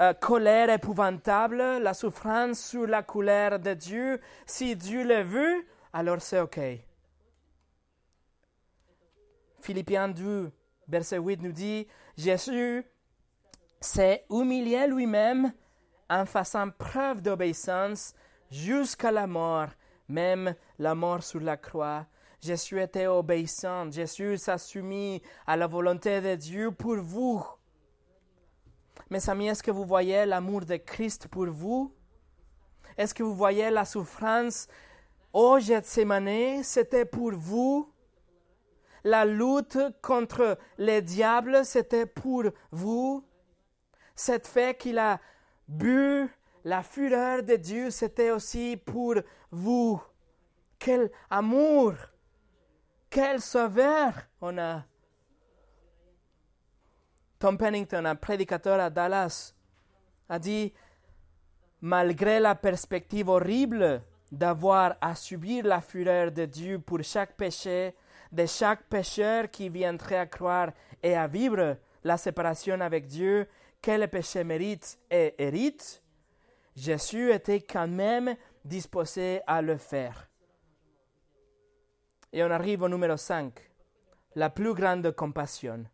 euh, 0.00 0.14
colère 0.14 0.70
épouvantable, 0.70 1.56
la 1.82 1.94
souffrance 1.94 2.60
sous 2.60 2.86
la 2.86 3.02
colère 3.02 3.58
de 3.58 3.74
Dieu. 3.74 4.20
Si 4.46 4.76
Dieu 4.76 5.02
le 5.02 5.22
veut, 5.22 5.66
alors 5.92 6.22
c'est 6.22 6.38
OK. 6.38 6.60
Philippiens 9.62 10.06
2, 10.06 10.52
verset 10.86 11.18
8 11.18 11.42
nous 11.42 11.50
dit, 11.50 11.88
Jésus 12.16 12.84
s'est 13.80 14.24
humilié 14.30 14.86
lui-même 14.86 15.52
en 16.08 16.26
faisant 16.26 16.70
preuve 16.70 17.20
d'obéissance 17.22 18.14
jusqu'à 18.50 19.10
la 19.10 19.26
mort, 19.26 19.68
même 20.08 20.54
la 20.78 20.94
mort 20.94 21.22
sur 21.22 21.40
la 21.40 21.56
croix. 21.56 22.06
Jésus 22.40 22.80
était 22.80 23.06
obéissant, 23.06 23.90
Jésus 23.90 24.36
s'est 24.38 25.22
à 25.46 25.56
la 25.56 25.66
volonté 25.66 26.20
de 26.20 26.34
Dieu 26.36 26.70
pour 26.70 26.96
vous. 26.96 27.44
Mes 29.10 29.28
amis, 29.28 29.48
est-ce 29.48 29.62
que 29.62 29.70
vous 29.70 29.84
voyez 29.84 30.26
l'amour 30.26 30.64
de 30.64 30.76
Christ 30.76 31.28
pour 31.28 31.46
vous? 31.46 31.94
Est-ce 32.96 33.14
que 33.14 33.22
vous 33.22 33.34
voyez 33.34 33.70
la 33.70 33.84
souffrance? 33.84 34.68
Au 35.32 35.58
Gethsemane? 35.58 36.62
C'était 36.62 37.04
pour 37.04 37.32
vous 37.32 37.92
la 39.06 39.24
lutte 39.24 39.78
contre 40.02 40.58
les 40.78 41.00
diables, 41.00 41.64
c'était 41.64 42.06
pour 42.06 42.42
vous. 42.72 43.24
Cette 44.16 44.48
fait 44.48 44.76
qu'il 44.76 44.98
a 44.98 45.20
bu 45.68 46.28
la 46.64 46.82
fureur 46.82 47.42
de 47.42 47.56
Dieu, 47.56 47.90
c'était 47.90 48.30
aussi 48.30 48.76
pour 48.76 49.14
vous. 49.50 50.02
Quel 50.78 51.10
amour, 51.30 51.94
quel 53.08 53.40
sauveur 53.40 54.12
on 54.40 54.58
a. 54.58 54.84
Tom 57.38 57.56
Pennington, 57.56 58.04
un 58.04 58.16
prédicateur 58.16 58.80
à 58.80 58.90
Dallas, 58.90 59.54
a 60.28 60.38
dit, 60.38 60.72
malgré 61.80 62.40
la 62.40 62.54
perspective 62.54 63.28
horrible 63.28 64.02
d'avoir 64.32 64.96
à 65.00 65.14
subir 65.14 65.64
la 65.64 65.80
fureur 65.80 66.32
de 66.32 66.46
Dieu 66.46 66.78
pour 66.78 67.02
chaque 67.02 67.36
péché, 67.36 67.94
de 68.32 68.44
chaque 68.46 68.82
pécheur 68.84 69.50
qui 69.50 69.68
viendrait 69.68 70.18
à 70.18 70.26
croire 70.26 70.72
et 71.02 71.14
à 71.14 71.26
vivre 71.26 71.76
la 72.02 72.16
séparation 72.16 72.80
avec 72.80 73.06
Dieu 73.06 73.46
que 73.86 73.92
le 73.92 74.08
péché 74.08 74.42
mérite 74.42 74.98
et 75.08 75.32
hérite, 75.38 76.02
Jésus 76.74 77.30
était 77.30 77.60
quand 77.60 77.86
même 77.86 78.36
disposé 78.64 79.40
à 79.46 79.62
le 79.62 79.76
faire. 79.76 80.28
Et 82.32 82.42
on 82.42 82.50
arrive 82.50 82.82
au 82.82 82.88
numéro 82.88 83.16
5, 83.16 83.52
la 84.34 84.50
plus 84.50 84.74
grande 84.74 85.12
compassion. 85.12 85.84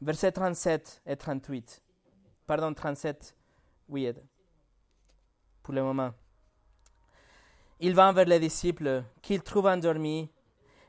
Versets 0.00 0.32
37 0.32 1.02
et 1.04 1.14
38. 1.14 1.82
Pardon, 2.46 2.72
37, 2.72 3.36
oui, 3.90 4.10
pour 5.62 5.74
le 5.74 5.82
moment. 5.82 6.14
il 7.80 7.94
va 7.94 8.12
vers 8.12 8.24
les 8.24 8.40
disciples 8.40 9.04
qu'il 9.20 9.42
trouve 9.42 9.66
endormis 9.66 10.30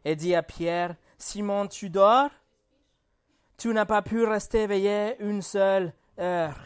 et 0.05 0.15
dit 0.15 0.33
à 0.33 0.43
Pierre, 0.43 0.95
Simon, 1.17 1.67
tu 1.67 1.89
dors? 1.89 2.29
Tu 3.58 3.74
n'as 3.74 3.86
pas 3.86 4.01
pu 4.01 4.24
rester 4.26 4.64
éveillé 4.64 5.16
une 5.20 5.41
seule 5.41 5.93
heure. 6.20 6.60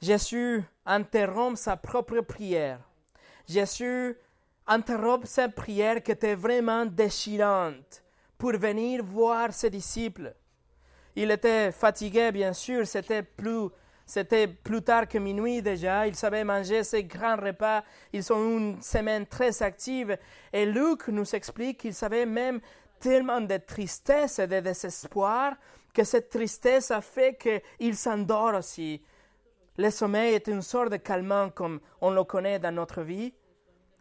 Jésus 0.00 0.62
interrompt 0.86 1.58
sa 1.58 1.76
propre 1.76 2.20
prière. 2.20 2.80
Jésus 3.46 4.16
interrompt 4.66 5.26
sa 5.26 5.48
prière 5.48 6.02
qui 6.02 6.12
était 6.12 6.36
vraiment 6.36 6.86
déchirante 6.86 8.02
pour 8.38 8.52
venir 8.52 9.04
voir 9.04 9.52
ses 9.52 9.68
disciples. 9.68 10.32
Il 11.16 11.30
était 11.30 11.72
fatigué, 11.72 12.30
bien 12.30 12.52
sûr, 12.52 12.86
c'était 12.86 13.22
plus, 13.22 13.68
c'était 14.06 14.46
plus 14.46 14.80
tard 14.80 15.08
que 15.08 15.18
minuit 15.18 15.60
déjà, 15.60 16.06
il 16.06 16.14
savait 16.14 16.44
manger 16.44 16.84
ses 16.84 17.04
grands 17.04 17.36
repas, 17.36 17.82
ils 18.12 18.32
ont 18.32 18.58
une 18.58 18.80
semaine 18.80 19.26
très 19.26 19.62
active, 19.62 20.16
et 20.52 20.64
Luc 20.64 21.08
nous 21.08 21.34
explique 21.34 21.80
qu'il 21.80 21.94
savait 21.94 22.26
même 22.26 22.60
tellement 23.00 23.40
de 23.40 23.56
tristesse 23.56 24.38
et 24.38 24.46
de 24.46 24.60
désespoir 24.60 25.56
que 25.92 26.04
cette 26.04 26.30
tristesse 26.30 26.90
a 26.90 27.00
fait 27.00 27.36
qu'il 27.36 27.96
s'endort 27.96 28.54
aussi. 28.54 29.02
Le 29.76 29.90
sommeil 29.90 30.34
est 30.34 30.46
une 30.46 30.62
sorte 30.62 30.90
de 30.92 30.96
calmant 30.96 31.50
comme 31.50 31.80
on 32.00 32.10
le 32.10 32.22
connaît 32.24 32.58
dans 32.58 32.74
notre 32.74 33.02
vie. 33.02 33.32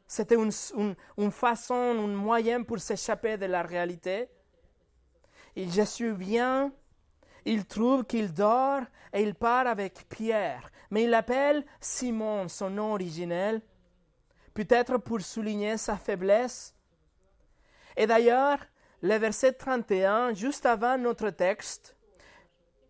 C'était 0.08 0.36
une, 0.36 1.32
façon, 1.32 1.74
un 1.76 2.08
moyen 2.08 2.64
pour 2.64 2.80
s'échapper 2.80 3.38
de 3.38 3.46
la 3.46 3.62
réalité. 3.62 4.28
Et 5.56 5.70
Jésus 5.70 6.12
vient, 6.14 6.72
il 7.46 7.66
trouve 7.66 8.04
qu'il 8.06 8.34
dort 8.34 8.82
et 9.14 9.22
il 9.22 9.36
part 9.36 9.68
avec 9.68 10.08
Pierre. 10.10 10.72
Mais 10.92 11.04
il 11.04 11.12
l'appelle 11.12 11.66
Simon, 11.80 12.48
son 12.48 12.72
nom 12.72 12.94
originel, 12.94 13.62
peut-être 14.54 14.98
pour 14.98 15.22
souligner 15.22 15.78
sa 15.78 15.96
faiblesse. 15.96 16.76
Et 17.96 18.08
d'ailleurs, 18.08 18.60
le 19.02 19.16
verset 19.16 19.54
31, 19.54 20.34
juste 20.34 20.66
avant 20.66 20.98
notre 20.98 21.30
texte, 21.30 21.96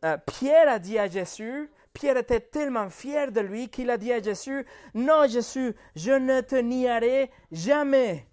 euh, 0.06 0.18
Pierre 0.18 0.70
a 0.70 0.80
dit 0.80 0.98
à 0.98 1.08
Jésus, 1.08 1.70
Pierre 1.94 2.18
était 2.18 2.40
tellement 2.40 2.90
fier 2.90 3.32
de 3.32 3.42
lui 3.42 3.70
qu'il 3.70 3.90
a 3.90 3.98
dit 3.98 4.14
à 4.14 4.22
Jésus, 4.22 4.66
Non 4.94 5.28
Jésus, 5.28 5.76
je 5.96 6.12
ne 6.12 6.42
te 6.42 6.56
nierai 6.56 7.30
jamais. 7.52 8.26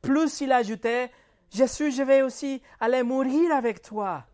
Plus 0.00 0.40
il 0.40 0.52
ajoutait, 0.52 1.10
Jésus, 1.50 1.92
je 1.92 2.02
vais 2.02 2.22
aussi 2.22 2.62
aller 2.78 3.02
mourir 3.02 3.52
avec 3.52 3.82
toi. 3.82 4.24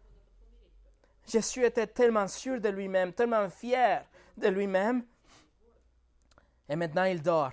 Jésus 1.26 1.64
était 1.64 1.86
tellement 1.86 2.28
sûr 2.28 2.61
de 2.61 2.68
lui-même, 2.68 3.12
tellement 3.12 3.48
fier 3.50 4.04
de 4.36 4.48
lui-même. 4.48 5.04
Et 6.68 6.76
maintenant 6.76 7.04
il 7.04 7.20
dort. 7.20 7.52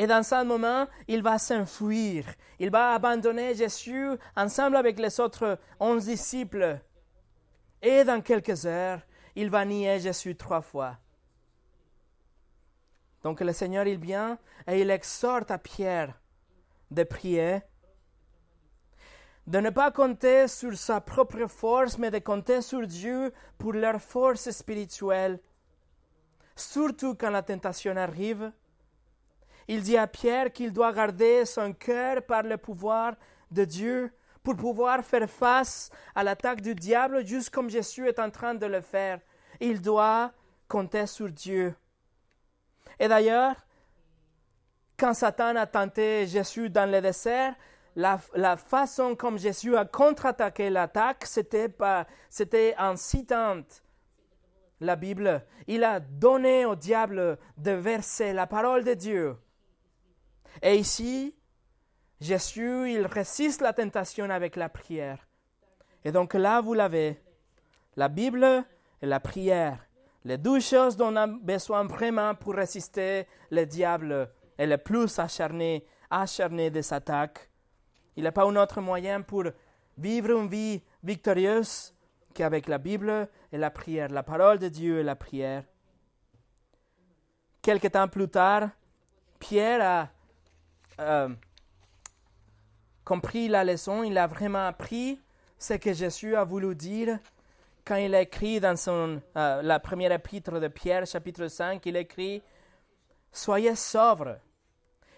Et 0.00 0.06
dans 0.06 0.22
ce 0.22 0.44
moment, 0.44 0.86
il 1.08 1.24
va 1.24 1.40
s'enfuir. 1.40 2.24
Il 2.60 2.70
va 2.70 2.94
abandonner 2.94 3.56
Jésus 3.56 4.10
ensemble 4.36 4.76
avec 4.76 4.96
les 5.00 5.18
autres 5.18 5.58
onze 5.80 6.04
disciples. 6.04 6.78
Et 7.82 8.04
dans 8.04 8.20
quelques 8.20 8.64
heures, 8.64 9.00
il 9.34 9.50
va 9.50 9.64
nier 9.64 9.98
Jésus 9.98 10.36
trois 10.36 10.60
fois. 10.60 10.98
Donc 13.24 13.40
le 13.40 13.52
Seigneur, 13.52 13.88
il 13.88 13.98
vient 13.98 14.38
et 14.68 14.80
il 14.80 14.88
exhorte 14.88 15.50
à 15.50 15.58
Pierre 15.58 16.14
de 16.92 17.02
prier, 17.02 17.62
de 19.48 19.58
ne 19.58 19.70
pas 19.70 19.90
compter 19.90 20.46
sur 20.46 20.78
sa 20.78 21.00
propre 21.00 21.48
force, 21.48 21.98
mais 21.98 22.12
de 22.12 22.20
compter 22.20 22.62
sur 22.62 22.86
Dieu 22.86 23.32
pour 23.58 23.72
leur 23.72 24.00
force 24.00 24.48
spirituelle, 24.52 25.40
surtout 26.54 27.16
quand 27.16 27.30
la 27.30 27.42
tentation 27.42 27.96
arrive. 27.96 28.52
Il 29.68 29.82
dit 29.82 29.98
à 29.98 30.06
Pierre 30.06 30.50
qu'il 30.50 30.72
doit 30.72 30.92
garder 30.92 31.44
son 31.44 31.74
cœur 31.74 32.22
par 32.22 32.42
le 32.42 32.56
pouvoir 32.56 33.14
de 33.50 33.64
Dieu 33.64 34.10
pour 34.42 34.56
pouvoir 34.56 35.04
faire 35.04 35.28
face 35.28 35.90
à 36.14 36.24
l'attaque 36.24 36.62
du 36.62 36.74
diable, 36.74 37.26
juste 37.26 37.50
comme 37.50 37.68
Jésus 37.68 38.08
est 38.08 38.18
en 38.18 38.30
train 38.30 38.54
de 38.54 38.64
le 38.64 38.80
faire. 38.80 39.20
Il 39.60 39.82
doit 39.82 40.32
compter 40.68 41.06
sur 41.06 41.28
Dieu. 41.28 41.74
Et 42.98 43.08
d'ailleurs, 43.08 43.56
quand 44.98 45.12
Satan 45.12 45.54
a 45.56 45.66
tenté 45.66 46.26
Jésus 46.26 46.70
dans 46.70 46.90
le 46.90 47.00
désert, 47.02 47.54
la, 47.94 48.56
façon 48.56 49.16
comme 49.16 49.38
Jésus 49.38 49.76
a 49.76 49.84
contre-attaqué 49.84 50.70
l'attaque, 50.70 51.24
c'était, 51.26 51.68
pas, 51.68 52.06
c'était 52.30 52.74
en 52.78 52.96
citant 52.96 53.62
la 54.80 54.96
Bible. 54.96 55.44
Il 55.66 55.84
a 55.84 56.00
donné 56.00 56.64
au 56.64 56.74
diable 56.74 57.38
de 57.56 57.72
verser 57.72 58.32
la 58.32 58.46
parole 58.46 58.84
de 58.84 58.94
Dieu. 58.94 59.36
Et 60.62 60.76
ici, 60.76 61.34
Jésus, 62.20 62.92
il 62.92 63.06
résiste 63.06 63.60
la 63.60 63.72
tentation 63.72 64.28
avec 64.30 64.56
la 64.56 64.68
prière. 64.68 65.26
Et 66.04 66.12
donc 66.12 66.34
là, 66.34 66.60
vous 66.60 66.74
l'avez. 66.74 67.20
La 67.96 68.08
Bible 68.08 68.64
et 69.02 69.06
la 69.06 69.20
prière. 69.20 69.86
Les 70.24 70.38
deux 70.38 70.60
choses 70.60 70.96
dont 70.96 71.12
on 71.12 71.16
a 71.16 71.26
besoin 71.26 71.84
vraiment 71.84 72.34
pour 72.34 72.54
résister 72.54 73.26
le 73.50 73.64
diable 73.64 74.30
et 74.58 74.66
le 74.66 74.78
plus 74.78 75.18
acharné, 75.18 75.86
acharné 76.10 76.70
des 76.70 76.92
attaques. 76.92 77.48
Il 78.16 78.22
n'y 78.22 78.28
a 78.28 78.32
pas 78.32 78.44
un 78.44 78.56
autre 78.56 78.80
moyen 78.80 79.22
pour 79.22 79.44
vivre 79.96 80.30
une 80.30 80.48
vie 80.48 80.82
victorieuse 81.02 81.94
qu'avec 82.34 82.68
la 82.68 82.78
Bible 82.78 83.28
et 83.52 83.58
la 83.58 83.70
prière, 83.70 84.08
la 84.08 84.22
parole 84.22 84.58
de 84.58 84.68
Dieu 84.68 85.00
et 85.00 85.04
la 85.04 85.16
prière. 85.16 85.64
Quelque 87.62 87.88
temps 87.88 88.08
plus 88.08 88.28
tard, 88.28 88.70
Pierre 89.38 89.82
a 89.82 90.08
euh, 91.00 91.28
compris 93.04 93.48
la 93.48 93.64
leçon, 93.64 94.02
il 94.02 94.16
a 94.18 94.26
vraiment 94.26 94.66
appris 94.66 95.20
ce 95.58 95.74
que 95.74 95.92
Jésus 95.92 96.36
a 96.36 96.44
voulu 96.44 96.74
dire 96.74 97.18
quand 97.88 97.96
il 97.96 98.14
écrit 98.14 98.60
dans 98.60 98.76
son, 98.76 99.22
euh, 99.34 99.62
la 99.62 99.80
première 99.80 100.12
épître 100.12 100.60
de 100.60 100.68
Pierre, 100.68 101.06
chapitre 101.06 101.48
5, 101.48 101.84
il 101.86 101.96
écrit 101.96 102.42
Soyez 103.32 103.74
sobres. 103.76 104.36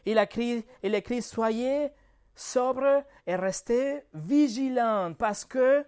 Il 0.07 0.19
écrit, 0.19 0.65
il 0.83 0.95
écrit 0.95 1.21
Soyez 1.21 1.91
sobres 2.33 3.03
et 3.27 3.35
restez 3.35 4.05
vigilants 4.15 5.15
parce 5.15 5.45
que 5.45 5.85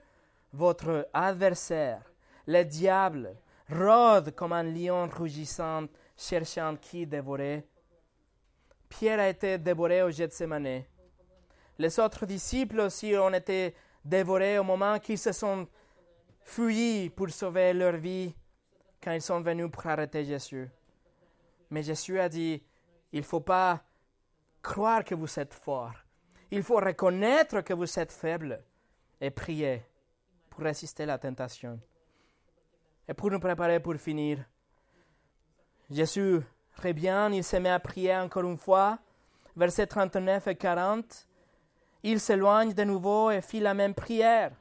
votre 0.53 1.09
adversaire, 1.15 2.03
le 2.49 2.65
diable, 2.65 3.37
rôde 3.71 4.35
comme 4.35 4.53
un 4.53 4.65
lion 4.65 5.09
rugissant, 5.09 5.85
cherchant 6.17 6.75
qui 6.81 7.07
dévorer. 7.07 7.65
Pierre 8.93 9.21
a 9.21 9.29
été 9.31 9.57
dévoré 9.57 10.03
au 10.03 10.11
Gethsemane. 10.11 10.85
Les 11.79 11.99
autres 11.99 12.27
disciples 12.27 12.81
aussi 12.81 13.17
ont 13.17 13.33
été 13.33 13.75
dévorés 14.05 14.59
au 14.59 14.65
moment 14.65 14.99
qu'ils 14.99 15.19
se 15.19 15.33
sont 15.33 15.67
fuyis 16.43 17.09
pour 17.09 17.31
sauver 17.31 17.73
leur 17.73 17.97
vie 17.97 18.35
quand 19.03 19.13
ils 19.13 19.23
sont 19.23 19.41
venus 19.41 19.71
pour 19.71 19.87
arrêter 19.87 20.27
Jésus. 20.27 20.69
Mais 21.71 21.83
Jésus 21.83 22.21
a 22.21 22.29
dit, 22.29 22.63
il 23.13 23.21
ne 23.21 23.25
faut 23.25 23.41
pas 23.41 23.83
croire 24.61 25.05
que 25.05 25.15
vous 25.15 25.41
êtes 25.41 25.55
fort. 25.55 25.95
Il 26.51 26.63
faut 26.63 26.77
reconnaître 26.77 27.63
que 27.63 27.73
vous 27.73 27.99
êtes 27.99 28.13
faible 28.13 28.63
et 29.23 29.31
prier 29.31 29.83
pour 30.51 30.65
résister 30.65 31.05
à 31.05 31.07
la 31.07 31.19
tentation. 31.19 31.81
Et 33.09 33.15
pour 33.15 33.31
nous 33.31 33.41
préparer 33.41 33.81
pour 33.81 33.97
finir, 33.97 34.45
Jésus 35.91 36.43
revient, 36.81 37.29
il 37.33 37.45
se 37.45 37.57
met 37.57 37.71
à 37.71 37.81
prier 37.81 38.17
encore 38.17 38.45
une 38.45 38.57
fois, 38.57 38.99
versets 39.57 39.87
39 39.87 40.47
et 40.49 40.55
40. 40.55 41.27
Il 42.03 42.21
s'éloigne 42.21 42.73
de 42.73 42.85
nouveau 42.85 43.31
et 43.31 43.41
fit 43.41 43.61
la 43.61 43.75
même 43.75 43.95
prière. 43.95 44.53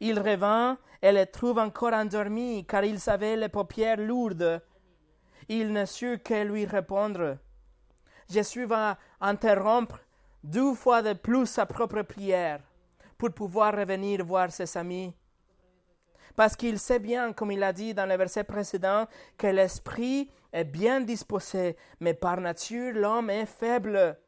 Il 0.00 0.18
revint 0.18 0.78
et 1.02 1.12
les 1.12 1.26
trouve 1.26 1.58
encore 1.58 1.92
endormis, 1.92 2.64
car 2.66 2.84
il 2.84 2.98
savait 2.98 3.36
les 3.36 3.48
paupières 3.48 3.98
lourdes. 3.98 4.62
Il 5.48 5.72
ne 5.72 5.84
sut 5.84 6.18
que 6.18 6.42
lui 6.42 6.66
répondre. 6.66 7.38
Jésus 8.28 8.64
va 8.64 8.98
interrompre 9.20 10.00
deux 10.42 10.74
fois 10.74 11.02
de 11.02 11.12
plus 11.12 11.46
sa 11.46 11.66
propre 11.66 12.02
prière 12.02 12.60
pour 13.16 13.32
pouvoir 13.32 13.76
revenir 13.76 14.24
voir 14.24 14.50
ses 14.50 14.76
amis. 14.76 15.14
Parce 16.34 16.54
qu'il 16.56 16.78
sait 16.78 16.98
bien, 16.98 17.32
comme 17.32 17.52
il 17.52 17.62
a 17.62 17.72
dit 17.72 17.94
dans 17.94 18.06
le 18.06 18.16
verset 18.16 18.44
précédent, 18.44 19.06
que 19.38 19.46
l'esprit 19.46 20.30
est 20.56 20.64
bien 20.64 21.02
disposé, 21.02 21.76
mais 22.00 22.14
par 22.14 22.40
nature 22.40 22.94
l'homme 22.94 23.28
est 23.28 23.46
faible. 23.46 24.18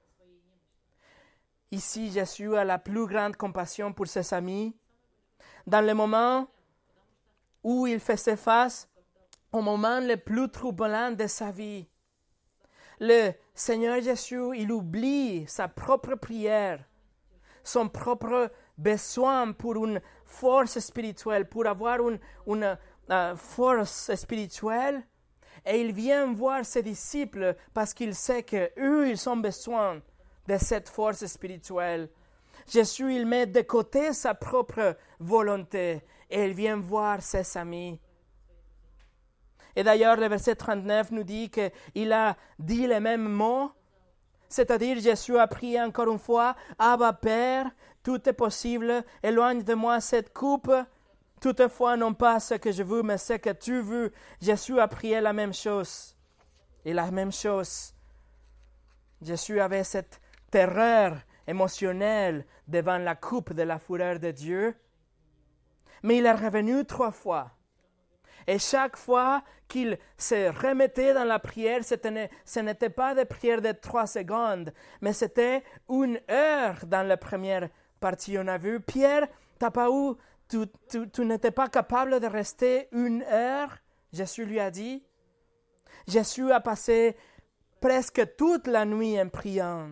Ici, 1.71 2.11
Jésus 2.13 2.55
a 2.55 2.65
la 2.65 2.79
plus 2.79 3.07
grande 3.07 3.37
compassion 3.37 3.93
pour 3.93 4.07
ses 4.07 4.35
amis 4.35 4.77
dans 5.67 5.85
le 5.85 5.95
moment 5.95 6.47
où 7.65 7.87
il 7.87 7.99
faisait 7.99 8.37
face 8.37 8.89
au 9.53 9.63
moment 9.63 10.01
le 10.01 10.17
plus 10.17 10.51
troublant 10.51 11.11
de 11.13 11.27
sa 11.27 11.51
vie. 11.51 11.89
Le 13.01 13.33
Seigneur 13.55 14.03
Jésus, 14.03 14.51
il 14.57 14.71
oublie 14.71 15.47
sa 15.47 15.67
propre 15.69 16.15
prière, 16.15 16.85
son 17.65 17.89
propre 17.89 18.51
besoin 18.77 19.53
pour 19.53 19.83
une 19.83 20.01
force 20.27 20.79
spirituelle, 20.79 21.49
pour 21.49 21.67
avoir 21.67 22.07
une, 22.07 22.19
une 22.47 22.77
euh, 23.11 23.37
force 23.37 24.15
spirituelle, 24.15 25.07
et 25.65 25.81
il 25.81 25.93
vient 25.93 26.33
voir 26.33 26.65
ses 26.65 26.83
disciples 26.83 27.55
parce 27.75 27.95
qu'il 27.95 28.15
sait 28.15 28.43
qu'eux, 28.43 29.09
ils 29.09 29.29
ont 29.29 29.37
besoin 29.37 30.01
de 30.47 30.57
cette 30.59 30.89
force 30.89 31.25
spirituelle. 31.27 32.09
Jésus, 32.67 33.15
il 33.15 33.27
met 33.27 33.47
de 33.47 33.63
côté 33.63 34.13
sa 34.13 34.35
propre 34.35 34.97
volonté 35.19 36.03
et 36.31 36.45
il 36.45 36.53
vient 36.53 36.77
voir 36.77 37.23
ses 37.23 37.57
amis. 37.57 37.99
Et 39.75 39.83
d'ailleurs, 39.83 40.17
le 40.17 40.27
verset 40.27 40.57
39 40.57 41.13
nous 41.13 41.23
dit 41.23 41.51
qu'il 41.51 42.13
a 42.13 42.37
dit 42.59 42.87
les 42.87 43.01
mêmes 43.01 43.29
mots, 43.29 43.71
c'est-à-dire 44.49 44.99
Jésus 44.99 45.39
a 45.39 45.47
prié 45.47 45.81
encore 45.81 46.11
une 46.11 46.19
fois, 46.19 46.57
Abba 46.79 47.13
Père, 47.13 47.71
tout 48.03 48.29
est 48.29 48.33
possible, 48.33 49.05
éloigne 49.23 49.63
de 49.63 49.75
moi 49.75 50.01
cette 50.01 50.33
coupe. 50.33 50.73
Toutefois, 51.41 51.97
non 51.97 52.15
pas 52.15 52.41
ce 52.41 52.55
que 52.55 52.73
je 52.73 52.83
veux, 52.83 53.03
mais 53.03 53.19
ce 53.19 53.35
que 53.35 53.51
tu 53.51 53.81
veux. 53.81 54.13
Jésus 54.41 54.79
a 54.81 54.89
prié 54.89 55.21
la 55.21 55.33
même 55.33 55.55
chose. 55.55 56.17
Et 56.85 56.93
la 56.93 57.11
même 57.11 57.33
chose. 57.33 57.95
Jésus 59.23 59.61
avait 59.61 59.85
cette 59.85 60.21
terreur 60.51 61.17
émotionnelle 61.47 62.47
devant 62.67 62.99
la 62.99 63.15
coupe 63.15 63.53
de 63.53 63.63
la 63.63 63.79
fureur 63.79 64.19
de 64.19 64.31
Dieu. 64.31 64.75
Mais 66.03 66.19
il 66.19 66.27
est 66.27 66.33
revenu 66.33 66.85
trois 66.85 67.11
fois. 67.11 67.51
Et 68.47 68.59
chaque 68.59 68.97
fois 68.97 69.43
qu'il 69.69 69.99
se 70.17 70.49
remettait 70.49 71.13
dans 71.13 71.25
la 71.25 71.39
prière, 71.39 71.83
ce 71.85 72.61
n'était 72.61 72.91
pas 72.91 73.15
des 73.15 73.27
prières 73.27 73.61
de 73.61 73.73
trois 73.73 74.07
secondes, 74.07 74.73
mais 75.03 75.13
c'était 75.13 75.63
une 75.91 76.19
heure 76.31 76.87
dans 76.87 77.07
la 77.07 77.19
première 77.19 77.69
partie. 78.01 78.39
On 78.39 78.47
a 78.47 78.57
vu, 78.57 78.81
Pierre, 78.81 79.29
t'as 79.59 79.71
tu, 80.49 81.25
n'étais 81.25 81.51
pas 81.51 81.69
capable 81.69 82.21
de 82.21 82.27
rester 82.27 82.89
une 82.93 83.23
heure, 83.23 83.77
Jésus 84.13 84.45
lui 84.45 84.61
a 84.61 84.71
dit. 84.71 85.05
Jésus 86.07 86.51
a 86.53 86.61
passé 86.61 87.17
presque 87.81 88.37
toute 88.37 88.67
la 88.67 88.85
nuit 88.85 89.21
en 89.21 89.29
priant, 89.29 89.91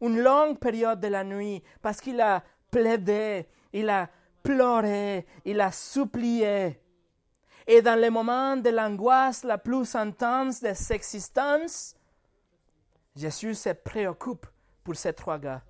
une 0.00 0.20
longue 0.20 0.58
période 0.58 1.00
de 1.00 1.08
la 1.08 1.24
nuit, 1.24 1.62
parce 1.80 2.00
qu'il 2.00 2.20
a 2.20 2.44
plaidé, 2.70 3.46
il 3.72 3.88
a 3.88 4.08
pleuré, 4.42 5.26
il 5.44 5.60
a 5.60 5.72
supplié. 5.72 6.80
Et 7.66 7.82
dans 7.82 7.98
les 7.98 8.10
moments 8.10 8.56
de 8.56 8.70
l'angoisse 8.70 9.44
la 9.44 9.58
plus 9.58 9.94
intense 9.94 10.62
de 10.62 10.72
sa 10.74 10.94
existence, 10.94 11.94
Jésus 13.14 13.54
se 13.54 13.70
préoccupe 13.70 14.46
pour 14.84 14.96
ces 14.96 15.12
trois 15.12 15.38
gars. 15.38 15.62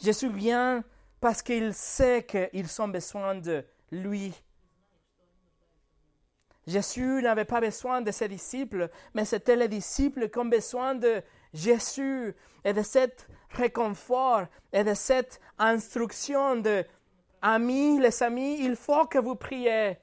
Jésus 0.00 0.30
vient 0.30 0.82
parce 1.20 1.42
qu'il 1.42 1.74
sait 1.74 2.24
qu'ils 2.24 2.82
ont 2.82 2.88
besoin 2.88 3.34
de 3.34 3.64
lui. 3.90 4.34
Jésus 6.66 7.22
n'avait 7.22 7.44
pas 7.44 7.60
besoin 7.60 8.00
de 8.00 8.10
ses 8.10 8.28
disciples, 8.28 8.90
mais 9.14 9.24
c'était 9.24 9.56
les 9.56 9.68
disciples 9.68 10.28
qui 10.28 10.38
ont 10.38 10.44
besoin 10.44 10.94
de 10.94 11.22
Jésus 11.52 12.34
et 12.64 12.72
de 12.72 12.82
cet 12.82 13.28
réconfort 13.50 14.46
et 14.72 14.84
de 14.84 14.94
cette 14.94 15.40
instruction 15.58 16.56
de 16.56 16.84
amis, 17.42 17.98
les 17.98 18.22
amis, 18.22 18.58
il 18.60 18.76
faut 18.76 19.06
que 19.06 19.18
vous 19.18 19.34
priez. 19.34 19.98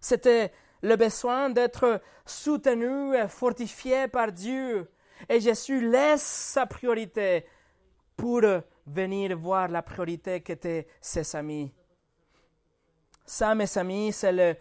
C'était 0.00 0.52
le 0.82 0.96
besoin 0.96 1.50
d'être 1.50 2.00
soutenu 2.26 3.14
et 3.14 3.28
fortifié 3.28 4.08
par 4.08 4.32
Dieu. 4.32 4.90
Et 5.28 5.40
Jésus 5.40 5.88
laisse 5.88 6.22
sa 6.22 6.66
priorité 6.66 7.46
pour 8.16 8.40
venir 8.86 9.36
voir 9.36 9.68
la 9.68 9.82
priorité 9.82 10.40
qu'étaient 10.40 10.86
ses 11.00 11.36
amis. 11.36 11.72
Ça, 13.24 13.54
mes 13.54 13.78
amis, 13.78 14.12
c'est 14.12 14.32
le 14.32 14.56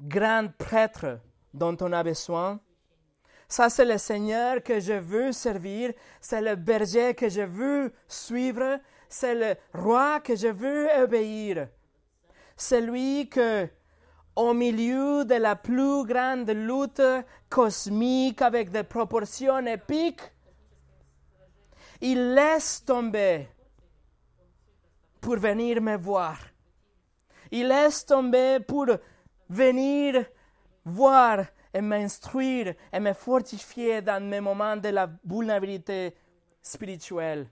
grand 0.00 0.48
prêtre 0.56 1.20
dont 1.54 1.76
on 1.80 1.92
a 1.92 2.02
besoin. 2.02 2.60
Ça, 3.48 3.68
c'est 3.68 3.84
le 3.84 3.98
Seigneur 3.98 4.62
que 4.62 4.80
je 4.80 4.94
veux 4.94 5.32
servir. 5.32 5.92
C'est 6.20 6.40
le 6.40 6.54
berger 6.56 7.14
que 7.14 7.28
je 7.28 7.42
veux 7.42 7.92
suivre. 8.08 8.80
C'est 9.08 9.34
le 9.34 9.56
roi 9.74 10.20
que 10.20 10.34
je 10.34 10.48
veux 10.48 10.88
obéir. 11.02 11.68
C'est 12.56 12.80
lui 12.80 13.28
que 13.28 13.68
au 14.36 14.54
milieu 14.54 15.24
de 15.24 15.34
la 15.34 15.56
plus 15.56 16.04
grande 16.04 16.48
lutte 16.48 17.02
cosmique 17.50 18.40
avec 18.40 18.70
des 18.70 18.84
proportions 18.84 19.66
épiques, 19.66 20.32
il 22.00 22.34
laisse 22.34 22.84
tomber 22.84 23.48
pour 25.22 25.36
venir 25.36 25.80
me 25.80 25.96
voir. 25.96 26.36
Il 27.50 27.68
laisse 27.68 28.04
tomber 28.04 28.58
pour 28.60 28.86
venir 29.48 30.26
voir 30.84 31.46
et 31.72 31.80
m'instruire 31.80 32.74
et 32.92 33.00
me 33.00 33.12
fortifier 33.12 34.02
dans 34.02 34.22
mes 34.22 34.40
moments 34.40 34.76
de 34.76 34.88
la 34.88 35.08
vulnérabilité 35.24 36.14
spirituelle. 36.60 37.48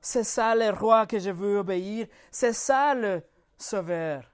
C'est 0.00 0.24
ça 0.24 0.54
le 0.54 0.70
roi 0.70 1.06
que 1.06 1.18
je 1.18 1.30
veux 1.30 1.58
obéir. 1.58 2.06
C'est 2.30 2.54
ça 2.54 2.94
le 2.94 3.22
sauveur 3.58 4.24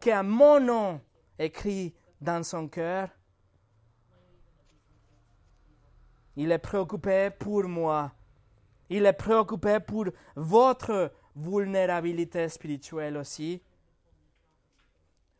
qui 0.00 0.10
a 0.10 0.22
mon 0.22 0.58
nom 0.58 1.00
écrit 1.38 1.94
dans 2.20 2.42
son 2.42 2.66
cœur. 2.66 3.08
Il 6.34 6.50
est 6.50 6.58
préoccupé 6.58 7.30
pour 7.38 7.64
moi. 7.64 8.12
Il 8.88 9.04
est 9.04 9.12
préoccupé 9.12 9.78
pour 9.78 10.06
votre 10.34 11.12
vulnérabilité 11.40 12.48
spirituelle 12.48 13.16
aussi. 13.16 13.62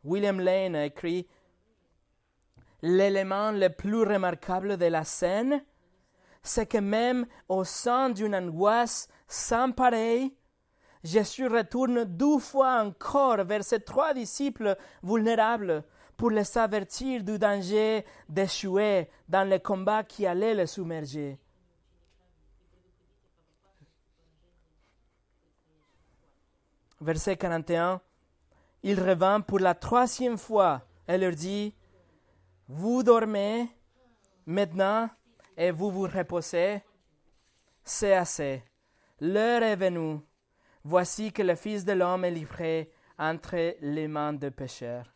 William 0.03 0.39
Lane 0.39 0.75
a 0.75 0.85
écrit 0.85 1.27
L'élément 2.81 3.51
le 3.51 3.69
plus 3.69 4.03
remarquable 4.03 4.77
de 4.77 4.85
la 4.85 5.03
scène, 5.03 5.63
c'est 6.41 6.65
que 6.65 6.79
même 6.79 7.27
au 7.47 7.63
sein 7.63 8.09
d'une 8.09 8.35
angoisse 8.35 9.07
sans 9.27 9.71
pareille, 9.71 10.33
Jésus 11.03 11.47
retourne 11.47 12.03
deux 12.05 12.39
fois 12.39 12.81
encore 12.81 13.43
vers 13.43 13.63
ses 13.63 13.79
trois 13.79 14.13
disciples 14.13 14.75
vulnérables 15.03 15.83
pour 16.17 16.31
les 16.31 16.57
avertir 16.57 17.23
du 17.23 17.37
danger 17.39 18.05
d'échouer 18.29 19.09
dans 19.27 19.47
le 19.47 19.57
combat 19.59 20.03
qui 20.03 20.25
allait 20.25 20.53
les 20.53 20.67
submerger. 20.67 21.39
Verset 27.01 27.35
41, 27.35 27.99
il 28.83 28.99
revint 29.01 29.41
pour 29.41 29.57
la 29.57 29.73
troisième 29.73 30.37
fois 30.37 30.83
et 31.07 31.17
leur 31.17 31.33
dit, 31.33 31.73
Vous 32.67 33.01
dormez 33.01 33.67
maintenant 34.45 35.09
et 35.57 35.71
vous 35.71 35.89
vous 35.89 36.03
reposez, 36.03 36.83
c'est 37.83 38.13
assez. 38.13 38.63
L'heure 39.19 39.63
est 39.63 39.75
venue 39.75 40.19
Voici 40.83 41.31
que 41.31 41.41
le 41.41 41.55
Fils 41.55 41.85
de 41.85 41.93
l'homme 41.93 42.23
est 42.25 42.31
livré 42.31 42.91
entre 43.17 43.75
les 43.81 44.07
mains 44.07 44.33
des 44.33 44.51
pécheurs. 44.51 45.11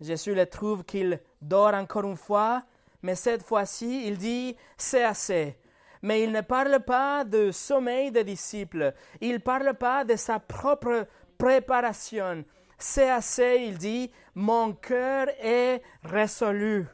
Jésus 0.00 0.34
le 0.34 0.46
trouve 0.46 0.84
qu'il 0.84 1.20
dort 1.40 1.74
encore 1.74 2.04
une 2.04 2.16
fois, 2.16 2.64
mais 3.02 3.14
cette 3.14 3.42
fois-ci, 3.42 4.06
il 4.06 4.16
dit, 4.16 4.56
c'est 4.78 5.04
assez. 5.04 5.58
Mais 6.02 6.22
il 6.22 6.32
ne 6.32 6.40
parle 6.40 6.80
pas 6.80 7.24
de 7.24 7.50
sommeil 7.50 8.10
des 8.10 8.24
disciples, 8.24 8.92
il 9.20 9.34
ne 9.34 9.38
parle 9.38 9.74
pas 9.74 10.04
de 10.04 10.16
sa 10.16 10.38
propre 10.38 11.06
préparation. 11.38 12.44
C'est 12.78 13.10
assez, 13.10 13.62
il 13.66 13.78
dit, 13.78 14.10
mon 14.34 14.72
cœur 14.72 15.28
est 15.40 15.82
résolu. 16.02 16.86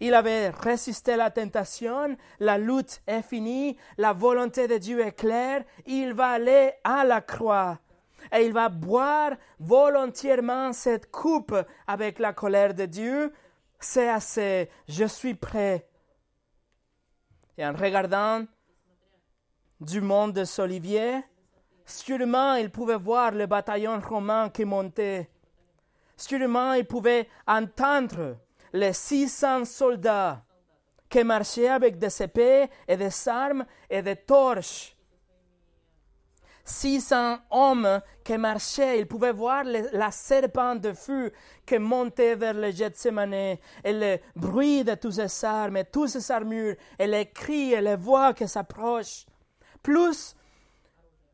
Il 0.00 0.14
avait 0.14 0.48
résisté 0.48 1.12
à 1.12 1.16
la 1.16 1.30
tentation, 1.30 2.16
la 2.38 2.56
lutte 2.56 3.02
est 3.06 3.22
finie, 3.22 3.76
la 3.98 4.12
volonté 4.12 4.66
de 4.66 4.78
Dieu 4.78 5.00
est 5.00 5.12
claire, 5.12 5.62
il 5.86 6.14
va 6.14 6.30
aller 6.30 6.72
à 6.84 7.04
la 7.04 7.20
croix 7.20 7.78
et 8.32 8.46
il 8.46 8.52
va 8.52 8.68
boire 8.68 9.32
volontairement 9.58 10.72
cette 10.72 11.10
coupe 11.10 11.54
avec 11.86 12.18
la 12.18 12.32
colère 12.32 12.74
de 12.74 12.86
Dieu. 12.86 13.32
C'est 13.78 14.08
assez, 14.08 14.70
je 14.88 15.04
suis 15.04 15.34
prêt. 15.34 15.86
Et 17.60 17.66
en 17.66 17.74
regardant 17.74 18.46
du 19.82 20.00
monde 20.00 20.32
de 20.32 20.46
Solivier, 20.46 21.22
sûrement 21.84 22.54
il 22.54 22.70
pouvait 22.70 22.96
voir 22.96 23.32
le 23.32 23.44
bataillon 23.44 24.00
romain 24.00 24.48
qui 24.48 24.64
montait. 24.64 25.28
Sûrement 26.16 26.72
il 26.72 26.86
pouvait 26.86 27.28
entendre 27.46 28.38
les 28.72 28.94
600 28.94 29.66
soldats 29.66 30.42
qui 31.10 31.22
marchaient 31.22 31.68
avec 31.68 31.98
des 31.98 32.22
épées 32.22 32.70
et 32.88 32.96
des 32.96 33.28
armes 33.28 33.66
et 33.90 34.00
des 34.00 34.16
torches. 34.16 34.96
600 36.70 37.38
hommes 37.50 38.00
qui 38.22 38.38
marchaient, 38.38 39.00
ils 39.00 39.06
pouvaient 39.06 39.32
voir 39.32 39.64
la 39.64 40.10
serpent 40.10 40.76
de 40.76 40.92
feu 40.92 41.32
qui 41.66 41.78
montait 41.78 42.36
vers 42.36 42.54
le 42.54 42.70
Gethsemane 42.70 43.34
et 43.34 43.58
le 43.84 44.18
bruit 44.36 44.84
de 44.84 44.94
toutes 44.94 45.14
ces 45.14 45.44
armes 45.44 45.78
et 45.78 45.84
toutes 45.84 46.10
ces 46.10 46.30
armures 46.30 46.76
et 46.98 47.06
les 47.06 47.26
cris 47.26 47.72
et 47.72 47.80
les 47.80 47.96
voix 47.96 48.32
qui 48.34 48.46
s'approchent. 48.46 49.26
Plus, 49.82 50.36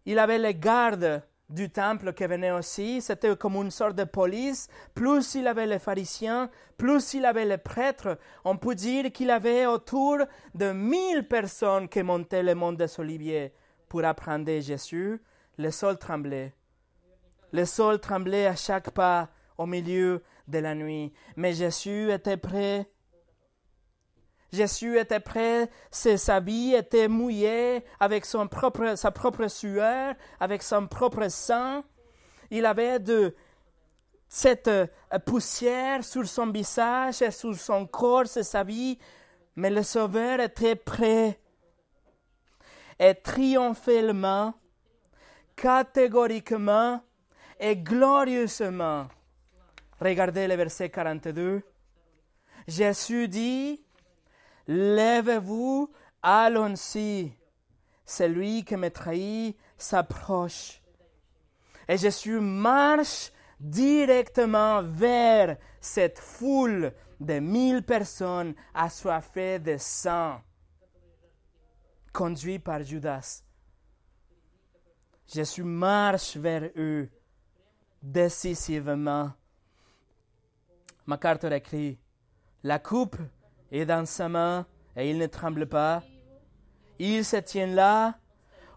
il 0.06 0.18
avait 0.18 0.38
les 0.38 0.54
gardes 0.54 1.22
du 1.48 1.70
temple 1.70 2.12
qui 2.14 2.26
venait 2.26 2.50
aussi. 2.50 3.00
C'était 3.02 3.36
comme 3.36 3.56
une 3.56 3.70
sorte 3.70 3.94
de 3.94 4.04
police. 4.04 4.68
Plus 4.94 5.34
il 5.34 5.46
avait 5.46 5.66
les 5.66 5.78
pharisiens, 5.78 6.50
plus 6.78 7.14
il 7.14 7.24
avait 7.24 7.44
les 7.44 7.58
prêtres. 7.58 8.18
On 8.44 8.56
peut 8.56 8.74
dire 8.74 9.12
qu'il 9.12 9.30
avait 9.30 9.66
autour 9.66 10.18
de 10.54 10.72
mille 10.72 11.28
personnes 11.28 11.88
qui 11.88 12.02
montaient 12.02 12.42
le 12.42 12.54
mont 12.54 12.72
des 12.72 12.98
Oliviers 12.98 13.52
pour 13.88 14.04
apprendre 14.04 14.60
Jésus. 14.60 15.20
Le 15.58 15.70
sol 15.70 15.98
tremblait. 15.98 16.54
Le 17.52 17.64
sol 17.64 18.00
tremblait 18.00 18.46
à 18.46 18.56
chaque 18.56 18.90
pas 18.90 19.28
au 19.56 19.66
milieu 19.66 20.22
de 20.48 20.58
la 20.58 20.74
nuit. 20.74 21.12
Mais 21.36 21.52
Jésus 21.52 22.10
était 22.10 22.36
prêt 22.36 22.88
Jésus 24.52 24.98
était 24.98 25.20
prêt, 25.20 25.68
sa 25.90 26.40
vie 26.40 26.74
était 26.74 27.08
mouillée 27.08 27.84
avec 27.98 28.24
son 28.24 28.46
propre, 28.46 28.94
sa 28.96 29.10
propre 29.10 29.48
sueur, 29.48 30.14
avec 30.40 30.62
son 30.62 30.86
propre 30.86 31.28
sang. 31.28 31.82
Il 32.50 32.64
avait 32.64 33.00
de 33.00 33.34
cette 34.28 34.68
euh, 34.68 34.86
poussière 35.24 36.04
sur 36.04 36.26
son 36.26 36.50
visage 36.50 37.22
et 37.22 37.30
sur 37.30 37.54
son 37.56 37.86
corps, 37.86 38.26
sa 38.26 38.62
vie, 38.62 38.98
mais 39.56 39.70
le 39.70 39.82
Sauveur 39.82 40.40
était 40.40 40.76
prêt. 40.76 41.38
Et 42.98 43.14
triomphalement, 43.14 44.54
catégoriquement 45.54 47.02
et 47.58 47.76
glorieusement. 47.76 49.08
Regardez 50.00 50.46
le 50.46 50.54
verset 50.54 50.90
42. 50.90 51.62
Jésus 52.68 53.28
dit, 53.28 53.82
Lèvez-vous, 54.66 55.90
allons-y. 56.22 57.32
Celui 58.04 58.64
qui 58.64 58.76
me 58.76 58.88
trahit 58.90 59.56
s'approche. 59.76 60.80
Et 61.88 61.96
Jésus 61.96 62.40
marche 62.40 63.32
directement 63.60 64.82
vers 64.82 65.56
cette 65.80 66.18
foule 66.18 66.92
de 67.20 67.38
mille 67.38 67.82
personnes 67.82 68.54
assoiffées 68.74 69.58
de 69.58 69.76
sang, 69.78 70.40
conduit 72.16 72.58
par 72.58 72.82
Judas. 72.82 73.42
Jésus 75.26 75.64
marche 75.64 76.38
vers 76.38 76.70
eux 76.74 77.10
décisivement. 78.02 79.32
MacArthur 81.04 81.52
écrit 81.52 81.98
La 82.62 82.78
coupe 82.78 83.18
et 83.70 83.84
dans 83.84 84.06
sa 84.06 84.30
main, 84.30 84.66
et 84.96 85.10
il 85.10 85.18
ne 85.18 85.26
tremble 85.26 85.66
pas. 85.66 86.02
Il 86.98 87.22
se 87.22 87.36
tient 87.36 87.66
là, 87.66 88.18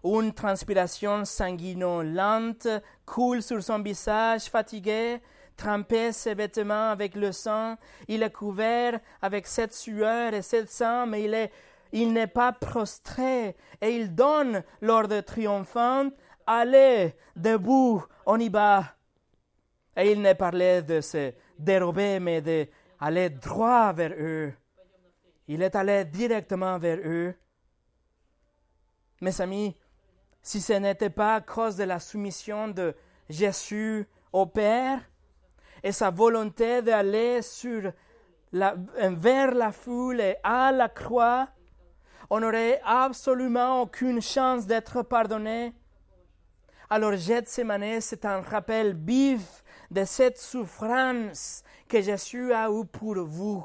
une 0.04 0.34
transpiration 0.34 1.24
sanguinolente 1.24 2.68
coule 3.06 3.42
sur 3.42 3.62
son 3.62 3.78
visage 3.78 4.50
fatigué, 4.50 5.18
trempé 5.56 6.12
ses 6.12 6.34
vêtements 6.34 6.90
avec 6.90 7.14
le 7.14 7.32
sang. 7.32 7.76
Il 8.06 8.22
est 8.22 8.34
couvert 8.34 9.00
avec 9.22 9.46
cette 9.46 9.72
sueur 9.72 10.34
et 10.34 10.42
cette 10.42 10.70
sang, 10.70 11.06
mais 11.06 11.24
il 11.24 11.32
est 11.32 11.50
il 11.92 12.12
n'est 12.12 12.26
pas 12.26 12.52
prostré 12.52 13.56
et 13.80 13.96
il 13.96 14.14
donne 14.14 14.62
l'ordre 14.80 15.20
triomphant 15.20 16.10
Allez, 16.46 17.14
debout, 17.36 18.04
on 18.26 18.38
y 18.40 18.48
va. 18.48 18.84
Et 19.96 20.10
il 20.10 20.20
ne 20.20 20.32
parlait 20.32 20.82
de 20.82 21.00
se 21.00 21.32
dérober, 21.58 22.18
mais 22.18 22.40
d'aller 22.40 23.30
droit 23.30 23.92
vers 23.92 24.12
eux. 24.18 24.52
Il 25.46 25.62
est 25.62 25.76
allé 25.76 26.04
directement 26.04 26.78
vers 26.78 26.98
eux. 27.04 27.34
Mes 29.20 29.40
amis, 29.40 29.76
si 30.42 30.60
ce 30.60 30.72
n'était 30.72 31.10
pas 31.10 31.36
à 31.36 31.40
cause 31.40 31.76
de 31.76 31.84
la 31.84 32.00
soumission 32.00 32.68
de 32.68 32.96
Jésus 33.28 34.06
au 34.32 34.46
Père 34.46 35.00
et 35.82 35.92
sa 35.92 36.10
volonté 36.10 36.82
d'aller 36.82 37.42
sur 37.42 37.92
la, 38.52 38.74
vers 38.96 39.54
la 39.54 39.72
foule 39.72 40.20
et 40.20 40.36
à 40.42 40.72
la 40.72 40.88
croix, 40.88 41.48
on 42.28 42.40
n'aurait 42.40 42.80
absolument 42.84 43.82
aucune 43.82 44.20
chance 44.20 44.66
d'être 44.66 45.02
pardonné. 45.02 45.72
Alors 46.88 47.14
Gethsemane, 47.16 48.00
c'est 48.00 48.24
un 48.24 48.40
rappel 48.40 48.96
vif 48.96 49.64
de 49.90 50.04
cette 50.04 50.38
souffrance 50.38 51.62
que 51.88 52.00
Jésus 52.02 52.52
a 52.52 52.68
eue 52.70 52.84
pour 52.84 53.16
vous 53.24 53.64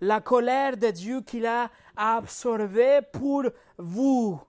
la 0.00 0.20
colère 0.20 0.76
de 0.76 0.90
Dieu 0.90 1.20
qu'il 1.20 1.46
a 1.46 1.70
absorbée 1.96 3.00
pour 3.12 3.44
vous, 3.76 4.40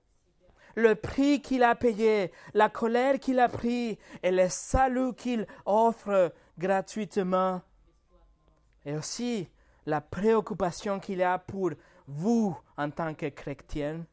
le 0.76 0.95
prix 0.95 1.41
qu'il 1.41 1.64
a 1.64 1.76
payé, 1.76 2.32
la 2.54 2.70
colère 2.70 3.20
qu'il 3.20 3.39
a 3.39 3.49
pris 3.49 3.99
et 4.24 4.32
le 4.32 4.47
salut 4.49 5.14
qu'il 5.14 5.45
offre 5.66 6.34
gratuitement. 6.58 7.62
Et 8.86 8.95
aussi 8.95 9.49
la 9.86 9.99
préoccupation 9.99 10.99
qu'il 10.99 11.22
a 11.22 11.38
pour 11.38 11.72
vous 12.12 12.57
en 12.78 12.89
tant 12.89 13.14
que 13.14 13.28
chrétien. 13.28 14.05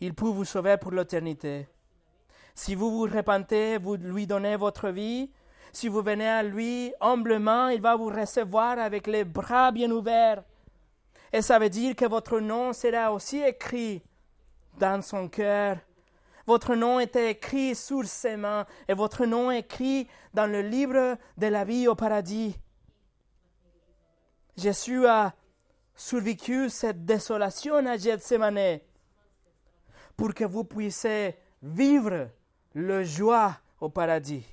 Il 0.00 0.14
peut 0.14 0.28
vous 0.28 0.44
sauver 0.44 0.76
pour 0.76 0.92
l'éternité. 0.92 1.68
Si 2.54 2.74
vous 2.74 2.90
vous 2.90 3.14
repentez, 3.14 3.78
vous 3.78 3.96
lui 3.96 4.26
donnez 4.26 4.56
votre 4.56 4.90
vie, 4.90 5.30
si 5.72 5.88
vous 5.88 6.02
venez 6.02 6.28
à 6.28 6.42
lui 6.42 6.92
humblement, 7.00 7.68
il 7.68 7.80
va 7.80 7.96
vous 7.96 8.08
recevoir 8.08 8.78
avec 8.78 9.06
les 9.06 9.24
bras 9.24 9.70
bien 9.72 9.90
ouverts. 9.90 10.42
Et 11.32 11.42
ça 11.42 11.58
veut 11.58 11.68
dire 11.68 11.94
que 11.94 12.06
votre 12.06 12.40
nom 12.40 12.72
sera 12.72 13.12
aussi 13.12 13.40
écrit 13.40 14.02
dans 14.78 15.00
son 15.00 15.28
cœur. 15.28 15.78
Votre 16.46 16.74
nom 16.74 16.98
était 16.98 17.30
écrit 17.30 17.74
sur 17.74 18.04
ses 18.04 18.36
mains 18.36 18.66
et 18.88 18.94
votre 18.94 19.24
nom 19.24 19.50
écrit 19.50 20.08
dans 20.34 20.46
le 20.46 20.62
livre 20.62 21.16
de 21.36 21.46
la 21.46 21.64
vie 21.64 21.86
au 21.86 21.94
paradis. 21.94 22.56
Jésus 24.56 25.06
a 25.06 25.32
survécu 26.00 26.70
cette 26.70 27.04
désolation 27.04 27.76
à 27.86 27.98
Gethsemane 27.98 28.80
pour 30.16 30.32
que 30.32 30.44
vous 30.44 30.64
puissiez 30.64 31.36
vivre 31.62 32.30
le 32.74 33.04
joie 33.04 33.58
au 33.78 33.90
paradis. 33.90 34.46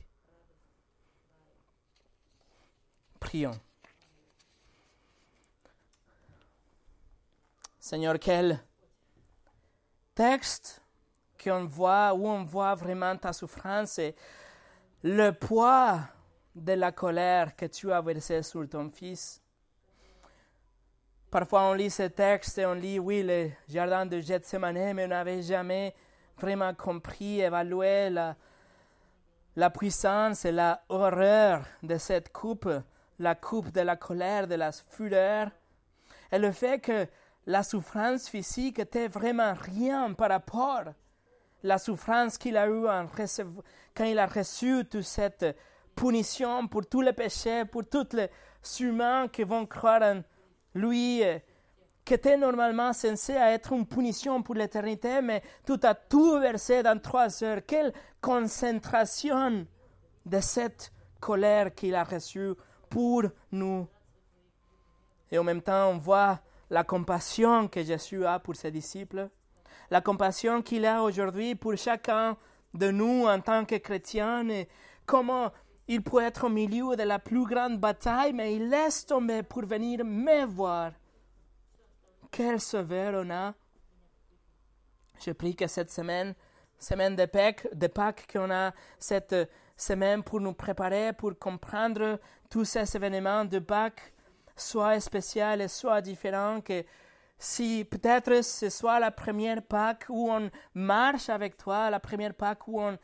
Prions. 3.18 3.58
Seigneur, 7.80 8.20
quel 8.20 8.62
texte 10.14 10.82
qu'on 11.42 11.66
voit, 11.66 12.14
où 12.14 12.28
on 12.28 12.44
voit 12.44 12.76
vraiment 12.76 13.16
ta 13.16 13.32
souffrance 13.32 14.00
et 14.00 14.16
le 15.02 15.32
poids 15.32 16.02
de 16.54 16.74
la 16.74 16.92
colère 16.92 17.56
que 17.56 17.68
tu 17.68 17.90
as 17.94 18.02
versé 18.02 18.44
sur 18.44 18.68
ton 18.68 18.90
Fils. 18.90 19.42
Parfois, 21.38 21.66
on 21.66 21.74
lit 21.74 21.92
ce 21.92 22.02
texte 22.02 22.58
et 22.58 22.66
on 22.66 22.74
lit, 22.74 22.98
oui, 22.98 23.22
le 23.22 23.52
jardin 23.70 24.08
de 24.08 24.20
Gethsemane, 24.20 24.96
mais 24.96 25.06
on 25.06 25.10
n'avait 25.10 25.44
jamais 25.44 25.94
vraiment 26.36 26.74
compris, 26.74 27.42
évalué 27.42 28.10
la, 28.10 28.36
la 29.56 29.70
puissance 29.70 30.46
et 30.46 30.52
la 30.52 30.82
horreur 30.90 31.62
de 31.84 32.00
cette 32.00 32.34
coupe 32.34 32.68
la 33.20 33.36
coupe 33.36 33.72
de 33.72 33.82
la 33.82 33.96
colère, 33.96 34.48
de 34.48 34.56
la 34.56 34.72
fureur, 34.72 35.52
et 36.32 36.40
le 36.40 36.52
fait 36.52 36.80
que 36.80 37.06
la 37.46 37.62
souffrance 37.62 38.28
physique 38.28 38.80
était 38.80 39.08
vraiment 39.08 39.54
rien 39.54 40.14
par 40.14 40.30
rapport 40.30 40.88
à 40.88 40.94
la 41.62 41.78
souffrance 41.78 42.40
qu'il 42.40 42.58
a 42.58 42.68
eue 42.68 42.88
quand 43.94 44.06
il 44.06 44.18
a 44.18 44.26
reçu 44.26 44.86
toute 44.90 45.04
cette 45.04 45.56
punition 45.96 46.68
pour 46.68 46.88
tous 46.88 47.02
les 47.02 47.14
péchés, 47.14 47.64
pour 47.66 47.88
tous 47.88 48.14
les 48.14 48.32
humains 48.80 49.28
qui 49.28 49.44
vont 49.44 49.68
croire 49.68 50.02
en 50.02 50.24
lui, 50.78 51.22
qui 52.06 52.14
était 52.14 52.38
normalement 52.38 52.94
censé 52.94 53.34
être 53.34 53.74
une 53.74 53.86
punition 53.86 54.42
pour 54.42 54.56
l'éternité, 54.56 55.22
mais 55.22 55.42
tout 55.66 55.80
a 55.84 55.94
tout 55.94 56.40
versé 56.40 56.82
dans 56.84 57.00
trois 57.00 57.44
heures. 57.44 57.62
Quelle 57.68 57.94
concentration 58.22 59.66
de 60.26 60.40
cette 60.40 60.92
colère 61.20 61.74
qu'il 61.74 61.96
a 61.96 62.04
reçue 62.04 62.54
pour 62.90 63.24
nous. 63.52 63.88
Et 65.32 65.38
en 65.38 65.44
même 65.44 65.62
temps, 65.62 65.90
on 65.90 65.98
voit 65.98 66.40
la 66.70 66.84
compassion 66.84 67.68
que 67.68 67.84
Jésus 67.84 68.26
a 68.26 68.40
pour 68.40 68.56
ses 68.56 68.72
disciples, 68.72 69.30
la 69.90 70.02
compassion 70.02 70.62
qu'il 70.62 70.86
a 70.86 71.02
aujourd'hui 71.02 71.56
pour 71.56 71.76
chacun 71.78 72.38
de 72.74 72.92
nous 72.92 73.26
en 73.26 73.40
tant 73.40 73.66
que 73.66 73.76
chrétiens, 73.76 74.48
et 74.50 74.68
comment 75.06 75.52
il 75.88 76.04
peut 76.04 76.22
être 76.22 76.46
au 76.46 76.50
milieu 76.50 76.96
de 76.96 77.04
la 77.04 77.20
plus 77.20 77.46
grande 77.46 77.80
bataille, 77.80 78.34
mais 78.34 78.56
il 78.56 78.70
laisse 78.70 79.06
tomber 79.06 79.44
pour 79.44 79.66
venir 79.66 80.04
me 80.04 80.46
voir. 80.46 80.92
Quel 82.30 82.60
sauveur 82.60 83.24
on 83.26 83.30
a. 83.30 83.54
Je 85.26 85.32
prie 85.32 85.56
que 85.56 85.68
cette 85.68 85.92
semaine, 85.92 86.36
semaine 86.78 87.16
de 87.16 87.26
Pâques, 87.26 87.68
de 87.74 87.88
Pâques 87.88 88.28
qu'on 88.32 88.52
a 88.52 88.74
cette 89.00 89.36
semaine 89.76 90.24
pour 90.24 90.42
nous 90.42 90.54
préparer, 90.54 91.14
pour 91.14 91.38
comprendre 91.40 92.20
tous 92.50 92.66
ces 92.66 92.96
événements 92.96 93.46
de 93.46 93.60
Pâques, 93.60 94.14
soit 94.56 95.00
spéciaux 95.00 95.60
et 95.60 95.68
soit 95.68 96.02
différents, 96.02 96.62
que 96.62 96.84
si 97.40 97.86
peut-être 97.86 98.44
ce 98.44 98.70
soit 98.70 99.00
la 99.00 99.12
première 99.12 99.62
Pâque 99.62 100.06
où 100.10 100.30
on 100.32 100.50
marche 100.74 101.30
avec 101.30 101.56
toi, 101.56 101.90
la 101.90 102.00
première 102.00 102.34
Pâque 102.34 102.68
où 102.68 102.82
on 102.82 102.98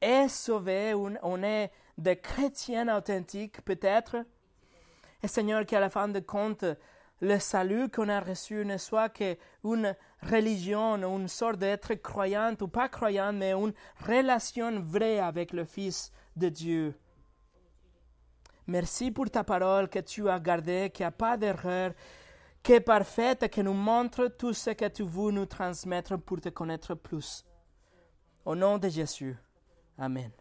est 0.00 0.28
sauvé, 0.28 0.92
où 0.92 1.10
on 1.22 1.42
est 1.42 1.70
des 1.98 2.16
chrétiens 2.16 2.94
authentiques, 2.96 3.62
peut-être. 3.62 4.16
Et 5.22 5.28
Seigneur, 5.28 5.64
qu'à 5.64 5.80
la 5.80 5.90
fin 5.90 6.08
de 6.08 6.20
compte, 6.20 6.64
le 7.20 7.38
salut 7.38 7.88
qu'on 7.88 8.08
a 8.08 8.20
reçu 8.20 8.64
ne 8.64 8.76
soit 8.76 9.08
qu'une 9.08 9.96
religion, 10.22 10.96
une 10.96 11.28
sorte 11.28 11.58
d'être 11.58 11.94
croyante 11.94 12.60
ou 12.62 12.68
pas 12.68 12.88
croyante, 12.88 13.36
mais 13.36 13.52
une 13.52 13.72
relation 14.06 14.80
vraie 14.80 15.18
avec 15.18 15.52
le 15.52 15.64
Fils 15.64 16.12
de 16.36 16.48
Dieu. 16.50 16.94
Merci 18.66 19.10
pour 19.10 19.30
ta 19.30 19.44
parole 19.44 19.88
que 19.88 20.00
tu 20.00 20.28
as 20.28 20.40
gardée, 20.40 20.90
qu'il 20.92 21.04
n'y 21.04 21.08
a 21.08 21.12
pas 21.12 21.36
d'erreur, 21.36 21.92
qui 22.62 22.72
est 22.72 22.80
parfaite 22.80 23.48
qui 23.48 23.62
nous 23.62 23.72
montre 23.72 24.26
tout 24.26 24.52
ce 24.52 24.70
que 24.70 24.88
tu 24.88 25.04
veux 25.04 25.30
nous 25.30 25.46
transmettre 25.46 26.18
pour 26.18 26.40
te 26.40 26.48
connaître 26.48 26.94
plus. 26.94 27.44
Au 28.44 28.54
nom 28.54 28.76
de 28.76 28.88
Jésus. 28.88 29.36
Amen. 29.96 30.32